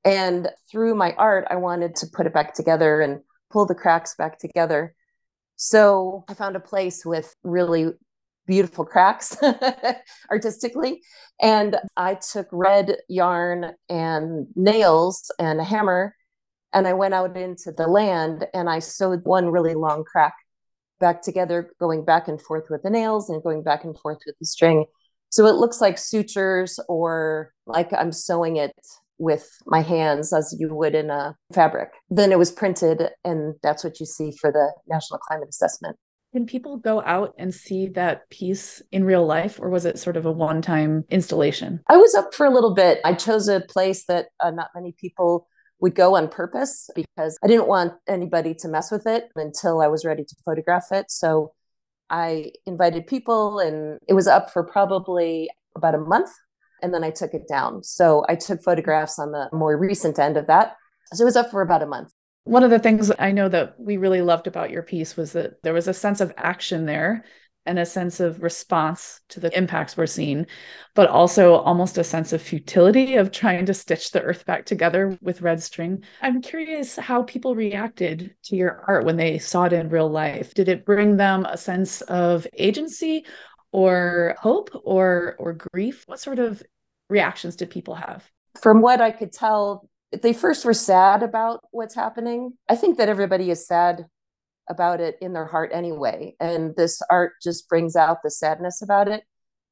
And 0.05 0.49
through 0.69 0.93
my 0.93 1.13
art, 1.13 1.47
I 1.49 1.55
wanted 1.55 1.95
to 1.95 2.07
put 2.13 2.27
it 2.27 2.33
back 2.33 2.53
together 2.53 3.01
and 3.01 3.21
pull 3.49 3.65
the 3.65 3.73
cracks 3.73 4.13
back 4.15 4.37
together. 4.37 4.93
So 5.55 6.23
I 6.29 6.35
found 6.35 6.55
a 6.55 6.59
place 6.59 7.03
with 7.03 7.35
really 7.41 7.87
beautiful 8.45 8.85
cracks 8.85 9.35
artistically. 10.31 11.01
And 11.41 11.75
I 11.97 12.13
took 12.13 12.47
red 12.51 12.97
yarn 13.09 13.73
and 13.89 14.45
nails 14.55 15.31
and 15.39 15.59
a 15.59 15.63
hammer 15.63 16.13
and 16.73 16.87
I 16.87 16.93
went 16.93 17.13
out 17.13 17.35
into 17.37 17.71
the 17.71 17.87
land 17.87 18.45
and 18.53 18.69
I 18.69 18.79
sewed 18.79 19.21
one 19.23 19.49
really 19.49 19.73
long 19.73 20.03
crack 20.03 20.33
back 20.99 21.21
together, 21.21 21.71
going 21.79 22.03
back 22.03 22.27
and 22.27 22.41
forth 22.41 22.65
with 22.69 22.83
the 22.83 22.89
nails 22.89 23.29
and 23.29 23.43
going 23.43 23.63
back 23.63 23.83
and 23.83 23.97
forth 23.99 24.19
with 24.25 24.35
the 24.39 24.45
string. 24.45 24.85
So 25.29 25.45
it 25.45 25.55
looks 25.55 25.81
like 25.81 25.97
sutures 25.97 26.79
or 26.87 27.53
like 27.65 27.93
I'm 27.93 28.11
sewing 28.11 28.57
it 28.57 28.71
with 29.19 29.49
my 29.65 29.81
hands 29.81 30.31
as 30.31 30.55
you 30.57 30.73
would 30.73 30.95
in 30.95 31.09
a 31.09 31.35
fabric. 31.53 31.89
Then 32.09 32.31
it 32.31 32.37
was 32.37 32.51
printed, 32.51 33.09
and 33.23 33.55
that's 33.63 33.83
what 33.83 33.99
you 33.99 34.05
see 34.05 34.31
for 34.39 34.51
the 34.51 34.71
National 34.87 35.19
Climate 35.19 35.49
Assessment. 35.49 35.97
Can 36.33 36.45
people 36.45 36.77
go 36.77 37.01
out 37.01 37.33
and 37.37 37.53
see 37.53 37.87
that 37.89 38.29
piece 38.29 38.81
in 38.91 39.03
real 39.03 39.25
life, 39.25 39.59
or 39.59 39.69
was 39.69 39.85
it 39.85 39.97
sort 39.97 40.17
of 40.17 40.25
a 40.25 40.31
one 40.31 40.61
time 40.61 41.03
installation? 41.09 41.81
I 41.87 41.97
was 41.97 42.13
up 42.15 42.33
for 42.33 42.45
a 42.45 42.53
little 42.53 42.73
bit. 42.73 42.99
I 43.03 43.13
chose 43.13 43.47
a 43.47 43.61
place 43.61 44.05
that 44.05 44.27
uh, 44.39 44.51
not 44.51 44.69
many 44.75 44.93
people 44.99 45.47
would 45.79 45.95
go 45.95 46.15
on 46.15 46.27
purpose 46.27 46.89
because 46.95 47.37
I 47.43 47.47
didn't 47.47 47.67
want 47.67 47.93
anybody 48.07 48.53
to 48.55 48.67
mess 48.67 48.91
with 48.91 49.05
it 49.05 49.29
until 49.35 49.81
I 49.81 49.87
was 49.87 50.05
ready 50.05 50.23
to 50.23 50.35
photograph 50.43 50.87
it. 50.91 51.11
So 51.11 51.53
I 52.09 52.51
invited 52.65 53.05
people, 53.05 53.59
and 53.59 53.99
it 54.07 54.13
was 54.13 54.27
up 54.27 54.51
for 54.51 54.63
probably 54.63 55.49
about 55.75 55.93
a 55.93 55.99
month 55.99 56.31
and 56.81 56.93
then 56.93 57.03
I 57.03 57.09
took 57.09 57.33
it 57.33 57.47
down. 57.47 57.83
So 57.83 58.25
I 58.29 58.35
took 58.35 58.63
photographs 58.63 59.19
on 59.19 59.31
the 59.31 59.49
more 59.51 59.77
recent 59.77 60.19
end 60.19 60.37
of 60.37 60.47
that. 60.47 60.75
So 61.13 61.23
it 61.23 61.25
was 61.25 61.35
up 61.35 61.51
for 61.51 61.61
about 61.61 61.83
a 61.83 61.87
month. 61.87 62.11
One 62.43 62.63
of 62.63 62.69
the 62.69 62.79
things 62.79 63.11
I 63.19 63.31
know 63.31 63.49
that 63.49 63.75
we 63.79 63.97
really 63.97 64.21
loved 64.21 64.47
about 64.47 64.71
your 64.71 64.83
piece 64.83 65.17
was 65.17 65.33
that 65.33 65.61
there 65.63 65.73
was 65.73 65.87
a 65.87 65.93
sense 65.93 66.21
of 66.21 66.33
action 66.37 66.85
there 66.85 67.25
and 67.67 67.77
a 67.77 67.85
sense 67.85 68.19
of 68.19 68.41
response 68.41 69.21
to 69.29 69.39
the 69.39 69.55
impacts 69.55 69.95
we're 69.95 70.07
seeing, 70.07 70.47
but 70.95 71.09
also 71.09 71.55
almost 71.55 71.97
a 71.97 72.03
sense 72.03 72.33
of 72.33 72.41
futility 72.41 73.15
of 73.15 73.31
trying 73.31 73.65
to 73.65 73.73
stitch 73.73 74.11
the 74.11 74.21
earth 74.21 74.45
back 74.45 74.65
together 74.65 75.17
with 75.21 75.41
red 75.41 75.61
string. 75.61 76.03
I'm 76.21 76.41
curious 76.41 76.95
how 76.95 77.23
people 77.23 77.53
reacted 77.53 78.35
to 78.45 78.55
your 78.55 78.83
art 78.87 79.05
when 79.05 79.17
they 79.17 79.37
saw 79.37 79.65
it 79.65 79.73
in 79.73 79.89
real 79.89 80.09
life. 80.09 80.53
Did 80.53 80.69
it 80.69 80.85
bring 80.85 81.17
them 81.17 81.45
a 81.45 81.57
sense 81.57 82.01
of 82.01 82.47
agency 82.57 83.25
or 83.71 84.35
hope 84.39 84.69
or 84.83 85.35
or 85.37 85.53
grief? 85.53 86.03
What 86.07 86.19
sort 86.19 86.39
of 86.39 86.63
reactions 87.09 87.55
did 87.55 87.69
people 87.69 87.95
have? 87.95 88.29
From 88.61 88.81
what 88.81 89.01
I 89.01 89.11
could 89.11 89.31
tell, 89.31 89.87
they 90.11 90.33
first 90.33 90.65
were 90.65 90.73
sad 90.73 91.21
about 91.21 91.63
what's 91.71 91.95
happening. 91.95 92.53
I 92.69 92.75
think 92.75 92.97
that 92.97 93.09
everybody 93.09 93.51
is 93.51 93.67
sad 93.67 94.05
about 94.69 95.01
it 95.01 95.17
in 95.21 95.33
their 95.33 95.45
heart 95.45 95.71
anyway. 95.73 96.35
And 96.39 96.75
this 96.75 97.01
art 97.09 97.33
just 97.41 97.69
brings 97.69 97.95
out 97.95 98.23
the 98.23 98.31
sadness 98.31 98.81
about 98.81 99.07
it. 99.07 99.23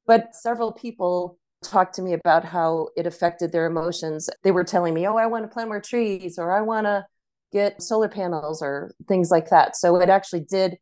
But 0.06 0.34
several 0.34 0.72
people 0.72 1.38
talked 1.64 1.94
to 1.96 2.02
me 2.02 2.12
about 2.12 2.44
how 2.44 2.88
it 2.96 3.06
affected 3.06 3.52
their 3.52 3.66
emotions. 3.66 4.30
They 4.42 4.52
were 4.52 4.64
telling 4.64 4.94
me, 4.94 5.06
oh, 5.06 5.16
I 5.16 5.26
want 5.26 5.44
to 5.44 5.52
plant 5.52 5.68
more 5.68 5.80
trees, 5.80 6.38
or 6.38 6.56
I 6.56 6.60
want 6.60 6.86
to 6.86 7.06
get 7.52 7.82
solar 7.82 8.08
panels, 8.08 8.62
or 8.62 8.92
things 9.08 9.30
like 9.30 9.50
that. 9.50 9.76
So 9.76 10.00
it 10.00 10.08
actually 10.08 10.40
did 10.48 10.78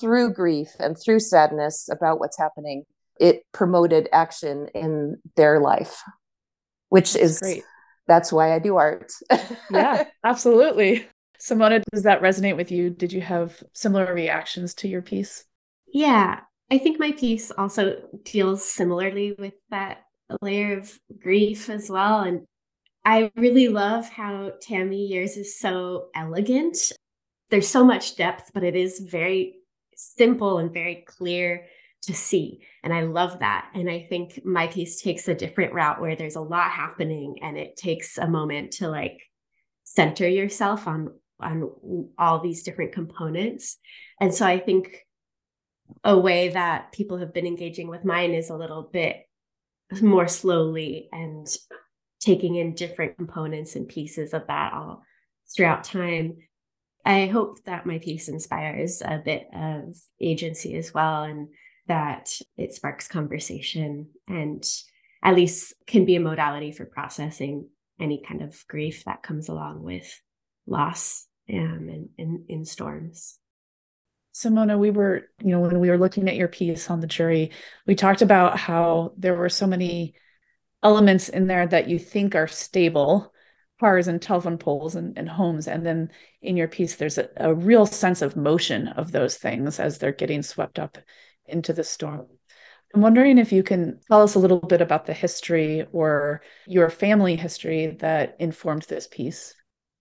through 0.00 0.32
grief 0.32 0.68
and 0.78 0.96
through 0.96 1.20
sadness 1.20 1.88
about 1.90 2.20
what's 2.20 2.38
happening, 2.38 2.84
it 3.18 3.42
promoted 3.52 4.08
action 4.12 4.68
in 4.74 5.16
their 5.36 5.60
life, 5.60 6.02
which 6.88 7.16
is 7.16 7.40
great. 7.40 7.64
That's 8.06 8.32
why 8.32 8.54
I 8.54 8.58
do 8.58 8.76
art. 8.76 9.12
yeah, 9.70 10.04
absolutely. 10.24 11.06
Simona, 11.40 11.82
does 11.92 12.02
that 12.02 12.22
resonate 12.22 12.56
with 12.56 12.70
you? 12.70 12.90
Did 12.90 13.12
you 13.12 13.20
have 13.20 13.62
similar 13.72 14.12
reactions 14.12 14.74
to 14.74 14.88
your 14.88 15.02
piece? 15.02 15.44
Yeah, 15.92 16.40
I 16.70 16.78
think 16.78 16.98
my 16.98 17.12
piece 17.12 17.50
also 17.50 17.96
deals 18.24 18.64
similarly 18.64 19.34
with 19.38 19.54
that 19.70 20.02
layer 20.42 20.78
of 20.78 20.98
grief 21.20 21.70
as 21.70 21.88
well. 21.88 22.20
And 22.20 22.44
I 23.04 23.30
really 23.36 23.68
love 23.68 24.08
how 24.08 24.52
Tammy 24.60 25.06
yours 25.06 25.36
is 25.36 25.58
so 25.58 26.08
elegant. 26.14 26.76
There's 27.50 27.68
so 27.68 27.84
much 27.84 28.16
depth, 28.16 28.50
but 28.52 28.64
it 28.64 28.76
is 28.76 28.98
very 28.98 29.60
simple 29.96 30.58
and 30.58 30.72
very 30.72 31.04
clear 31.06 31.66
to 32.02 32.14
see. 32.14 32.60
And 32.82 32.92
I 32.92 33.02
love 33.02 33.38
that. 33.40 33.70
And 33.74 33.88
I 33.88 34.06
think 34.08 34.44
my 34.44 34.66
piece 34.66 35.00
takes 35.00 35.26
a 35.26 35.34
different 35.34 35.72
route 35.72 36.00
where 36.00 36.16
there's 36.16 36.36
a 36.36 36.40
lot 36.40 36.70
happening 36.70 37.36
and 37.42 37.56
it 37.56 37.76
takes 37.76 38.18
a 38.18 38.28
moment 38.28 38.72
to 38.72 38.88
like 38.88 39.22
center 39.84 40.28
yourself 40.28 40.86
on 40.86 41.08
on 41.40 42.08
all 42.18 42.40
these 42.40 42.62
different 42.62 42.92
components. 42.92 43.78
And 44.20 44.34
so 44.34 44.46
I 44.46 44.58
think 44.58 45.04
a 46.04 46.18
way 46.18 46.50
that 46.50 46.92
people 46.92 47.18
have 47.18 47.32
been 47.32 47.46
engaging 47.46 47.88
with 47.88 48.04
mine 48.04 48.32
is 48.32 48.50
a 48.50 48.56
little 48.56 48.82
bit 48.82 49.24
more 50.02 50.28
slowly 50.28 51.08
and 51.12 51.46
taking 52.20 52.56
in 52.56 52.74
different 52.74 53.16
components 53.16 53.76
and 53.76 53.88
pieces 53.88 54.34
of 54.34 54.46
that 54.48 54.72
all 54.72 55.02
throughout 55.54 55.84
time 55.84 56.36
I 57.08 57.26
hope 57.26 57.64
that 57.64 57.86
my 57.86 57.98
piece 57.98 58.28
inspires 58.28 59.00
a 59.00 59.16
bit 59.24 59.48
of 59.54 59.96
agency 60.20 60.76
as 60.76 60.92
well 60.92 61.22
and 61.22 61.48
that 61.86 62.28
it 62.58 62.74
sparks 62.74 63.08
conversation 63.08 64.08
and 64.28 64.62
at 65.22 65.34
least 65.34 65.72
can 65.86 66.04
be 66.04 66.16
a 66.16 66.20
modality 66.20 66.70
for 66.70 66.84
processing 66.84 67.68
any 67.98 68.22
kind 68.22 68.42
of 68.42 68.62
grief 68.68 69.04
that 69.04 69.22
comes 69.22 69.48
along 69.48 69.82
with 69.82 70.20
loss 70.66 71.26
um, 71.52 71.88
and 71.88 72.08
in, 72.18 72.44
in 72.48 72.64
storms. 72.64 73.38
Simona, 74.34 74.78
we 74.78 74.90
were, 74.90 75.28
you 75.42 75.50
know, 75.50 75.60
when 75.60 75.80
we 75.80 75.90
were 75.90 75.98
looking 75.98 76.28
at 76.28 76.36
your 76.36 76.48
piece 76.48 76.90
on 76.90 77.00
the 77.00 77.06
jury, 77.06 77.50
we 77.86 77.94
talked 77.94 78.22
about 78.22 78.58
how 78.58 79.12
there 79.16 79.34
were 79.34 79.48
so 79.48 79.66
many 79.66 80.14
elements 80.82 81.28
in 81.28 81.46
there 81.46 81.66
that 81.66 81.88
you 81.88 81.98
think 81.98 82.34
are 82.34 82.46
stable 82.46 83.32
cars 83.80 84.08
and 84.08 84.20
telephone 84.20 84.58
poles 84.58 84.94
and, 84.94 85.16
and 85.18 85.28
homes. 85.28 85.68
And 85.68 85.84
then 85.84 86.10
in 86.42 86.56
your 86.56 86.68
piece, 86.68 86.96
there's 86.96 87.18
a, 87.18 87.28
a 87.36 87.54
real 87.54 87.86
sense 87.86 88.22
of 88.22 88.36
motion 88.36 88.88
of 88.88 89.12
those 89.12 89.36
things 89.36 89.80
as 89.80 89.98
they're 89.98 90.12
getting 90.12 90.42
swept 90.42 90.78
up 90.78 90.98
into 91.46 91.72
the 91.72 91.84
storm. 91.84 92.26
I'm 92.94 93.02
wondering 93.02 93.38
if 93.38 93.52
you 93.52 93.62
can 93.62 94.00
tell 94.08 94.22
us 94.22 94.34
a 94.34 94.38
little 94.38 94.60
bit 94.60 94.80
about 94.80 95.06
the 95.06 95.12
history 95.12 95.86
or 95.92 96.42
your 96.66 96.90
family 96.90 97.36
history 97.36 97.98
that 98.00 98.36
informed 98.38 98.82
this 98.82 99.06
piece. 99.06 99.54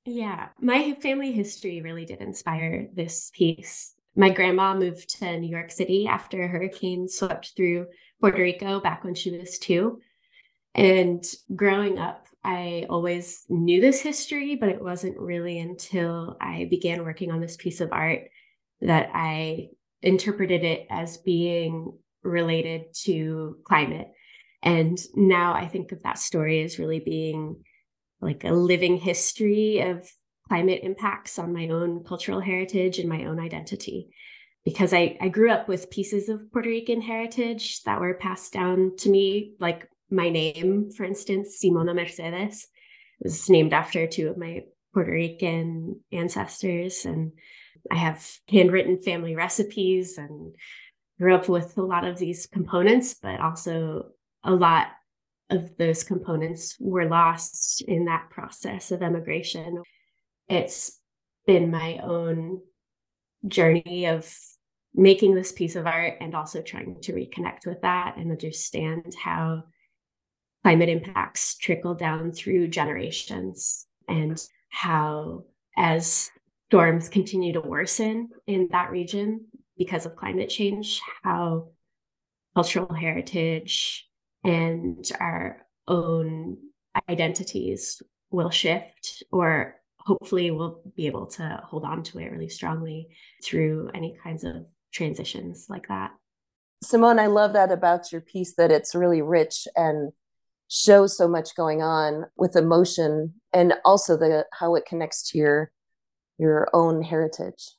Yeah, 0.10 0.48
my 0.62 0.94
family 1.02 1.34
history 1.34 1.82
really 1.82 2.06
did 2.06 2.22
inspire 2.22 2.88
this 2.94 3.30
piece. 3.34 3.94
My 4.16 4.30
grandma 4.30 4.74
moved 4.74 5.20
to 5.20 5.38
New 5.38 5.50
York 5.50 5.70
City 5.70 6.08
after 6.08 6.42
a 6.42 6.48
hurricane 6.48 7.10
swept 7.10 7.52
through 7.58 7.88
Puerto 8.22 8.42
Rico 8.42 8.80
back 8.80 9.04
when 9.04 9.16
she 9.16 9.38
was 9.38 9.60
two. 9.60 10.00
And 10.74 11.26
growing 11.54 12.00
up, 12.00 12.26
I 12.42 12.86
always 12.90 13.44
knew 13.50 13.82
this 13.82 14.00
history, 14.00 14.56
but 14.56 14.70
it 14.70 14.82
wasn't 14.82 15.20
really 15.20 15.60
until 15.60 16.38
I 16.40 16.68
began 16.70 17.04
working 17.04 17.30
on 17.30 17.42
this 17.42 17.58
piece 17.58 17.82
of 17.82 17.92
art 17.92 18.30
that 18.80 19.10
I 19.14 19.72
interpreted 20.02 20.64
it 20.64 20.88
as 20.90 21.18
being 21.18 21.92
related 22.24 22.94
to 23.04 23.58
climate. 23.66 24.08
And 24.64 24.98
now 25.16 25.54
I 25.54 25.68
think 25.68 25.92
of 25.92 26.02
that 26.04 26.18
story 26.18 26.64
as 26.64 26.80
really 26.80 27.02
being 27.02 27.58
like 28.22 28.44
a 28.44 28.52
living 28.52 28.98
history 28.98 29.80
of 29.80 30.10
climate 30.48 30.82
impacts 30.84 31.38
on 31.38 31.54
my 31.54 31.68
own 31.70 32.04
cultural 32.04 32.40
heritage 32.40 33.00
and 33.00 33.10
my 33.10 33.26
own 33.26 33.40
identity. 33.40 34.10
Because 34.66 34.94
I, 34.94 35.18
I 35.22 35.30
grew 35.30 35.52
up 35.52 35.68
with 35.68 35.90
pieces 35.90 36.30
of 36.30 36.52
Puerto 36.52 36.70
Rican 36.70 37.02
heritage 37.02 37.84
that 37.84 38.02
were 38.02 38.16
passed 38.16 38.54
down 38.54 38.94
to 39.00 39.10
me, 39.10 39.54
like 39.60 39.88
my 40.10 40.30
name, 40.30 40.92
for 40.92 41.04
instance, 41.04 41.60
Simona 41.64 41.96
Mercedes, 41.96 42.68
was 43.22 43.50
named 43.50 43.74
after 43.74 44.08
two 44.08 44.30
of 44.30 44.38
my 44.38 44.64
Puerto 44.94 45.12
Rican 45.12 46.02
ancestors. 46.12 47.06
And 47.06 47.32
I 47.92 47.96
have 47.96 48.26
handwritten 48.50 49.02
family 49.02 49.36
recipes 49.36 50.18
and 50.18 50.56
grew 51.20 51.36
up 51.36 51.48
with 51.48 51.78
a 51.78 51.82
lot 51.82 52.06
of 52.06 52.18
these 52.18 52.48
components, 52.48 53.16
but 53.22 53.40
also 53.40 54.08
a 54.44 54.54
lot 54.54 54.88
of 55.50 55.76
those 55.78 56.04
components 56.04 56.76
were 56.80 57.08
lost 57.08 57.82
in 57.82 58.06
that 58.06 58.30
process 58.30 58.92
of 58.92 59.02
emigration. 59.02 59.82
It's 60.50 61.00
been 61.46 61.72
my 61.72 62.00
own 62.04 62.62
journey 63.48 64.08
of 64.08 64.34
making 64.94 65.36
this 65.36 65.52
piece 65.52 65.76
of 65.76 65.86
art 65.86 66.16
and 66.20 66.36
also 66.36 66.62
trying 66.62 67.00
to 67.02 67.14
reconnect 67.14 67.66
with 67.66 67.82
that 67.82 68.16
and 68.18 68.32
understand 68.32 69.14
how 69.22 69.64
climate 70.64 70.90
impacts 70.90 71.56
trickle 71.56 71.94
down 71.94 72.32
through 72.32 72.68
generations 72.68 73.86
and 74.08 74.42
how 74.70 75.44
as 75.78 76.32
storms 76.70 77.08
continue 77.08 77.54
to 77.54 77.62
worsen 77.62 78.30
in 78.48 78.68
that 78.72 78.92
region 78.92 79.46
because 79.78 80.06
of 80.06 80.16
climate 80.16 80.50
change 80.50 81.00
how 81.24 81.70
cultural 82.56 82.94
heritage 82.94 84.07
and 84.48 85.10
our 85.20 85.66
own 85.88 86.58
identities 87.10 88.02
will 88.32 88.50
shift 88.50 89.24
or 89.32 89.76
hopefully 90.00 90.52
we'll 90.52 90.82
be 90.96 91.08
able 91.08 91.28
to 91.28 91.62
hold 91.66 91.84
on 91.84 92.02
to 92.02 92.20
it 92.20 92.32
really 92.32 92.50
strongly 92.50 93.08
through 93.44 93.90
any 93.94 94.18
kinds 94.24 94.44
of 94.44 94.66
transitions 94.92 95.68
like 95.70 95.88
that 95.88 96.12
simona 96.84 97.20
i 97.20 97.28
love 97.28 97.54
that 97.54 97.72
about 97.72 98.12
your 98.12 98.22
piece 98.22 98.56
that 98.56 98.72
it's 98.72 98.96
really 98.96 99.22
rich 99.22 99.68
and 99.76 100.12
shows 100.70 101.18
so 101.18 101.28
much 101.28 101.56
going 101.56 101.82
on 101.82 102.26
with 102.36 102.56
emotion 102.56 103.34
and 103.54 103.74
also 103.86 104.18
the 104.18 104.46
how 104.52 104.76
it 104.76 104.86
connects 104.86 105.30
to 105.30 105.38
your 105.38 105.72
your 106.38 106.70
own 106.74 107.02
heritage. 107.02 107.72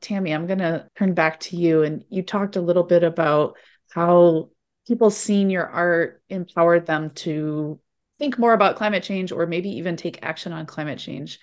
Tammy, 0.00 0.32
I'm 0.32 0.46
going 0.46 0.58
to 0.58 0.88
turn 0.96 1.14
back 1.14 1.40
to 1.40 1.56
you 1.56 1.82
and 1.82 2.04
you 2.10 2.22
talked 2.22 2.56
a 2.56 2.60
little 2.60 2.82
bit 2.82 3.02
about 3.02 3.56
how 3.90 4.50
people 4.86 5.10
seeing 5.10 5.50
your 5.50 5.66
art 5.66 6.22
empowered 6.28 6.86
them 6.86 7.10
to 7.10 7.78
think 8.18 8.38
more 8.38 8.52
about 8.52 8.76
climate 8.76 9.02
change 9.02 9.32
or 9.32 9.46
maybe 9.46 9.68
even 9.70 9.96
take 9.96 10.18
action 10.22 10.52
on 10.52 10.66
climate 10.66 10.98
change. 10.98 11.38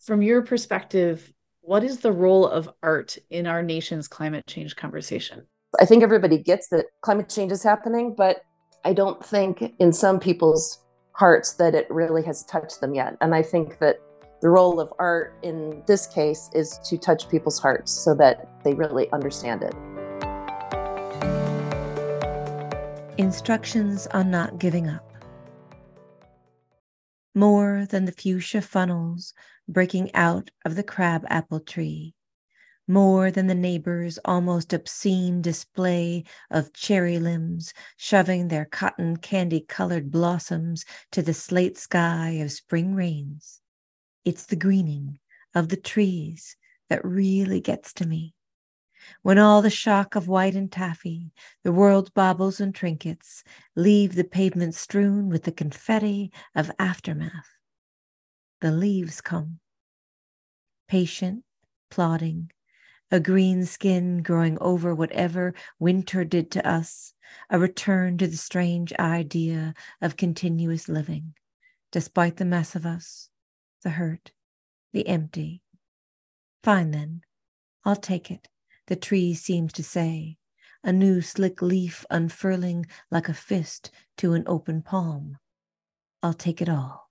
From 0.00 0.22
your 0.22 0.42
perspective, 0.42 1.32
what 1.60 1.84
is 1.84 1.98
the 1.98 2.12
role 2.12 2.46
of 2.46 2.68
art 2.82 3.18
in 3.30 3.46
our 3.46 3.62
nation's 3.62 4.08
climate 4.08 4.46
change 4.46 4.74
conversation? 4.76 5.46
I 5.80 5.84
think 5.84 6.02
everybody 6.02 6.38
gets 6.38 6.68
that 6.68 6.86
climate 7.00 7.28
change 7.28 7.52
is 7.52 7.62
happening, 7.62 8.14
but 8.16 8.42
I 8.84 8.92
don't 8.92 9.24
think 9.24 9.74
in 9.78 9.92
some 9.92 10.18
people's 10.18 10.78
hearts 11.12 11.54
that 11.54 11.74
it 11.74 11.88
really 11.90 12.22
has 12.24 12.44
touched 12.44 12.80
them 12.80 12.94
yet. 12.94 13.16
And 13.20 13.34
I 13.34 13.42
think 13.42 13.78
that 13.78 14.00
the 14.40 14.48
role 14.48 14.80
of 14.80 14.92
art 14.98 15.38
in 15.42 15.82
this 15.86 16.06
case 16.08 16.50
is 16.52 16.78
to 16.84 16.98
touch 16.98 17.28
people's 17.28 17.60
hearts 17.60 17.92
so 17.92 18.14
that 18.16 18.48
they 18.64 18.74
really 18.74 19.10
understand 19.12 19.62
it. 19.62 19.74
Instructions 23.18 24.06
on 24.06 24.30
not 24.30 24.58
giving 24.58 24.88
up. 24.88 25.06
More 27.34 27.86
than 27.90 28.06
the 28.06 28.12
fuchsia 28.12 28.62
funnels 28.62 29.34
breaking 29.68 30.14
out 30.14 30.50
of 30.64 30.76
the 30.76 30.82
crab 30.82 31.26
apple 31.28 31.60
tree, 31.60 32.14
more 32.88 33.30
than 33.30 33.48
the 33.48 33.54
neighbor's 33.54 34.18
almost 34.24 34.72
obscene 34.72 35.42
display 35.42 36.24
of 36.50 36.72
cherry 36.72 37.18
limbs 37.18 37.74
shoving 37.98 38.48
their 38.48 38.64
cotton 38.64 39.18
candy 39.18 39.60
colored 39.60 40.10
blossoms 40.10 40.86
to 41.10 41.20
the 41.20 41.34
slate 41.34 41.76
sky 41.76 42.30
of 42.40 42.50
spring 42.50 42.94
rains. 42.94 43.60
It's 44.24 44.46
the 44.46 44.56
greening 44.56 45.18
of 45.54 45.68
the 45.68 45.76
trees 45.76 46.56
that 46.88 47.04
really 47.04 47.60
gets 47.60 47.92
to 47.94 48.06
me. 48.06 48.34
When 49.22 49.38
all 49.38 49.62
the 49.62 49.70
shock 49.70 50.14
of 50.14 50.28
white 50.28 50.54
and 50.54 50.70
taffy, 50.70 51.32
the 51.62 51.72
world's 51.72 52.10
baubles 52.10 52.60
and 52.60 52.74
trinkets, 52.74 53.44
leave 53.74 54.14
the 54.14 54.24
pavement 54.24 54.74
strewn 54.74 55.28
with 55.28 55.44
the 55.44 55.52
confetti 55.52 56.32
of 56.54 56.70
aftermath, 56.78 57.56
the 58.60 58.70
leaves 58.72 59.20
come, 59.20 59.60
patient, 60.88 61.44
plodding, 61.90 62.50
a 63.10 63.20
green 63.20 63.66
skin 63.66 64.22
growing 64.22 64.56
over 64.60 64.94
whatever 64.94 65.54
winter 65.78 66.24
did 66.24 66.50
to 66.50 66.66
us, 66.66 67.12
a 67.50 67.58
return 67.58 68.16
to 68.18 68.26
the 68.26 68.36
strange 68.36 68.92
idea 68.94 69.74
of 70.00 70.16
continuous 70.16 70.88
living, 70.88 71.34
despite 71.90 72.36
the 72.38 72.44
mess 72.44 72.74
of 72.74 72.86
us, 72.86 73.28
the 73.82 73.90
hurt, 73.90 74.32
the 74.92 75.06
empty. 75.06 75.60
Fine 76.62 76.92
then, 76.92 77.22
I'll 77.84 77.96
take 77.96 78.30
it, 78.30 78.48
the 78.92 78.96
tree 78.96 79.32
seems 79.32 79.72
to 79.72 79.82
say, 79.82 80.36
a 80.84 80.92
new 80.92 81.22
slick 81.22 81.62
leaf 81.62 82.04
unfurling 82.10 82.84
like 83.10 83.26
a 83.26 83.32
fist 83.32 83.90
to 84.18 84.34
an 84.34 84.44
open 84.46 84.82
palm. 84.82 85.38
I'll 86.22 86.34
take 86.34 86.60
it 86.60 86.68
all. 86.68 87.08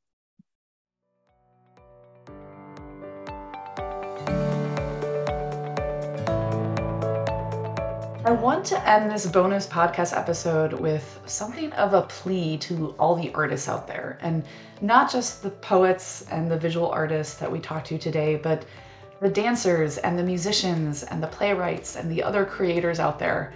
I 8.23 8.29
want 8.29 8.63
to 8.65 8.88
end 8.88 9.09
this 9.09 9.25
bonus 9.25 9.65
podcast 9.65 10.15
episode 10.15 10.73
with 10.73 11.19
something 11.25 11.73
of 11.73 11.95
a 11.95 12.03
plea 12.03 12.59
to 12.59 12.93
all 12.99 13.15
the 13.15 13.34
artists 13.34 13.67
out 13.67 13.88
there, 13.88 14.19
and 14.21 14.43
not 14.82 15.11
just 15.11 15.41
the 15.41 15.49
poets 15.49 16.27
and 16.29 16.51
the 16.51 16.59
visual 16.59 16.89
artists 16.89 17.38
that 17.38 17.51
we 17.51 17.59
talked 17.59 17.88
to 17.88 17.97
today, 17.97 18.36
but 18.36 18.65
the 19.22 19.30
dancers 19.30 19.99
and 19.99 20.17
the 20.17 20.24
musicians 20.24 21.03
and 21.03 21.22
the 21.22 21.28
playwrights 21.28 21.95
and 21.95 22.11
the 22.11 22.24
other 22.24 22.43
creators 22.43 22.99
out 22.99 23.19
there. 23.19 23.53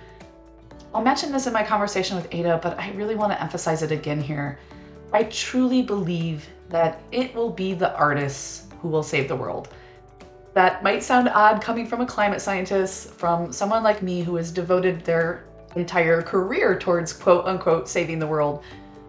I'll 0.94 1.04
mention 1.04 1.32
this 1.32 1.48
in 1.48 1.54
my 1.54 1.64
conversation 1.64 2.16
with 2.16 2.28
Ada, 2.32 2.60
but 2.62 2.80
I 2.80 2.92
really 2.92 3.16
want 3.16 3.32
to 3.32 3.42
emphasize 3.42 3.82
it 3.82 3.92
again 3.92 4.22
here. 4.22 4.60
I 5.12 5.24
truly 5.24 5.82
believe 5.82 6.48
that 6.70 7.02
it 7.12 7.34
will 7.34 7.50
be 7.50 7.74
the 7.74 7.96
artists 7.96 8.68
who 8.80 8.90
will 8.90 9.02
save 9.02 9.28
the 9.28 9.36
world. 9.36 9.70
That 10.54 10.84
might 10.84 11.02
sound 11.02 11.30
odd 11.30 11.62
coming 11.64 11.88
from 11.88 12.00
a 12.00 12.06
climate 12.06 12.42
scientist, 12.42 13.10
from 13.10 13.52
someone 13.52 13.82
like 13.82 14.04
me 14.04 14.22
who 14.22 14.36
has 14.36 14.52
devoted 14.52 15.04
their 15.04 15.46
entire 15.76 16.22
career 16.22 16.78
towards 16.78 17.12
quote 17.12 17.46
unquote 17.46 17.90
saving 17.90 18.20
the 18.20 18.28
world. 18.28 18.64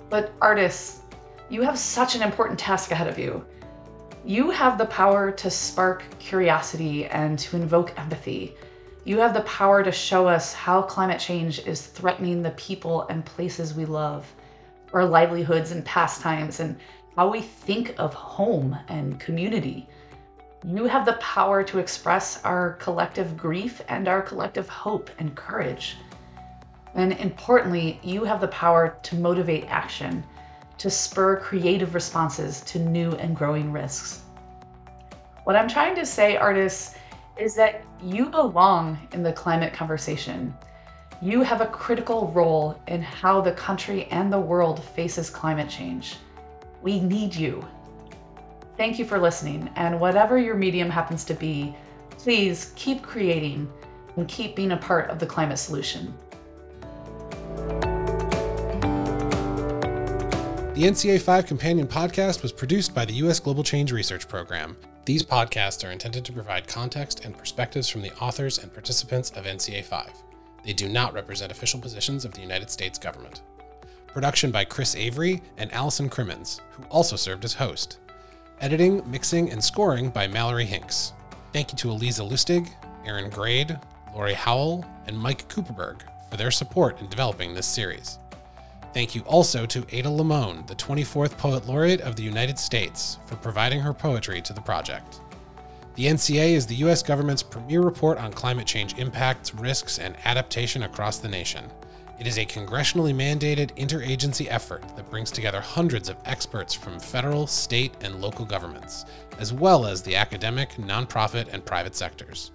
But 0.08 0.32
artists, 0.40 1.00
you 1.50 1.60
have 1.62 1.78
such 1.78 2.16
an 2.16 2.22
important 2.22 2.58
task 2.58 2.92
ahead 2.92 3.08
of 3.08 3.18
you. 3.18 3.44
You 4.26 4.50
have 4.50 4.76
the 4.76 4.86
power 4.86 5.30
to 5.30 5.48
spark 5.48 6.02
curiosity 6.18 7.06
and 7.06 7.38
to 7.38 7.54
invoke 7.54 7.96
empathy. 7.96 8.56
You 9.04 9.20
have 9.20 9.32
the 9.32 9.42
power 9.42 9.84
to 9.84 9.92
show 9.92 10.26
us 10.26 10.52
how 10.52 10.82
climate 10.82 11.20
change 11.20 11.60
is 11.60 11.86
threatening 11.86 12.42
the 12.42 12.50
people 12.50 13.02
and 13.02 13.24
places 13.24 13.72
we 13.72 13.84
love, 13.84 14.26
our 14.92 15.04
livelihoods 15.04 15.70
and 15.70 15.84
pastimes, 15.84 16.58
and 16.58 16.76
how 17.14 17.28
we 17.28 17.40
think 17.40 17.94
of 17.98 18.14
home 18.14 18.76
and 18.88 19.20
community. 19.20 19.88
You 20.64 20.86
have 20.86 21.06
the 21.06 21.20
power 21.20 21.62
to 21.62 21.78
express 21.78 22.42
our 22.42 22.72
collective 22.80 23.36
grief 23.36 23.80
and 23.86 24.08
our 24.08 24.22
collective 24.22 24.68
hope 24.68 25.08
and 25.20 25.36
courage. 25.36 25.98
And 26.96 27.12
importantly, 27.12 28.00
you 28.02 28.24
have 28.24 28.40
the 28.40 28.48
power 28.48 28.98
to 29.04 29.14
motivate 29.14 29.66
action, 29.68 30.24
to 30.78 30.90
spur 30.90 31.36
creative 31.40 31.94
responses 31.94 32.60
to 32.62 32.78
new 32.78 33.12
and 33.12 33.36
growing 33.36 33.72
risks. 33.72 34.22
What 35.44 35.56
I'm 35.56 35.68
trying 35.68 35.94
to 35.94 36.04
say, 36.04 36.36
artists, 36.36 36.96
is 37.38 37.54
that 37.54 37.84
you 38.02 38.26
belong 38.26 38.98
in 39.12 39.22
the 39.22 39.32
climate 39.32 39.72
conversation. 39.72 40.54
You 41.22 41.42
have 41.42 41.60
a 41.60 41.66
critical 41.66 42.28
role 42.28 42.80
in 42.88 43.00
how 43.00 43.40
the 43.40 43.52
country 43.52 44.06
and 44.10 44.32
the 44.32 44.40
world 44.40 44.82
faces 44.82 45.30
climate 45.30 45.68
change. 45.68 46.16
We 46.82 47.00
need 47.00 47.34
you. 47.34 47.66
Thank 48.76 48.98
you 48.98 49.04
for 49.06 49.18
listening, 49.18 49.70
and 49.76 49.98
whatever 49.98 50.38
your 50.38 50.54
medium 50.54 50.90
happens 50.90 51.24
to 51.24 51.34
be, 51.34 51.74
please 52.10 52.72
keep 52.76 53.02
creating 53.02 53.70
and 54.16 54.28
keep 54.28 54.56
being 54.56 54.72
a 54.72 54.76
part 54.76 55.08
of 55.08 55.18
the 55.18 55.26
climate 55.26 55.58
solution. 55.58 56.14
The 60.76 60.82
NCA 60.82 61.22
5 61.22 61.46
Companion 61.46 61.86
podcast 61.86 62.42
was 62.42 62.52
produced 62.52 62.94
by 62.94 63.06
the 63.06 63.14
U.S. 63.14 63.40
Global 63.40 63.64
Change 63.64 63.92
Research 63.92 64.28
Program. 64.28 64.76
These 65.06 65.22
podcasts 65.22 65.88
are 65.88 65.90
intended 65.90 66.22
to 66.26 66.34
provide 66.34 66.68
context 66.68 67.24
and 67.24 67.34
perspectives 67.34 67.88
from 67.88 68.02
the 68.02 68.14
authors 68.18 68.58
and 68.58 68.70
participants 68.70 69.30
of 69.30 69.46
NCA 69.46 69.82
5. 69.82 70.10
They 70.66 70.74
do 70.74 70.86
not 70.86 71.14
represent 71.14 71.50
official 71.50 71.80
positions 71.80 72.26
of 72.26 72.34
the 72.34 72.42
United 72.42 72.68
States 72.68 72.98
government. 72.98 73.40
Production 74.06 74.50
by 74.50 74.66
Chris 74.66 74.94
Avery 74.94 75.40
and 75.56 75.72
Allison 75.72 76.10
Crimmins, 76.10 76.60
who 76.72 76.82
also 76.90 77.16
served 77.16 77.46
as 77.46 77.54
host. 77.54 78.00
Editing, 78.60 79.02
mixing, 79.10 79.50
and 79.50 79.64
scoring 79.64 80.10
by 80.10 80.28
Mallory 80.28 80.66
Hinks. 80.66 81.14
Thank 81.54 81.72
you 81.72 81.78
to 81.78 81.88
Allyza 81.88 82.30
Lustig, 82.30 82.68
Aaron 83.06 83.30
Grade, 83.30 83.80
Lori 84.14 84.34
Howell, 84.34 84.84
and 85.06 85.18
Mike 85.18 85.48
Cooperberg 85.48 86.02
for 86.28 86.36
their 86.36 86.50
support 86.50 87.00
in 87.00 87.08
developing 87.08 87.54
this 87.54 87.66
series. 87.66 88.18
Thank 88.96 89.14
you 89.14 89.20
also 89.24 89.66
to 89.66 89.84
Ada 89.94 90.08
Limón, 90.08 90.66
the 90.66 90.74
24th 90.74 91.36
Poet 91.36 91.68
Laureate 91.68 92.00
of 92.00 92.16
the 92.16 92.22
United 92.22 92.58
States, 92.58 93.18
for 93.26 93.36
providing 93.36 93.78
her 93.78 93.92
poetry 93.92 94.40
to 94.40 94.54
the 94.54 94.60
project. 94.62 95.20
The 95.96 96.06
NCA 96.06 96.52
is 96.52 96.66
the 96.66 96.76
U.S. 96.76 97.02
government's 97.02 97.42
premier 97.42 97.82
report 97.82 98.16
on 98.16 98.32
climate 98.32 98.66
change 98.66 98.96
impacts, 98.96 99.54
risks, 99.54 99.98
and 99.98 100.16
adaptation 100.24 100.84
across 100.84 101.18
the 101.18 101.28
nation. 101.28 101.70
It 102.18 102.26
is 102.26 102.38
a 102.38 102.46
congressionally 102.46 103.14
mandated 103.14 103.76
interagency 103.76 104.46
effort 104.48 104.82
that 104.96 105.10
brings 105.10 105.30
together 105.30 105.60
hundreds 105.60 106.08
of 106.08 106.16
experts 106.24 106.72
from 106.72 106.98
federal, 106.98 107.46
state, 107.46 107.92
and 108.00 108.22
local 108.22 108.46
governments, 108.46 109.04
as 109.38 109.52
well 109.52 109.84
as 109.84 110.00
the 110.00 110.16
academic, 110.16 110.70
nonprofit, 110.76 111.52
and 111.52 111.66
private 111.66 111.94
sectors. 111.94 112.50